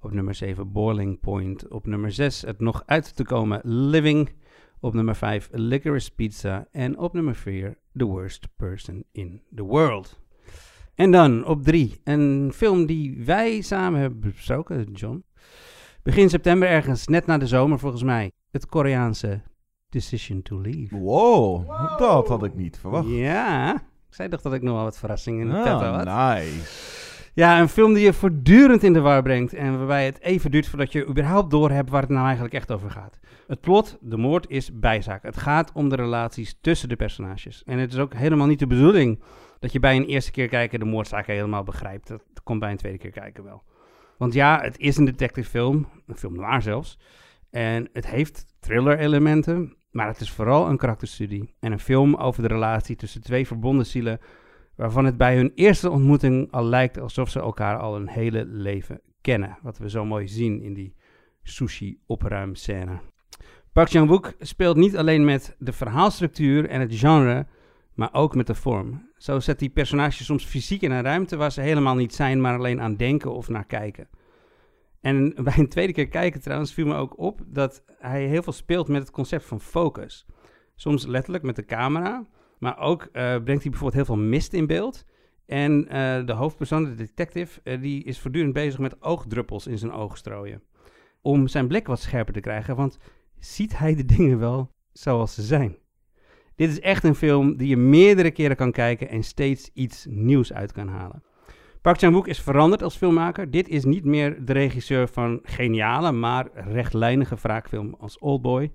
[0.01, 1.69] Op nummer 7 Boiling Point.
[1.69, 4.31] Op nummer 6 het nog uit te komen Living.
[4.81, 6.67] Op nummer 5 Licorice Pizza.
[6.71, 10.21] En op nummer 4 The Worst Person in the World.
[10.95, 15.25] En dan op 3 een film die wij samen hebben besproken, John.
[16.03, 18.31] Begin september ergens, net na de zomer volgens mij.
[18.51, 19.41] Het Koreaanse
[19.89, 20.99] Decision to Leave.
[20.99, 21.69] Wow,
[21.99, 23.09] dat had ik niet verwacht.
[23.09, 23.75] Ja,
[24.09, 26.37] ik zei toch dat ik nog wel wat verrassingen in de Ah, had.
[26.37, 27.08] nice.
[27.39, 30.69] Ja, een film die je voortdurend in de war brengt en waarbij het even duurt
[30.69, 33.19] voordat je überhaupt doorhebt waar het nou eigenlijk echt over gaat.
[33.47, 35.23] Het plot, de moord, is bijzaak.
[35.23, 37.63] Het gaat om de relaties tussen de personages.
[37.65, 39.23] En het is ook helemaal niet de bedoeling
[39.59, 42.09] dat je bij een eerste keer kijken de moordzaak helemaal begrijpt.
[42.09, 43.63] Dat komt bij een tweede keer kijken wel.
[44.17, 46.99] Want ja, het is een detective film, een film noir zelfs.
[47.51, 49.77] En het heeft thriller elementen.
[49.91, 53.87] Maar het is vooral een karakterstudie en een film over de relatie tussen twee verbonden
[53.87, 54.21] zielen,
[54.79, 59.01] waarvan het bij hun eerste ontmoeting al lijkt alsof ze elkaar al een hele leven
[59.21, 59.59] kennen.
[59.63, 60.95] Wat we zo mooi zien in die
[61.43, 63.01] sushi-opruimscène.
[63.73, 67.47] Park Chan-wook speelt niet alleen met de verhaalstructuur en het genre,
[67.95, 69.11] maar ook met de vorm.
[69.17, 72.59] Zo zet die personages soms fysiek in een ruimte waar ze helemaal niet zijn, maar
[72.59, 74.09] alleen aan denken of naar kijken.
[75.01, 78.53] En bij een tweede keer kijken trouwens viel me ook op dat hij heel veel
[78.53, 80.27] speelt met het concept van focus.
[80.75, 82.27] Soms letterlijk met de camera,
[82.59, 85.05] maar ook eh, brengt hij bijvoorbeeld heel veel mist in beeld.
[85.47, 89.93] En eh, de hoofdpersoon, de detective, eh, die is voortdurend bezig met oogdruppels in zijn
[89.93, 90.63] ogen strooien.
[91.23, 92.99] Om zijn blik wat scherper te krijgen, want
[93.39, 95.77] ziet hij de dingen wel zoals ze zijn?
[96.55, 100.53] Dit is echt een film die je meerdere keren kan kijken en steeds iets nieuws
[100.53, 101.23] uit kan halen.
[101.83, 103.51] Park Chan-wook is veranderd als filmmaker.
[103.51, 108.73] Dit is niet meer de regisseur van geniale, maar rechtlijnige wraakfilm als Oldboy.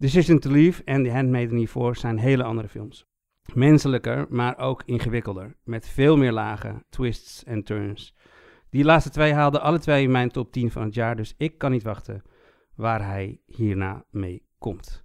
[0.00, 3.06] Decision to Leave en The Handmaiden hiervoor zijn hele andere films.
[3.54, 5.56] Menselijker, maar ook ingewikkelder.
[5.64, 8.14] Met veel meer lagen, twists en turns.
[8.70, 11.58] Die laatste twee haalden alle twee in mijn top 10 van het jaar, dus ik
[11.58, 12.22] kan niet wachten
[12.74, 15.04] waar hij hierna mee komt.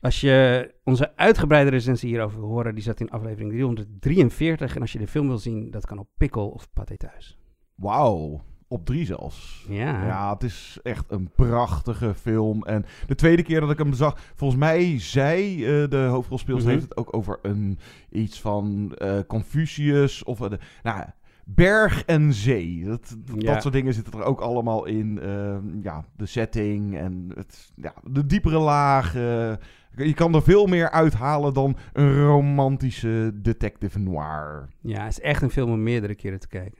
[0.00, 4.74] Als je onze uitgebreide recensie hierover wil horen, die zat in aflevering 343.
[4.74, 7.38] En als je de film wil zien, dat kan op Pikkel of Pathé Thuis.
[7.74, 8.42] Wauw.
[8.68, 9.64] Op drie zelfs.
[9.68, 10.06] Ja.
[10.06, 12.62] Ja, het is echt een prachtige film.
[12.64, 16.78] En de tweede keer dat ik hem zag, volgens mij zei uh, de hoofdrolspeelster Mhm.
[16.78, 17.78] heeft het ook over een
[18.10, 20.48] iets van uh, Confucius of uh,
[20.82, 21.04] nou
[21.44, 22.84] berg en zee.
[22.84, 23.52] Dat, dat, Ja.
[23.52, 25.18] dat soort dingen zitten er ook allemaal in.
[25.22, 29.58] Uh, ja, de setting en het, ja, de diepere lagen.
[29.96, 34.68] Je kan er veel meer uithalen dan een romantische detective noir.
[34.80, 36.78] Ja, het is echt een film om meerdere keren te kijken.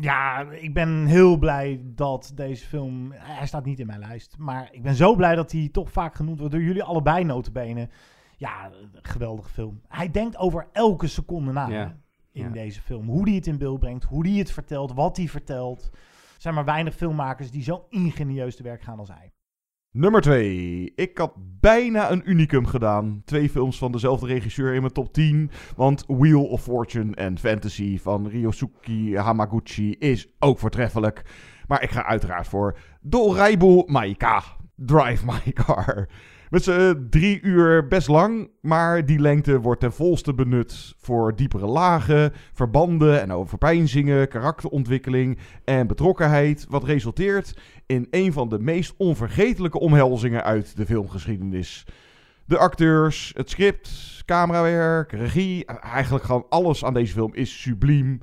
[0.00, 3.12] Ja, ik ben heel blij dat deze film...
[3.12, 4.38] Hij staat niet in mijn lijst.
[4.38, 7.88] Maar ik ben zo blij dat hij toch vaak genoemd wordt door jullie allebei notabene.
[8.36, 8.70] Ja,
[9.02, 9.80] geweldige film.
[9.88, 11.96] Hij denkt over elke seconde na
[12.32, 13.08] in deze film.
[13.08, 15.90] Hoe hij het in beeld brengt, hoe hij het vertelt, wat hij vertelt.
[15.92, 19.32] Er zijn maar weinig filmmakers die zo ingenieus te werk gaan als hij.
[19.98, 20.92] Nummer 2.
[20.94, 23.22] Ik had bijna een unicum gedaan.
[23.24, 25.50] Twee films van dezelfde regisseur in mijn top 10.
[25.76, 31.22] Want Wheel of Fortune en Fantasy van Ryosuke Hamaguchi is ook voortreffelijk.
[31.66, 34.42] Maar ik ga uiteraard voor Doraibu Maika.
[34.74, 36.08] Drive My Car.
[36.50, 41.66] Met z'n drie uur best lang, maar die lengte wordt ten volste benut voor diepere
[41.66, 49.78] lagen, verbanden en overpeinzingen, karakterontwikkeling en betrokkenheid, wat resulteert in een van de meest onvergetelijke
[49.78, 51.86] omhelzingen uit de filmgeschiedenis.
[52.44, 58.20] De acteurs, het script, camerawerk, regie, eigenlijk gewoon alles aan deze film is subliem.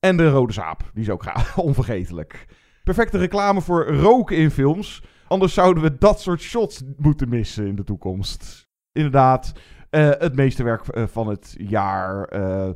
[0.00, 1.24] En de rode zaap, die is ook
[1.56, 2.46] onvergetelijk.
[2.84, 5.02] Perfecte reclame voor roken in films.
[5.28, 8.68] Anders zouden we dat soort shots moeten missen in de toekomst.
[8.92, 9.52] Inderdaad,
[9.90, 12.36] uh, het meesterwerk uh, van het jaar.
[12.36, 12.68] Uh,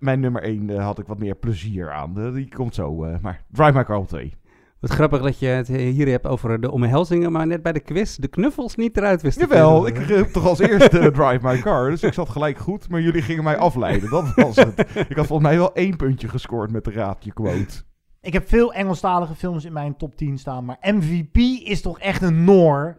[0.00, 2.32] mijn nummer 1 had ik wat meer plezier aan.
[2.32, 2.94] die komt zo.
[3.20, 4.34] maar Drive My Car op 2.
[4.80, 8.16] Wat grappig dat je het hier hebt over de omhelzingen, maar net bij de quiz
[8.16, 12.02] de knuffels niet eruit wist Jawel, ik kreeg toch als eerste Drive My Car, dus
[12.02, 14.10] ik zat gelijk goed, maar jullie gingen mij afleiden.
[14.10, 14.78] Dat was het.
[15.08, 17.82] Ik had volgens mij wel één puntje gescoord met de raadje quote.
[18.26, 22.22] Ik heb veel Engelstalige films in mijn top 10 staan, maar MVP is toch echt
[22.22, 22.96] een Noor.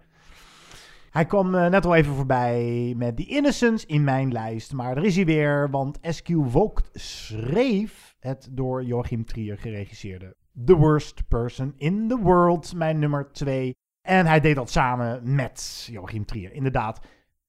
[1.09, 5.03] Hij kwam uh, net al even voorbij met The Innocence in mijn lijst, maar er
[5.03, 10.35] is hij weer, want SQ Vogt schreef het door Joachim Trier geregisseerde
[10.65, 13.75] The Worst Person in the World, mijn nummer 2.
[14.01, 17.05] En hij deed dat samen met Joachim Trier, inderdaad.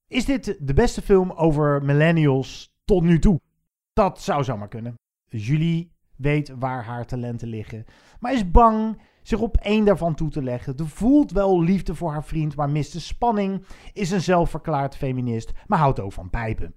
[0.06, 3.40] Is dit de beste film over millennials tot nu toe?
[3.92, 4.94] Dat zou zomaar kunnen.
[5.30, 7.84] Julie weet waar haar talenten liggen,
[8.20, 10.74] maar is bang zich op één daarvan toe te leggen.
[10.76, 13.64] Ze voelt wel liefde voor haar vriend, maar mist de spanning.
[13.92, 16.74] Is een zelfverklaard feminist, maar houdt ook van pijpen.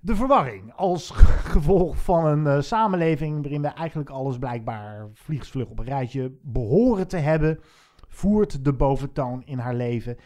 [0.00, 1.10] De verwarring als
[1.54, 7.08] gevolg van een uh, samenleving waarin we eigenlijk alles blijkbaar vliegsvlug op een rijtje behoren
[7.08, 7.60] te hebben,
[8.08, 10.16] voert de boventoon in haar leven.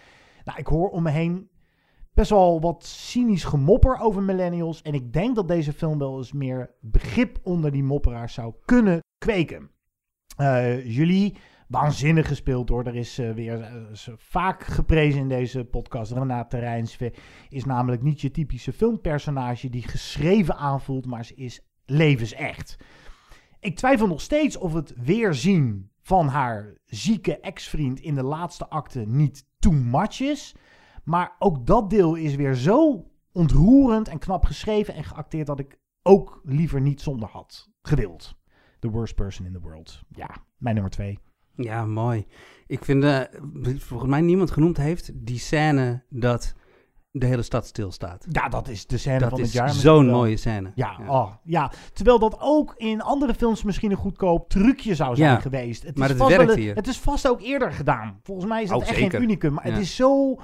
[0.45, 1.49] Nou, ik hoor om me heen
[2.15, 4.83] best wel wat cynisch gemopper over millennials.
[4.83, 9.01] En ik denk dat deze film wel eens meer begrip onder die mopperaars zou kunnen
[9.19, 9.71] kweken.
[10.41, 11.37] Uh, Julie,
[11.69, 12.87] waanzinnig gespeeld hoor.
[12.87, 16.13] Er is uh, weer uh, vaak geprezen in deze podcast.
[16.13, 17.13] Renate Rijnsve
[17.49, 22.77] is namelijk niet je typische filmpersonage die geschreven aanvoelt, maar ze is levensecht.
[23.61, 29.05] Ik twijfel nog steeds of het weerzien van haar zieke ex-vriend in de laatste acte
[29.07, 30.55] niet too much is.
[31.05, 35.79] Maar ook dat deel is weer zo ontroerend en knap geschreven en geacteerd dat ik
[36.03, 38.35] ook liever niet zonder had gewild.
[38.79, 40.03] The worst person in the world.
[40.09, 41.19] Ja, mijn nummer twee.
[41.57, 42.27] Ja, mooi.
[42.67, 43.21] Ik vind, uh,
[43.79, 46.55] volgens mij niemand genoemd heeft, die scène dat
[47.11, 48.27] de hele stad stilstaat.
[48.31, 49.71] Ja, dat is de scène Dat van het jaar.
[49.71, 50.73] zo'n mooie scène.
[50.75, 51.09] Ja, Ja.
[51.21, 55.41] Oh, ja, terwijl dat ook in andere films misschien een goedkoop trucje zou zijn Ja,
[55.41, 55.83] geweest.
[55.83, 56.75] Het maar is het werkt hier.
[56.75, 58.21] Het is vast ook eerder gedaan.
[58.23, 59.11] Volgens mij is het Oh, echt zeker.
[59.11, 59.53] geen unicum.
[59.55, 60.37] Maar het is zo...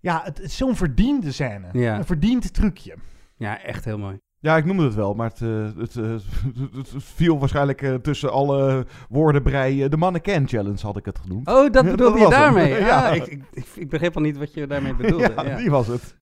[0.00, 1.68] Ja, het, het is zo'n verdiende scène.
[1.72, 1.96] Ja.
[1.98, 2.94] Een verdiend trucje.
[3.36, 4.18] Ja, echt heel mooi.
[4.38, 6.10] Ja, ik noemde het wel, maar het, eh, het, eh,
[6.76, 9.82] het, het viel waarschijnlijk eh, tussen alle woordenbrei.
[9.84, 11.48] eh, de Mannequin Challenge had ik het genoemd.
[11.48, 12.68] Oh, dat bedoelde je daarmee?
[12.80, 15.32] ja, Ja, ik, ik, ik, ik begreep al niet wat je daarmee bedoelde.
[15.36, 16.16] Ja, Ja, die was het.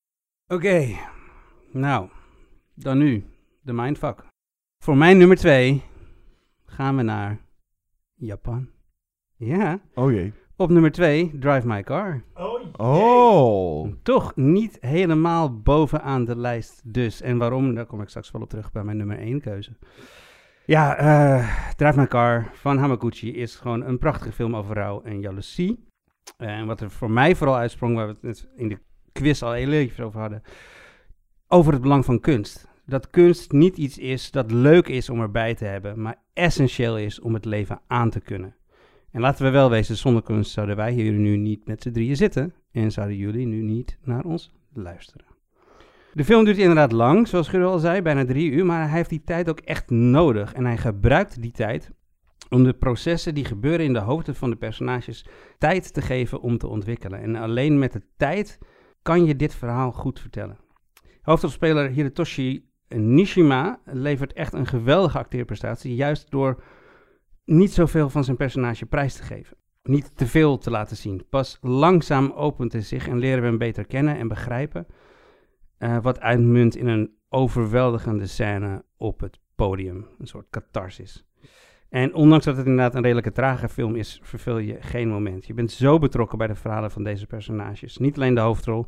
[0.46, 0.86] Oké,
[1.72, 2.08] nou,
[2.74, 3.24] dan nu
[3.60, 4.24] de mindfuck.
[4.84, 5.82] Voor mijn nummer twee
[6.66, 7.38] gaan we naar
[8.14, 8.68] Japan.
[9.36, 9.80] Ja.
[9.94, 10.32] Oh jee.
[10.56, 12.22] Op nummer twee, Drive My Car.
[12.34, 12.47] Oh.
[14.02, 17.20] Toch niet helemaal bovenaan de lijst dus.
[17.20, 19.76] En waarom, daar kom ik straks wel op terug bij mijn nummer één keuze.
[20.66, 25.20] Ja, eh Drive My Car van Hamaguchi is gewoon een prachtige film over rouw en
[25.20, 25.86] jaloezie.
[26.36, 28.78] En wat er voor mij vooral uitsprong, waar we het net in de
[29.12, 30.42] quiz al heel even over hadden,
[31.48, 32.68] over het belang van kunst.
[32.86, 37.20] Dat kunst niet iets is dat leuk is om erbij te hebben, maar essentieel is
[37.20, 38.56] om het leven aan te kunnen.
[39.10, 42.16] En laten we wel wezen, zonder kunst zouden wij hier nu niet met z'n drieën
[42.16, 45.26] zitten en zouden jullie nu niet naar ons luisteren.
[46.12, 49.10] De film duurt inderdaad lang, zoals Guido al zei, bijna drie uur, maar hij heeft
[49.10, 50.52] die tijd ook echt nodig.
[50.52, 51.90] En hij gebruikt die tijd
[52.48, 55.26] om de processen die gebeuren in de hoofden van de personages
[55.58, 57.20] tijd te geven om te ontwikkelen.
[57.20, 58.58] En alleen met de tijd
[59.02, 60.58] kan je dit verhaal goed vertellen.
[61.22, 66.62] Hoofdrolspeler Hirotoshi Nishima levert echt een geweldige acteerprestatie, juist door
[67.48, 69.56] niet zoveel van zijn personage prijs te geven.
[69.82, 71.26] Niet te veel te laten zien.
[71.30, 74.86] Pas langzaam opent hij zich en leren we hem beter kennen en begrijpen.
[75.78, 80.06] eh, wat uitmunt in een overweldigende scène op het podium.
[80.18, 81.26] Een soort catharsis.
[81.88, 85.46] En ondanks dat het inderdaad een redelijke trage film is, verveel je geen moment.
[85.46, 87.96] Je bent zo betrokken bij de verhalen van deze personages.
[87.96, 88.86] Niet alleen de hoofdrol,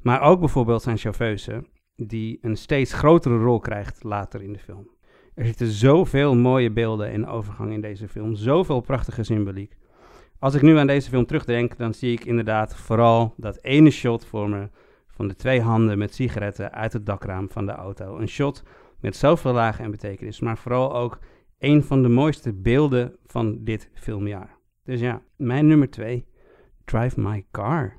[0.00, 1.64] maar ook bijvoorbeeld zijn chauffeuse,
[1.94, 4.90] die een steeds grotere rol krijgt later in de film.
[5.38, 9.76] Er zitten zoveel mooie beelden en overgang in deze film, zoveel prachtige symboliek.
[10.38, 14.24] Als ik nu aan deze film terugdenk, dan zie ik inderdaad vooral dat ene shot
[14.24, 14.68] voor me
[15.06, 18.18] van de twee handen met sigaretten uit het dakraam van de auto.
[18.18, 18.62] Een shot
[19.00, 21.18] met zoveel lagen en betekenis, maar vooral ook
[21.58, 24.56] een van de mooiste beelden van dit filmjaar.
[24.84, 26.26] Dus ja, mijn nummer 2,
[26.84, 27.96] Drive My Car.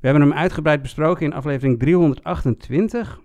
[0.00, 3.20] We hebben hem uitgebreid besproken in aflevering 328.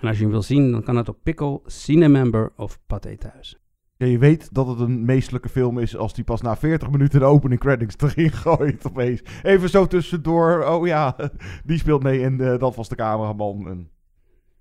[0.00, 3.58] En als je hem wil zien, dan kan het op Pickle, Cinemember of Pathé Thuis.
[3.96, 7.20] Ja, je weet dat het een meestelijke film is als die pas na 40 minuten
[7.20, 9.22] de opening credits erin gooit opeens.
[9.42, 11.16] Even zo tussendoor, oh ja,
[11.64, 13.88] die speelt mee en eh, dat was de cameraman.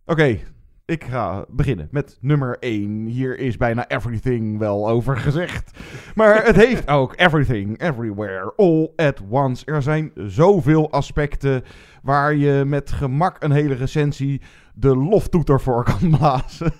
[0.05, 0.39] Oké,
[0.85, 3.05] ik ga beginnen met nummer 1.
[3.05, 5.80] Hier is bijna everything wel over gezegd.
[6.15, 9.65] Maar het heeft ook everything, everywhere, all at once.
[9.65, 11.64] Er zijn zoveel aspecten
[12.01, 14.41] waar je met gemak een hele recensie
[14.73, 16.73] de loftoeter voor kan blazen.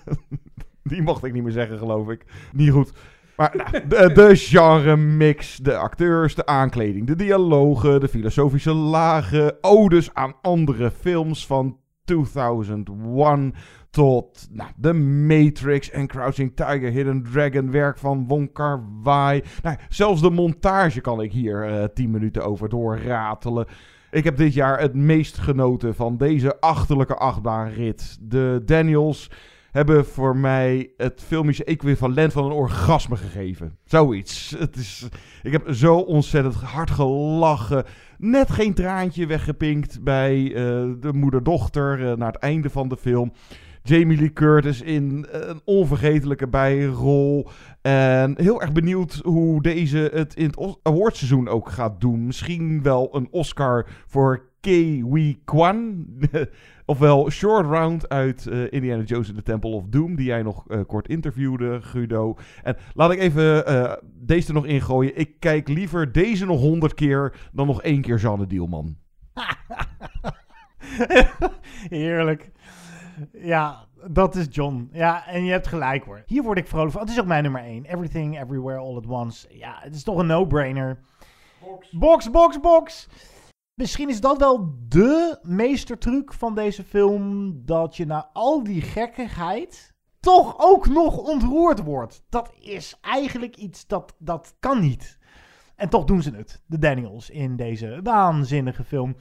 [0.82, 2.24] Die mocht ik niet meer zeggen, geloof ik.
[2.52, 2.92] Niet goed.
[3.36, 9.56] Maar nou, de, de genre mix, de acteurs, de aankleding, de dialogen, de filosofische lagen,
[9.60, 13.54] odes aan andere films van 2001
[13.90, 19.42] tot nou, The Matrix en Crouching Tiger, Hidden Dragon, werk van Wong Kar Wai.
[19.62, 23.66] Nou, zelfs de montage kan ik hier eh 10 minuten over doorratelen.
[24.14, 28.18] Ik heb dit jaar het meest genoten van deze achterlijke achtbaanrit.
[28.20, 29.30] De Daniels
[29.70, 33.76] hebben voor mij het filmische equivalent van een orgasme gegeven.
[33.84, 34.54] Zoiets.
[34.58, 35.08] Het is,
[35.42, 37.84] ik heb zo ontzettend hard gelachen.
[38.18, 40.54] Net geen traantje weggepinkt bij eh,
[41.00, 43.32] de moeder-dochter eh, naar het einde van de film.
[43.86, 47.48] Jamie Lee Curtis in een onvergetelijke bijrol.
[47.82, 52.26] En heel erg benieuwd hoe deze het in het awardseizoen ook gaat doen.
[52.26, 56.06] Misschien wel een Oscar voor Kiwi Kwan.
[56.86, 60.16] Ofwel Short Round uit eh, Indiana Jones in the Temple of Doom.
[60.16, 62.36] Die jij nog eh, kort interviewde, Guido.
[62.62, 65.18] En laat ik even eh, deze er nog ingooien.
[65.18, 68.96] Ik kijk liever deze nog honderd keer dan nog één keer Jeanne Dielman.
[71.88, 72.52] Heerlijk.
[73.32, 74.88] Ja, dat is John.
[74.92, 76.22] Ja, en je hebt gelijk hoor.
[76.26, 77.00] Hier word ik vrolijk van.
[77.00, 77.84] Het is ook mijn nummer 1.
[77.84, 79.48] Everything, Everywhere, All at Once.
[79.50, 81.00] Ja, het is toch een no-brainer.
[81.60, 81.90] Box.
[81.90, 83.08] Box, box, box.
[83.74, 87.52] Misschien is dat wel de meestertruc van deze film.
[87.64, 92.24] Dat je na al die gekkigheid toch ook nog ontroerd wordt.
[92.28, 95.18] Dat is eigenlijk iets dat, dat kan niet.
[95.76, 96.62] En toch doen ze het.
[96.66, 99.16] De Daniels in deze waanzinnige film.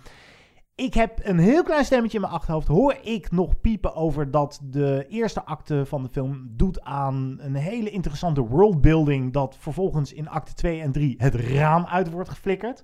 [0.75, 2.67] Ik heb een heel klein stemmetje in mijn achterhoofd.
[2.67, 7.55] Hoor ik nog piepen over dat de eerste acte van de film doet aan een
[7.55, 9.33] hele interessante worldbuilding.
[9.33, 12.83] Dat vervolgens in acte 2 en 3 het raam uit wordt geflikkerd.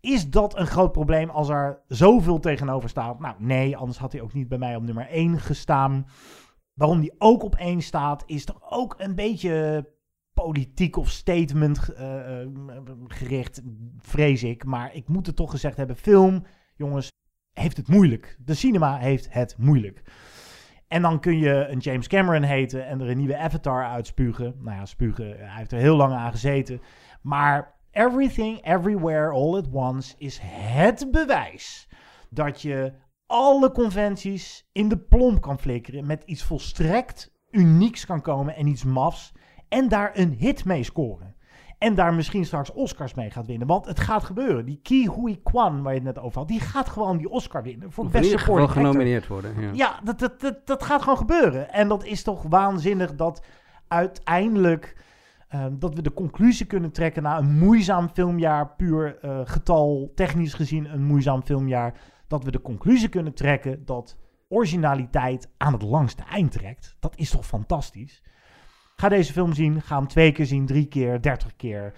[0.00, 3.20] Is dat een groot probleem als er zoveel tegenover staat?
[3.20, 6.06] Nou, nee, anders had hij ook niet bij mij op nummer 1 gestaan.
[6.74, 9.88] Waarom die ook op 1 staat, is toch ook een beetje
[10.32, 12.48] politiek of statement eh, eh,
[13.06, 13.62] gericht,
[13.98, 14.64] vrees ik.
[14.64, 16.44] Maar ik moet het toch gezegd hebben, film,
[16.76, 17.12] jongens,
[17.52, 18.36] heeft het moeilijk.
[18.38, 20.02] De cinema heeft het moeilijk.
[20.88, 24.54] En dan kun je een James Cameron heten en er een nieuwe Avatar uitspugen.
[24.58, 26.80] Nou ja, spugen, hij heeft er heel lang aan gezeten.
[27.22, 31.88] Maar Everything, Everywhere, All at Once is het bewijs
[32.30, 32.92] dat je
[33.26, 36.06] alle conventies in de plomp kan flikkeren.
[36.06, 39.32] Met iets volstrekt unieks kan komen en iets mafs.
[39.68, 41.33] En daar een hit mee scoren.
[41.84, 43.66] En daar misschien straks Oscars mee gaat winnen.
[43.66, 44.64] Want het gaat gebeuren.
[44.64, 47.62] Die Ki Hui Kwan, waar je het net over had, die gaat gewoon die Oscar
[47.62, 47.92] winnen.
[47.92, 48.82] Voor beste supporting actor.
[48.82, 49.60] genomineerd worden.
[49.60, 49.70] Ja.
[49.72, 51.72] Ja, dat, dat, dat, dat gaat gewoon gebeuren.
[51.72, 53.42] En dat is toch waanzinnig dat
[53.88, 54.96] uiteindelijk
[55.48, 60.54] ehm, dat we de conclusie kunnen trekken na een moeizaam filmjaar, puur eh, getal, technisch
[60.54, 61.94] gezien een moeizaam filmjaar,
[62.28, 64.16] dat we de conclusie kunnen trekken dat
[64.48, 66.96] originaliteit aan het langste eind trekt.
[67.00, 68.22] Dat is toch fantastisch?
[68.96, 71.94] Ga deze film zien, ga hem twee keer zien, drie keer, dertig keer.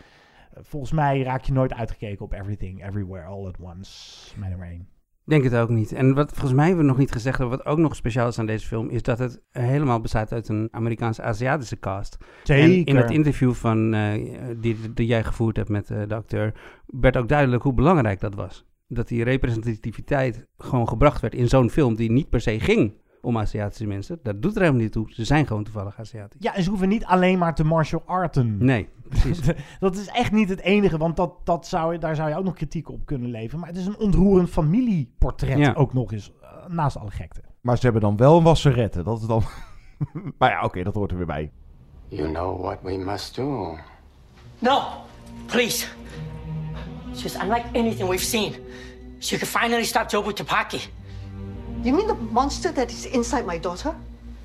[0.50, 4.32] Eh, volgens mij raak je nooit uitgekeken op Everything, Everywhere, All at Once.
[4.40, 4.88] Nummer één.
[5.24, 5.92] Denk het ook niet.
[5.92, 8.38] En wat volgens mij hebben we nog niet gezegd hebben, wat ook nog speciaal is
[8.38, 12.16] aan deze film, is dat het helemaal bestaat uit een Amerikaanse-Aziatische cast.
[12.42, 12.64] Zeker.
[12.64, 14.24] En in het interview van, eh,
[14.56, 16.54] die, die jij gevoerd hebt met eh, de acteur,
[16.86, 18.66] werd ook duidelijk hoe belangrijk dat was.
[18.88, 22.92] Dat die representativiteit gewoon gebracht werd in zo'n film die niet per se ging
[23.26, 24.18] om Aziatische mensen.
[24.22, 25.06] Dat doet er helemaal niet toe.
[25.12, 26.40] Ze zijn gewoon toevallig Aziatisch.
[26.42, 28.64] Ja, en ze hoeven niet alleen maar te martial arten.
[28.64, 29.40] Nee, precies.
[29.80, 32.44] dat is echt niet het enige, want dat, dat zou, je- daar zou je ook
[32.44, 33.58] nog kritiek op kunnen leveren.
[33.60, 35.72] Maar het is een ontroerend familieportret Ja.
[35.72, 37.40] ook nog eens, eh, naast alle gekte.
[37.60, 39.02] Maar ze hebben dan wel een wasserette.
[39.02, 39.42] Dat is dan...
[40.38, 41.50] maar ja, oké, dat hoort er weer bij.
[42.08, 43.76] You know what we must do.
[44.58, 44.80] No,
[45.46, 45.86] please.
[47.14, 48.52] She's unlike anything we've seen.
[49.18, 50.78] She can finally stop Jobu Tapaki.
[51.82, 53.94] You mean the monster that is inside my daughter?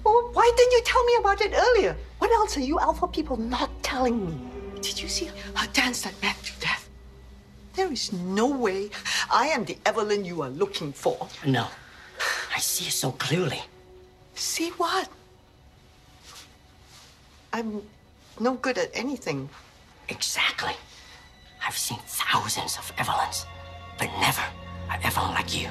[0.03, 1.95] Well, why didn't you tell me about it earlier?
[2.20, 4.38] What else are you alpha people not telling me?
[4.82, 5.26] Did you see
[5.56, 6.90] her dance that man to death?
[7.74, 8.90] There is no way
[9.32, 11.28] I am the Evelyn you are looking for.
[11.45, 11.68] No,
[12.56, 13.62] I see it so clearly.
[14.36, 15.08] See what?
[17.53, 17.82] I'm
[18.40, 19.49] no good at anything.
[20.10, 20.74] Exactly.
[21.66, 23.45] I've seen thousands of Evelyns,
[23.98, 24.44] but never
[24.90, 25.70] an Evelyn like you.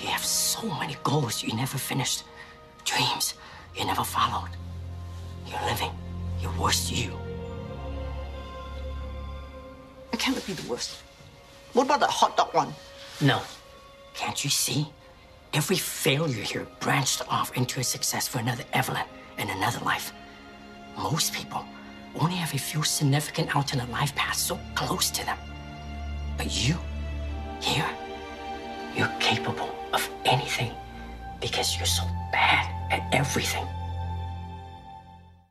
[0.00, 2.24] You have so many goals you never finished,
[2.84, 3.34] dreams
[3.76, 4.50] you never followed.
[5.46, 5.90] You're living
[6.40, 7.16] your worst you.
[10.12, 10.96] I can't be the worst.
[11.72, 12.72] What about the hot dog one?
[13.20, 13.40] No.
[14.14, 14.86] Can't you see?
[15.52, 19.04] Every failure here branched off into a success for another Evelyn
[19.38, 20.12] and another life.
[20.96, 21.64] Most people
[22.20, 25.38] only have a few significant alternate life paths so close to them.
[26.36, 26.76] But you,
[27.60, 27.88] here,
[28.96, 30.72] you're capable of anything
[31.40, 33.66] because you're so bad at everything.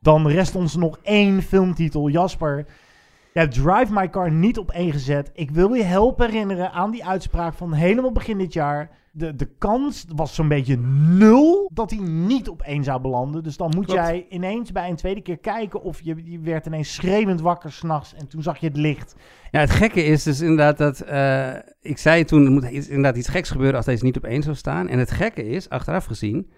[0.00, 2.08] Dan rest ons nog één filmtitel.
[2.08, 2.66] Jasper,
[3.32, 5.30] je hebt Drive My Car niet op één gezet.
[5.34, 8.90] Ik wil je helpen herinneren aan die uitspraak van helemaal begin dit jaar.
[9.16, 10.76] De, de kans was zo'n beetje
[11.08, 13.42] nul dat hij niet op één zou belanden.
[13.42, 14.00] Dus dan moet Klopt.
[14.00, 18.14] jij ineens bij een tweede keer kijken of je, je werd ineens schreeuwend wakker s'nachts
[18.14, 19.16] en toen zag je het licht.
[19.50, 21.00] Ja, het gekke is dus inderdaad dat...
[21.00, 24.24] eh, ik zei toen, er moet iets- inderdaad iets geks gebeuren als deze niet op
[24.24, 24.88] één zou staan.
[24.88, 26.50] En het gekke is, achteraf gezien,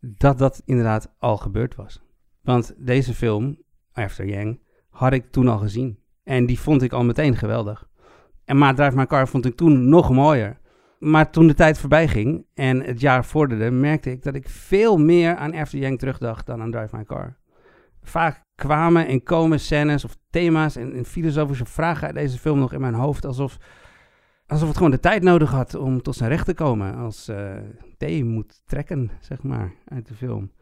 [0.00, 2.02] dat dat inderdaad al gebeurd was.
[2.42, 3.58] Want deze film,
[3.92, 5.98] After Yang, had ik toen al gezien.
[6.24, 7.88] En die vond ik al meteen geweldig.
[8.44, 10.59] En maar Drive My Car vond ik toen nog mooier.
[11.00, 14.98] Maar toen de tijd voorbij ging en het jaar vorderde, merkte ik dat ik veel
[14.98, 17.36] meer aan After Yang terugdacht dan aan Drive My Car.
[18.02, 22.80] Vaak kwamen en komen scènes of thema's en, filosofische vragen uit deze film nog in
[22.80, 23.24] mijn hoofd.
[23.24, 23.58] Alsof,
[24.46, 26.94] alsof het gewoon de tijd nodig had om tot zijn recht te komen.
[26.94, 27.56] Als eh
[27.96, 30.52] thee moet trekken, zeg maar, uit de film.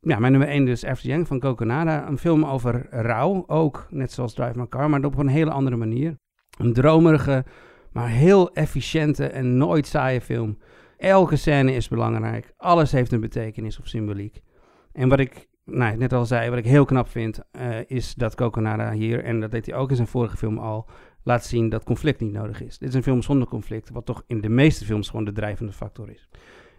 [0.00, 2.08] Ja, mijn nummer 1 dus After Yang van Coconada.
[2.08, 5.76] Een film over rouw, ook net zoals Drive My Car, maar op een hele andere
[5.76, 6.18] manier.
[6.58, 7.44] Een dromerige,
[7.92, 10.58] maar heel efficiënte en nooit saaie film.
[10.96, 12.52] Elke scène is belangrijk.
[12.56, 14.40] Alles heeft een betekenis of symboliek.
[14.92, 18.34] En wat ik nou, net al zei, wat ik heel knap vind, eh, is dat
[18.34, 20.88] Coconada hier, en dat deed hij ook in zijn vorige film al,
[21.22, 22.78] laat zien dat conflict niet nodig is.
[22.78, 25.72] Dit is een film zonder conflict, wat toch in de meeste films gewoon de drijvende
[25.72, 26.28] factor is.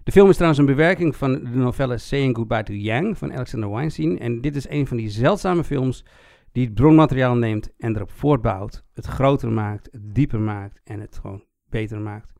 [0.04, 3.72] De film is trouwens een bewerking van de novelle Saying Goodbye to Yang van Alexander
[3.72, 4.20] Weinstein.
[4.20, 6.06] En dit is een van die zeldzame films
[6.52, 11.18] die het bronmateriaal neemt en erop voortbouwt, het groter maakt, het dieper maakt en het
[11.22, 12.34] gewoon beter maakt.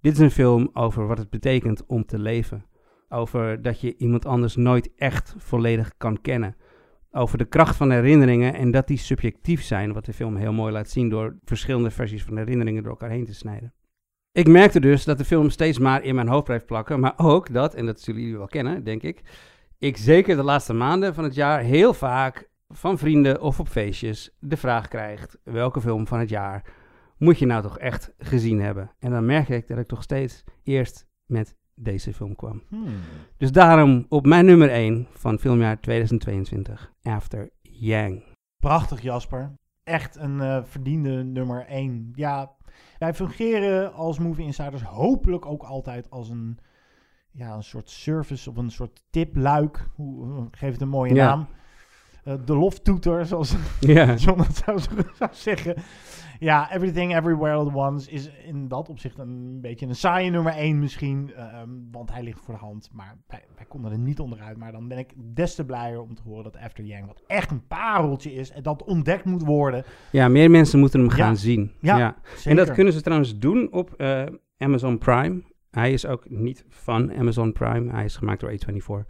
[0.00, 2.64] Dit is een film over wat het betekent om te leven.
[3.08, 6.56] Over dat je iemand anders nooit echt volledig kan kennen.
[7.10, 10.72] over de kracht van herinneringen en dat die subjectief zijn, wat de film heel mooi
[10.72, 13.74] laat zien door verschillende versies van herinneringen door elkaar heen te snijden.
[14.32, 17.52] Ik merkte dus dat de film steeds maar in mijn hoofd blijft plakken, maar ook
[17.52, 19.22] dat, en dat zullen jullie wel kennen, denk ik,
[19.78, 24.30] ik zeker de laatste maanden van het jaar heel vaak van vrienden of op feestjes
[24.38, 26.64] de vraag krijg: welke film van het jaar
[27.16, 28.90] moet je nou toch echt gezien hebben?
[28.98, 32.62] En dan merk ik dat ik toch steeds eerst met deze film kwam.
[32.68, 32.86] Hmm.
[33.36, 38.22] Dus daarom op mijn nummer 1 van filmjaar 2022, After Yang.
[38.56, 39.52] Prachtig, Jasper.
[39.84, 42.10] Echt een eh, verdiende nummer 1.
[42.14, 42.54] Ja,
[42.98, 46.58] wij fungeren als Movie Insiders hopelijk ook altijd als een,
[47.30, 49.88] ja, een soort service of een soort tipluik.
[49.94, 51.26] Hoe, hoe- geef het een mooie Ja.
[51.26, 51.46] naam.
[52.26, 54.14] Eh, de loftoeter, zoals Ja.
[54.24, 54.78] John het zou,
[55.14, 55.74] zou zeggen.
[56.38, 60.52] Ja, Everything Everywhere All at Once is in dat opzicht een beetje een saaie nummer
[60.52, 61.32] 1 misschien.
[61.36, 62.88] ehm, want hij ligt voor de hand.
[62.92, 64.56] Maar wij, wij konden er niet onderuit.
[64.56, 67.50] Maar dan ben ik des te blijer om te horen dat After Yang wat echt
[67.50, 68.50] een pareltje is.
[68.50, 69.84] En dat ontdekt moet worden.
[70.12, 71.14] Ja, meer mensen moeten hem Ja.
[71.16, 71.72] gaan zien.
[71.80, 74.22] Ja, En dat kunnen ze trouwens doen op eh,
[74.58, 75.42] Amazon Prime.
[75.70, 77.92] Hij is ook niet van Amazon Prime.
[77.92, 79.06] Hij is gemaakt door A24.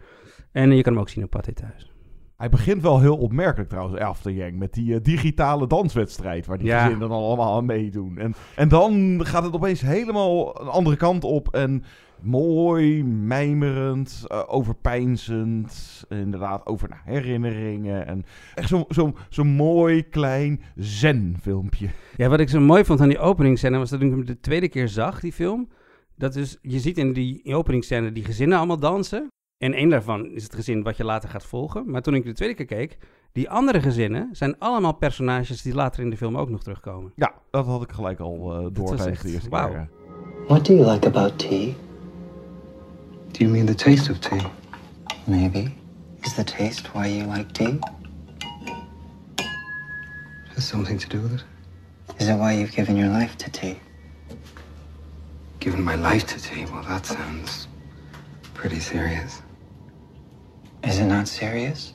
[0.51, 1.91] En je kan hem ook zien op Pathé Thuis.
[2.37, 6.67] Hij begint wel heel opmerkelijk trouwens, After Yang, met die eh, digitale danswedstrijd waar die
[6.67, 6.83] Ja.
[6.83, 8.17] gezinnen dan allemaal aan meedoen.
[8.17, 11.83] En, en dan gaat het opeens helemaal een andere kant op en
[12.21, 20.61] mooi, mijmerend, eh, overpeinzend, inderdaad over nou, herinneringen en echt zo'n zo, zo mooi klein
[20.75, 21.87] zen-filmpje.
[22.17, 24.69] Ja, wat ik zo mooi vond aan die openingsscène was dat ik hem de tweede
[24.69, 25.69] keer zag, die film.
[26.15, 29.27] Dat is, je ziet in die openingsscène die gezinnen allemaal dansen.
[29.57, 31.91] En één daarvan is het gezin wat je later gaat volgen.
[31.91, 32.97] Maar toen ik de tweede keer keek,
[33.31, 37.11] die andere gezinnen zijn allemaal personages die later in de film ook nog terugkomen.
[37.15, 39.69] Ja, dat had ik gelijk al eh, door tijdens de eerste wauw.
[39.69, 39.89] keer.
[40.47, 41.75] What do you like about tea?
[43.31, 44.41] Do you mean the taste of tea?
[45.25, 45.71] Maybe.
[46.21, 47.79] Is the taste why you like tea?
[50.53, 51.45] Has something to do with it?
[52.19, 53.79] Is it why you've given your life to tea?
[55.59, 56.65] Given my life to tea?
[56.71, 57.67] Well, that sounds
[58.53, 59.41] pretty serious.
[60.87, 61.93] Is it not serious?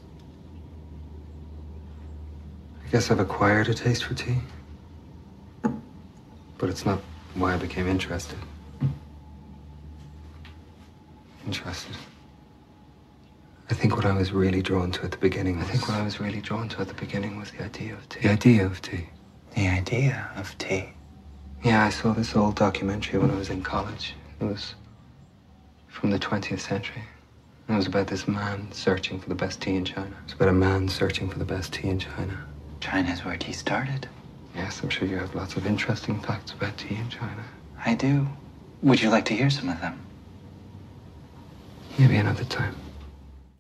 [2.85, 4.36] I guess I've acquired a taste for tea.
[6.59, 7.01] But it's not
[7.35, 8.39] why I became interested.
[11.47, 11.97] Interested.
[13.70, 15.59] I think what I was really drawn to at the beginning.
[15.59, 18.06] I think what I was really drawn to at the beginning was the idea of
[18.10, 18.20] tea.
[18.20, 19.09] The idea of tea.
[19.56, 20.90] The idea of tea.
[21.64, 24.14] Yeah, I saw this old documentary when I was in college.
[24.39, 24.74] It was
[25.89, 27.02] from the 20th century.
[27.73, 30.11] And it was about this man searching for the best tea in China.
[30.11, 32.44] It was about a man searching for the best tea in China.
[32.81, 34.07] China's where tea started.
[34.55, 37.43] Yes, I'm sure you have lots of interesting facts about tea in China.
[37.86, 38.28] I do.
[38.82, 39.99] Would you like to hear some of them?
[41.99, 42.74] Maybe another time.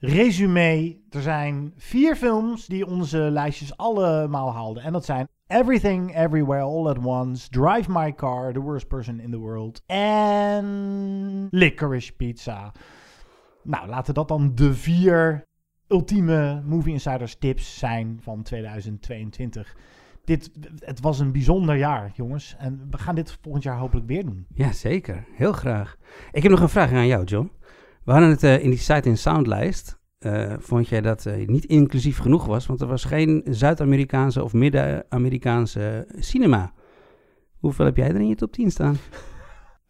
[0.00, 4.82] Resume, er zijn vier films die onze lijstjes allemaal haalden.
[4.82, 9.30] En dat zijn Everything, Everywhere, All at Once, Drive My Car, The Worst Person in
[9.30, 12.72] the World en Licorice Pizza.
[13.64, 15.44] Nou, laten dat dan de vier
[15.88, 19.76] ultieme Movie Insiders tips zijn van 2022.
[20.24, 22.54] Dit, het was een bijzonder jaar, jongens.
[22.58, 24.46] En we gaan dit volgend jaar hopelijk weer doen.
[24.54, 25.24] Ja, zeker.
[25.32, 25.96] Heel graag.
[26.32, 27.50] Ik heb nog een vraag aan jou, John.
[28.04, 30.00] We hadden het eh, in die Sight in Sound lijst.
[30.18, 32.66] eh, vond jij dat eh, niet inclusief genoeg was?
[32.66, 36.72] Want er was geen Zuid-Amerikaanse of Midden-Amerikaanse cinema.
[37.58, 38.96] Hoeveel heb jij er in je top 10 staan?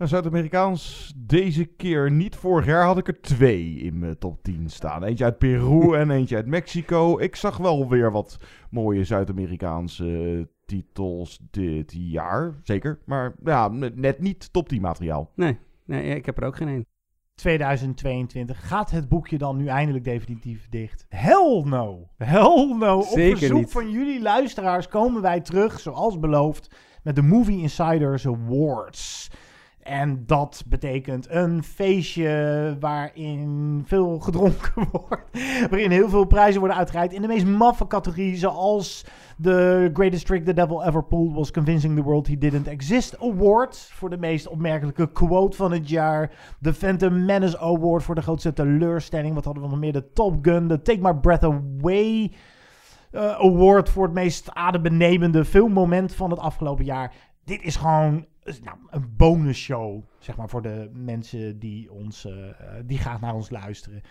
[0.02, 2.36] Nou, Zuid-Amerikaans deze keer niet.
[2.36, 5.04] Vorig jaar had ik er twee in mijn top 10 staan.
[5.04, 7.18] Eentje uit Peru en eentje uit Mexico.
[7.18, 8.36] Ik zag wel weer wat
[8.70, 12.60] mooie Zuid-Amerikaanse titels dit jaar.
[12.62, 12.98] Zeker.
[13.04, 15.30] Maar ja, net niet top 10 materiaal.
[15.34, 16.86] Nee, nee ik heb er ook geen één.
[17.34, 18.68] 2022.
[18.68, 21.06] Gaat het boekje dan nu eindelijk definitief dicht?
[21.08, 22.08] Hell no.
[22.16, 22.98] Hell no.
[22.98, 23.70] Op Zeker verzoek niet.
[23.70, 29.30] van jullie luisteraars komen wij terug, zoals beloofd, met de Movie Insiders Awards.
[29.82, 35.38] En dat betekent een feestje waarin veel gedronken wordt.
[35.70, 38.36] Waarin heel veel prijzen worden uitgereikt in de meest maffe categorieën.
[38.36, 39.04] Zoals
[39.36, 43.90] de Greatest Trick the Devil Ever Pulled was Convincing the World He Didn't Exist Award.
[43.92, 46.30] Voor de meest opmerkelijke quote van het jaar.
[46.58, 49.34] De Phantom Menace Award voor de grootste teleurstelling.
[49.34, 49.92] Wat hadden we nog meer?
[49.92, 52.32] De Top Gun, de Take My Breath Away
[53.10, 57.14] eh, Award voor het meest adembenemende filmmoment van het afgelopen jaar.
[57.44, 62.34] Dit is gewoon nou, een bonusshow, zeg maar, voor de mensen die, ons, eh,
[62.84, 64.02] die graag naar ons luisteren.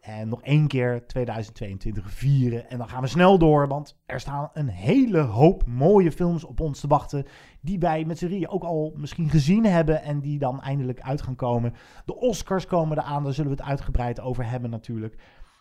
[0.00, 2.70] En nog één keer 2022 vieren.
[2.70, 6.60] En dan gaan we snel door, want er staan een hele hoop mooie films op
[6.60, 7.26] ons te wachten.
[7.60, 10.02] Die wij met z'n ook al misschien gezien hebben.
[10.02, 11.74] En die dan eindelijk uit gaan komen.
[12.04, 15.18] De Oscars komen eraan, daar zullen we het uitgebreid over hebben natuurlijk.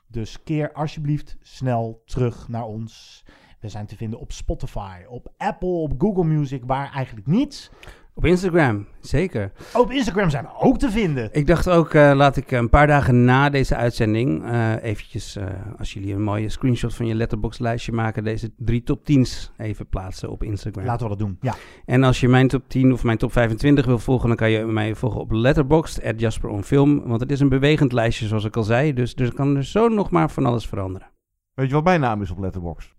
[0.08, 3.24] Dus keer alsjeblieft snel terug naar ons.
[3.60, 7.72] We zijn te vinden op Spotify, op Apple, op Google Music, waar eigenlijk niets.
[8.18, 9.52] Op Instagram, zeker.
[9.74, 11.30] Op Instagram zijn we ook te vinden.
[11.32, 15.44] Ik dacht ook, eh, laat ik een paar dagen na deze uitzending uh, eventjes, uh,
[15.78, 19.88] als jullie een mooie screenshot van je letterbox lijstje maken, deze drie top 10's even
[19.88, 20.86] plaatsen op Instagram.
[20.86, 21.56] Laten we dat doen, ja.
[21.86, 24.66] En als je mijn top 10 of mijn top 25 wil volgen, dan kan je
[24.66, 28.46] mij volgen op Letterboxd, at Jasper on Film, want het is een bewegend lijstje zoals
[28.46, 31.12] ik al zei, dus er kan er zo nog maar van alles veranderen.
[31.54, 32.96] Weet je wat mijn naam is op Letterboxd?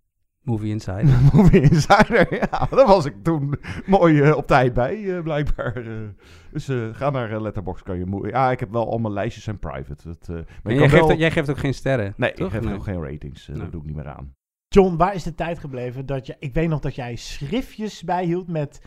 [0.47, 1.19] Movie Insider.
[1.33, 2.67] Movie Insider, ja.
[2.71, 3.55] Daar was ik toen
[3.87, 5.79] mooi uh, op tijd bij, uh, blijkbaar.
[5.79, 6.09] Uh,
[6.51, 8.29] dus ga naar Letterboxd, kan je...
[8.31, 10.09] Ja, ik heb wel al mijn lijstjes en private.
[10.09, 10.29] Het,
[10.63, 11.17] maar jij, geeft, wel...
[11.17, 12.47] jij, geeft, ook geen sterren, Nee, toch?
[12.47, 12.75] ik geef nee.
[12.75, 13.47] ook geen ratings.
[13.53, 14.35] Dat doe ik niet meer aan.
[14.69, 16.37] John, waar is de tijd gebleven dat je...
[16.39, 18.81] Ik weet nog dat jij schriftjes bijhield met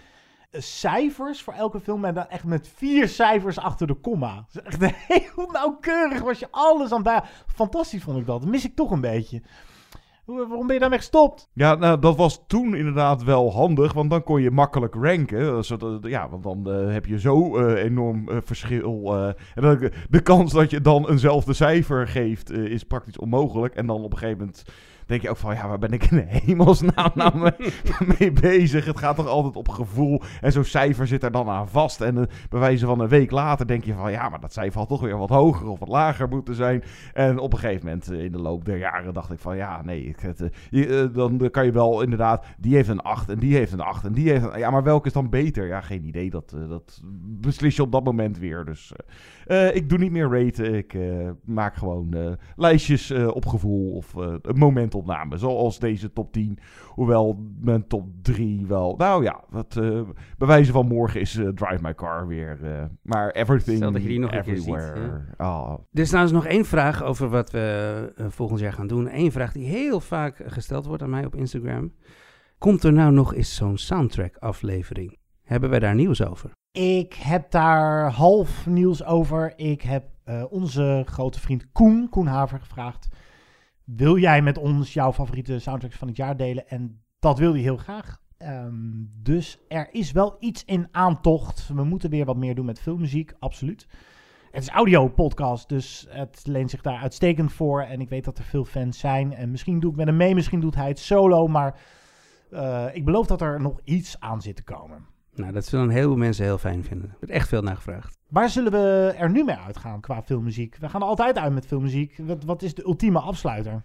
[0.52, 2.06] cijfers voor elke film.
[2.06, 4.45] En dan echt met vier cijfers achter de komma.
[4.52, 7.22] Dus echt heel nauwkeurig was je alles aan bij.
[7.48, 8.41] Fantastisch vond ik dat.
[8.41, 9.41] Dat mis ik toch een beetje.
[10.35, 11.49] Waarom ben je daarmee gestopt?
[11.53, 15.65] Ja, nou, dat was toen inderdaad wel handig, want dan kon je makkelijk ranken.
[15.65, 19.15] Zodat, ja, want dan uh, heb je zo uh, enorm verschil.
[19.56, 23.76] en de kans dat je dan eenzelfde cijfer geeft is praktisch onmogelijk.
[23.76, 24.64] En dan op een gegeven moment
[25.10, 27.73] denk je ook van, ja, waar ben ik in de hemelsnaam nou mee,
[28.19, 28.86] mee bezig?
[28.86, 30.22] Het gaat toch altijd op gevoel.
[30.41, 32.02] En zo'n cijfer zit er dan aan vast.
[32.02, 34.80] En uh, bij wijze van een week later denk je van, ja, maar dat cijfer
[34.80, 36.84] had toch weer wat hoger of wat lager moeten zijn.
[37.14, 39.81] En op een gegeven moment uh, in de loop der jaren dacht ik van, ja,
[39.81, 43.56] nee, ik, het, je, dan kan je wel inderdaad, die heeft een 8 en die
[43.56, 44.60] heeft een 8 en die heeft een...
[44.60, 45.68] Ja, maar welke is dan beter?
[45.68, 46.30] Ja, geen idee.
[46.30, 48.65] Dat, dat beslis je op dat moment weer.
[48.65, 48.94] Dus
[49.74, 50.74] ik doe niet meer raten.
[50.74, 50.98] Ik
[51.44, 55.38] maak gewoon lijstjes op gevoel of een moment opname.
[55.38, 56.60] Zoals deze top 10.
[56.88, 58.96] Hoewel mijn top 3 wel.
[58.98, 59.74] Nou ja, wat
[60.38, 62.60] bij wijze van morgen is Drive My Car weer.
[63.02, 63.78] Maar everything.
[63.78, 64.88] Stel dat je die nog everywhere.
[64.88, 65.40] een keer ziet.
[65.40, 65.74] Oh.
[65.92, 69.10] Er is trouwens nog één vraag over wat we volgend jaar gaan doen.
[69.12, 71.94] Eén vraag die heel vaak gesteld wordt aan mij op Instagram.
[72.58, 75.18] Komt er nou nog eens zo'n soundtrack aflevering?
[75.50, 76.52] Hebben wij daar nieuws over?
[76.72, 79.54] Ik heb daar half nieuws over.
[79.56, 80.04] Ik heb
[80.50, 83.10] onze grote vriend Koen, Koen Haver, gevraagd
[83.96, 86.68] wil jij met ons jouw favoriete soundtracks van het jaar delen?
[86.68, 88.22] En dat wil hij heel graag.
[88.38, 91.68] Um, dus er is wel iets in aantocht.
[91.68, 93.88] We moeten weer wat meer doen met filmmuziek, absoluut.
[94.52, 97.82] Het is audio-podcast, dus het leent zich daar uitstekend voor.
[97.82, 99.34] En ik weet dat er veel fans zijn.
[99.34, 101.48] En misschien doe ik met hem mee, misschien doet hij het solo.
[101.48, 101.80] Maar
[102.52, 105.06] uh, ik beloof dat er nog iets aan zit te komen.
[105.34, 107.10] Nou, dat zullen een heleboel mensen heel fijn vinden.
[107.10, 108.18] Er wordt echt veel naar gevraagd.
[108.30, 110.76] Waar zullen we er nu mee uitgaan qua filmmuziek?
[110.76, 112.18] We gaan altijd uit met filmmuziek.
[112.18, 113.84] Wat, wat is de ultieme afsluiter?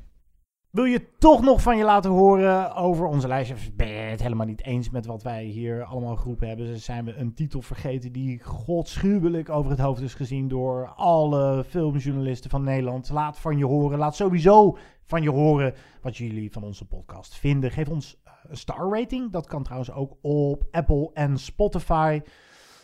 [0.74, 3.54] Wil je toch nog van je laten horen over onze lijstje?
[3.54, 6.78] Of ben je het helemaal niet eens met wat wij hier allemaal geroepen hebben?
[6.78, 12.50] Zijn we een titel vergeten die godschuwelijk over het hoofd is gezien door alle filmjournalisten
[12.50, 13.10] van Nederland?
[13.10, 13.98] Laat van je horen.
[13.98, 17.70] Laat sowieso van je horen wat jullie van onze podcast vinden.
[17.70, 19.32] Geef ons star rating.
[19.32, 22.20] Dat kan trouwens ook op Apple en Spotify.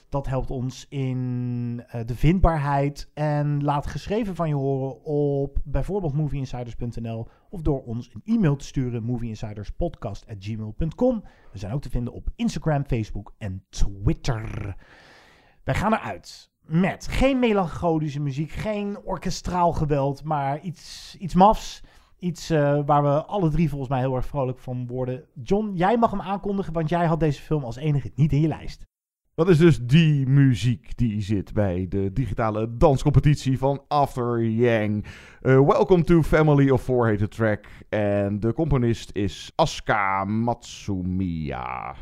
[0.09, 3.11] Dat helpt ons in uh, de vindbaarheid.
[3.15, 8.65] En laat geschreven van je horen op bijvoorbeeld movieinsiders.nl of door ons een e-mail te
[8.65, 11.25] sturen movieinsiderspodcast.gmail.com.
[11.53, 14.77] We zijn ook te vinden op Instagram, Facebook en Twitter.
[15.65, 21.83] Wij gaan eruit met geen melancholische muziek, geen orkestraal geweld, maar iets, iets mafs.
[22.21, 25.25] Iets uh, waar we alle drie volgens mij heel erg vrolijk van worden.
[25.43, 28.49] John, jij mag hem aankondigen, want jij had deze film als enige niet in je
[28.49, 28.85] lijst.
[29.35, 35.05] Dat is dus die muziek die zit bij de digitale danscompetitie van After Yang.
[35.43, 37.65] Uh, welcome to Family of Four heet de track.
[37.89, 41.95] En de componist is Asuka Matsumiya.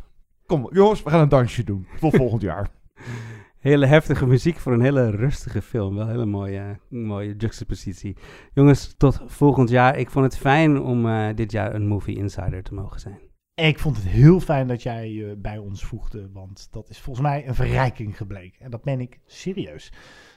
[0.46, 1.86] Kom, jongens, we gaan een dansje doen.
[2.00, 2.68] Tot volgend jaar.
[3.58, 5.94] Hele heftige muziek voor een hele rustige film.
[5.94, 8.16] Wel een hele mooie, mooie juxtapositie.
[8.54, 9.98] Jongens, tot volgend jaar.
[9.98, 13.18] Ik vond het fijn om uh, dit jaar een Movie Insider te mogen zijn.
[13.54, 17.26] Ik vond het heel fijn dat jij je bij ons voegde, want dat is volgens
[17.26, 18.64] mij een verrijking gebleken.
[18.64, 19.92] En dat meen ik serieus.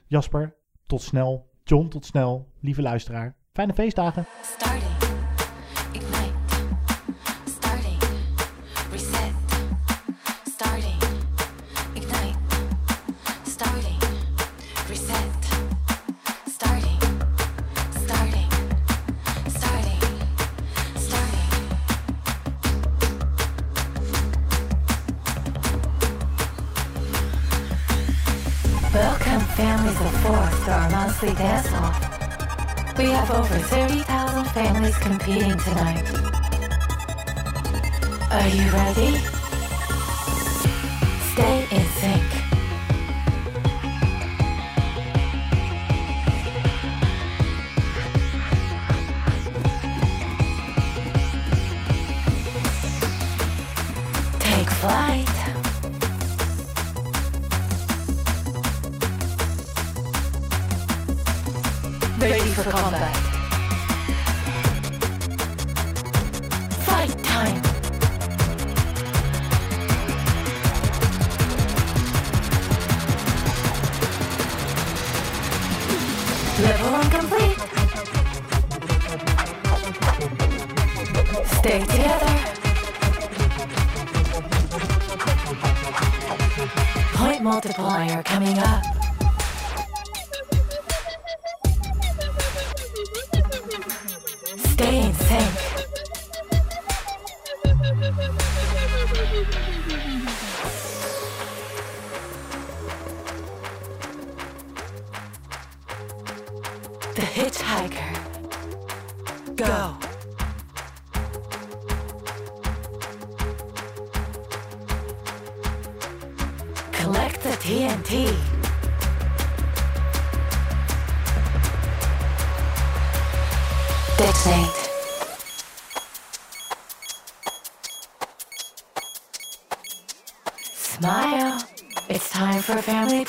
[0.08, 1.50] Jasper, tot snel.
[1.64, 2.52] John, tot snel.
[2.60, 4.26] Lieve luisteraar, fijne feestdagen.
[4.42, 5.01] Starting.
[33.02, 36.08] We have over 30,000 families competing tonight.
[38.30, 39.18] Are you ready?
[41.34, 42.31] Stay in sync.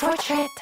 [0.03, 0.52] Portrait.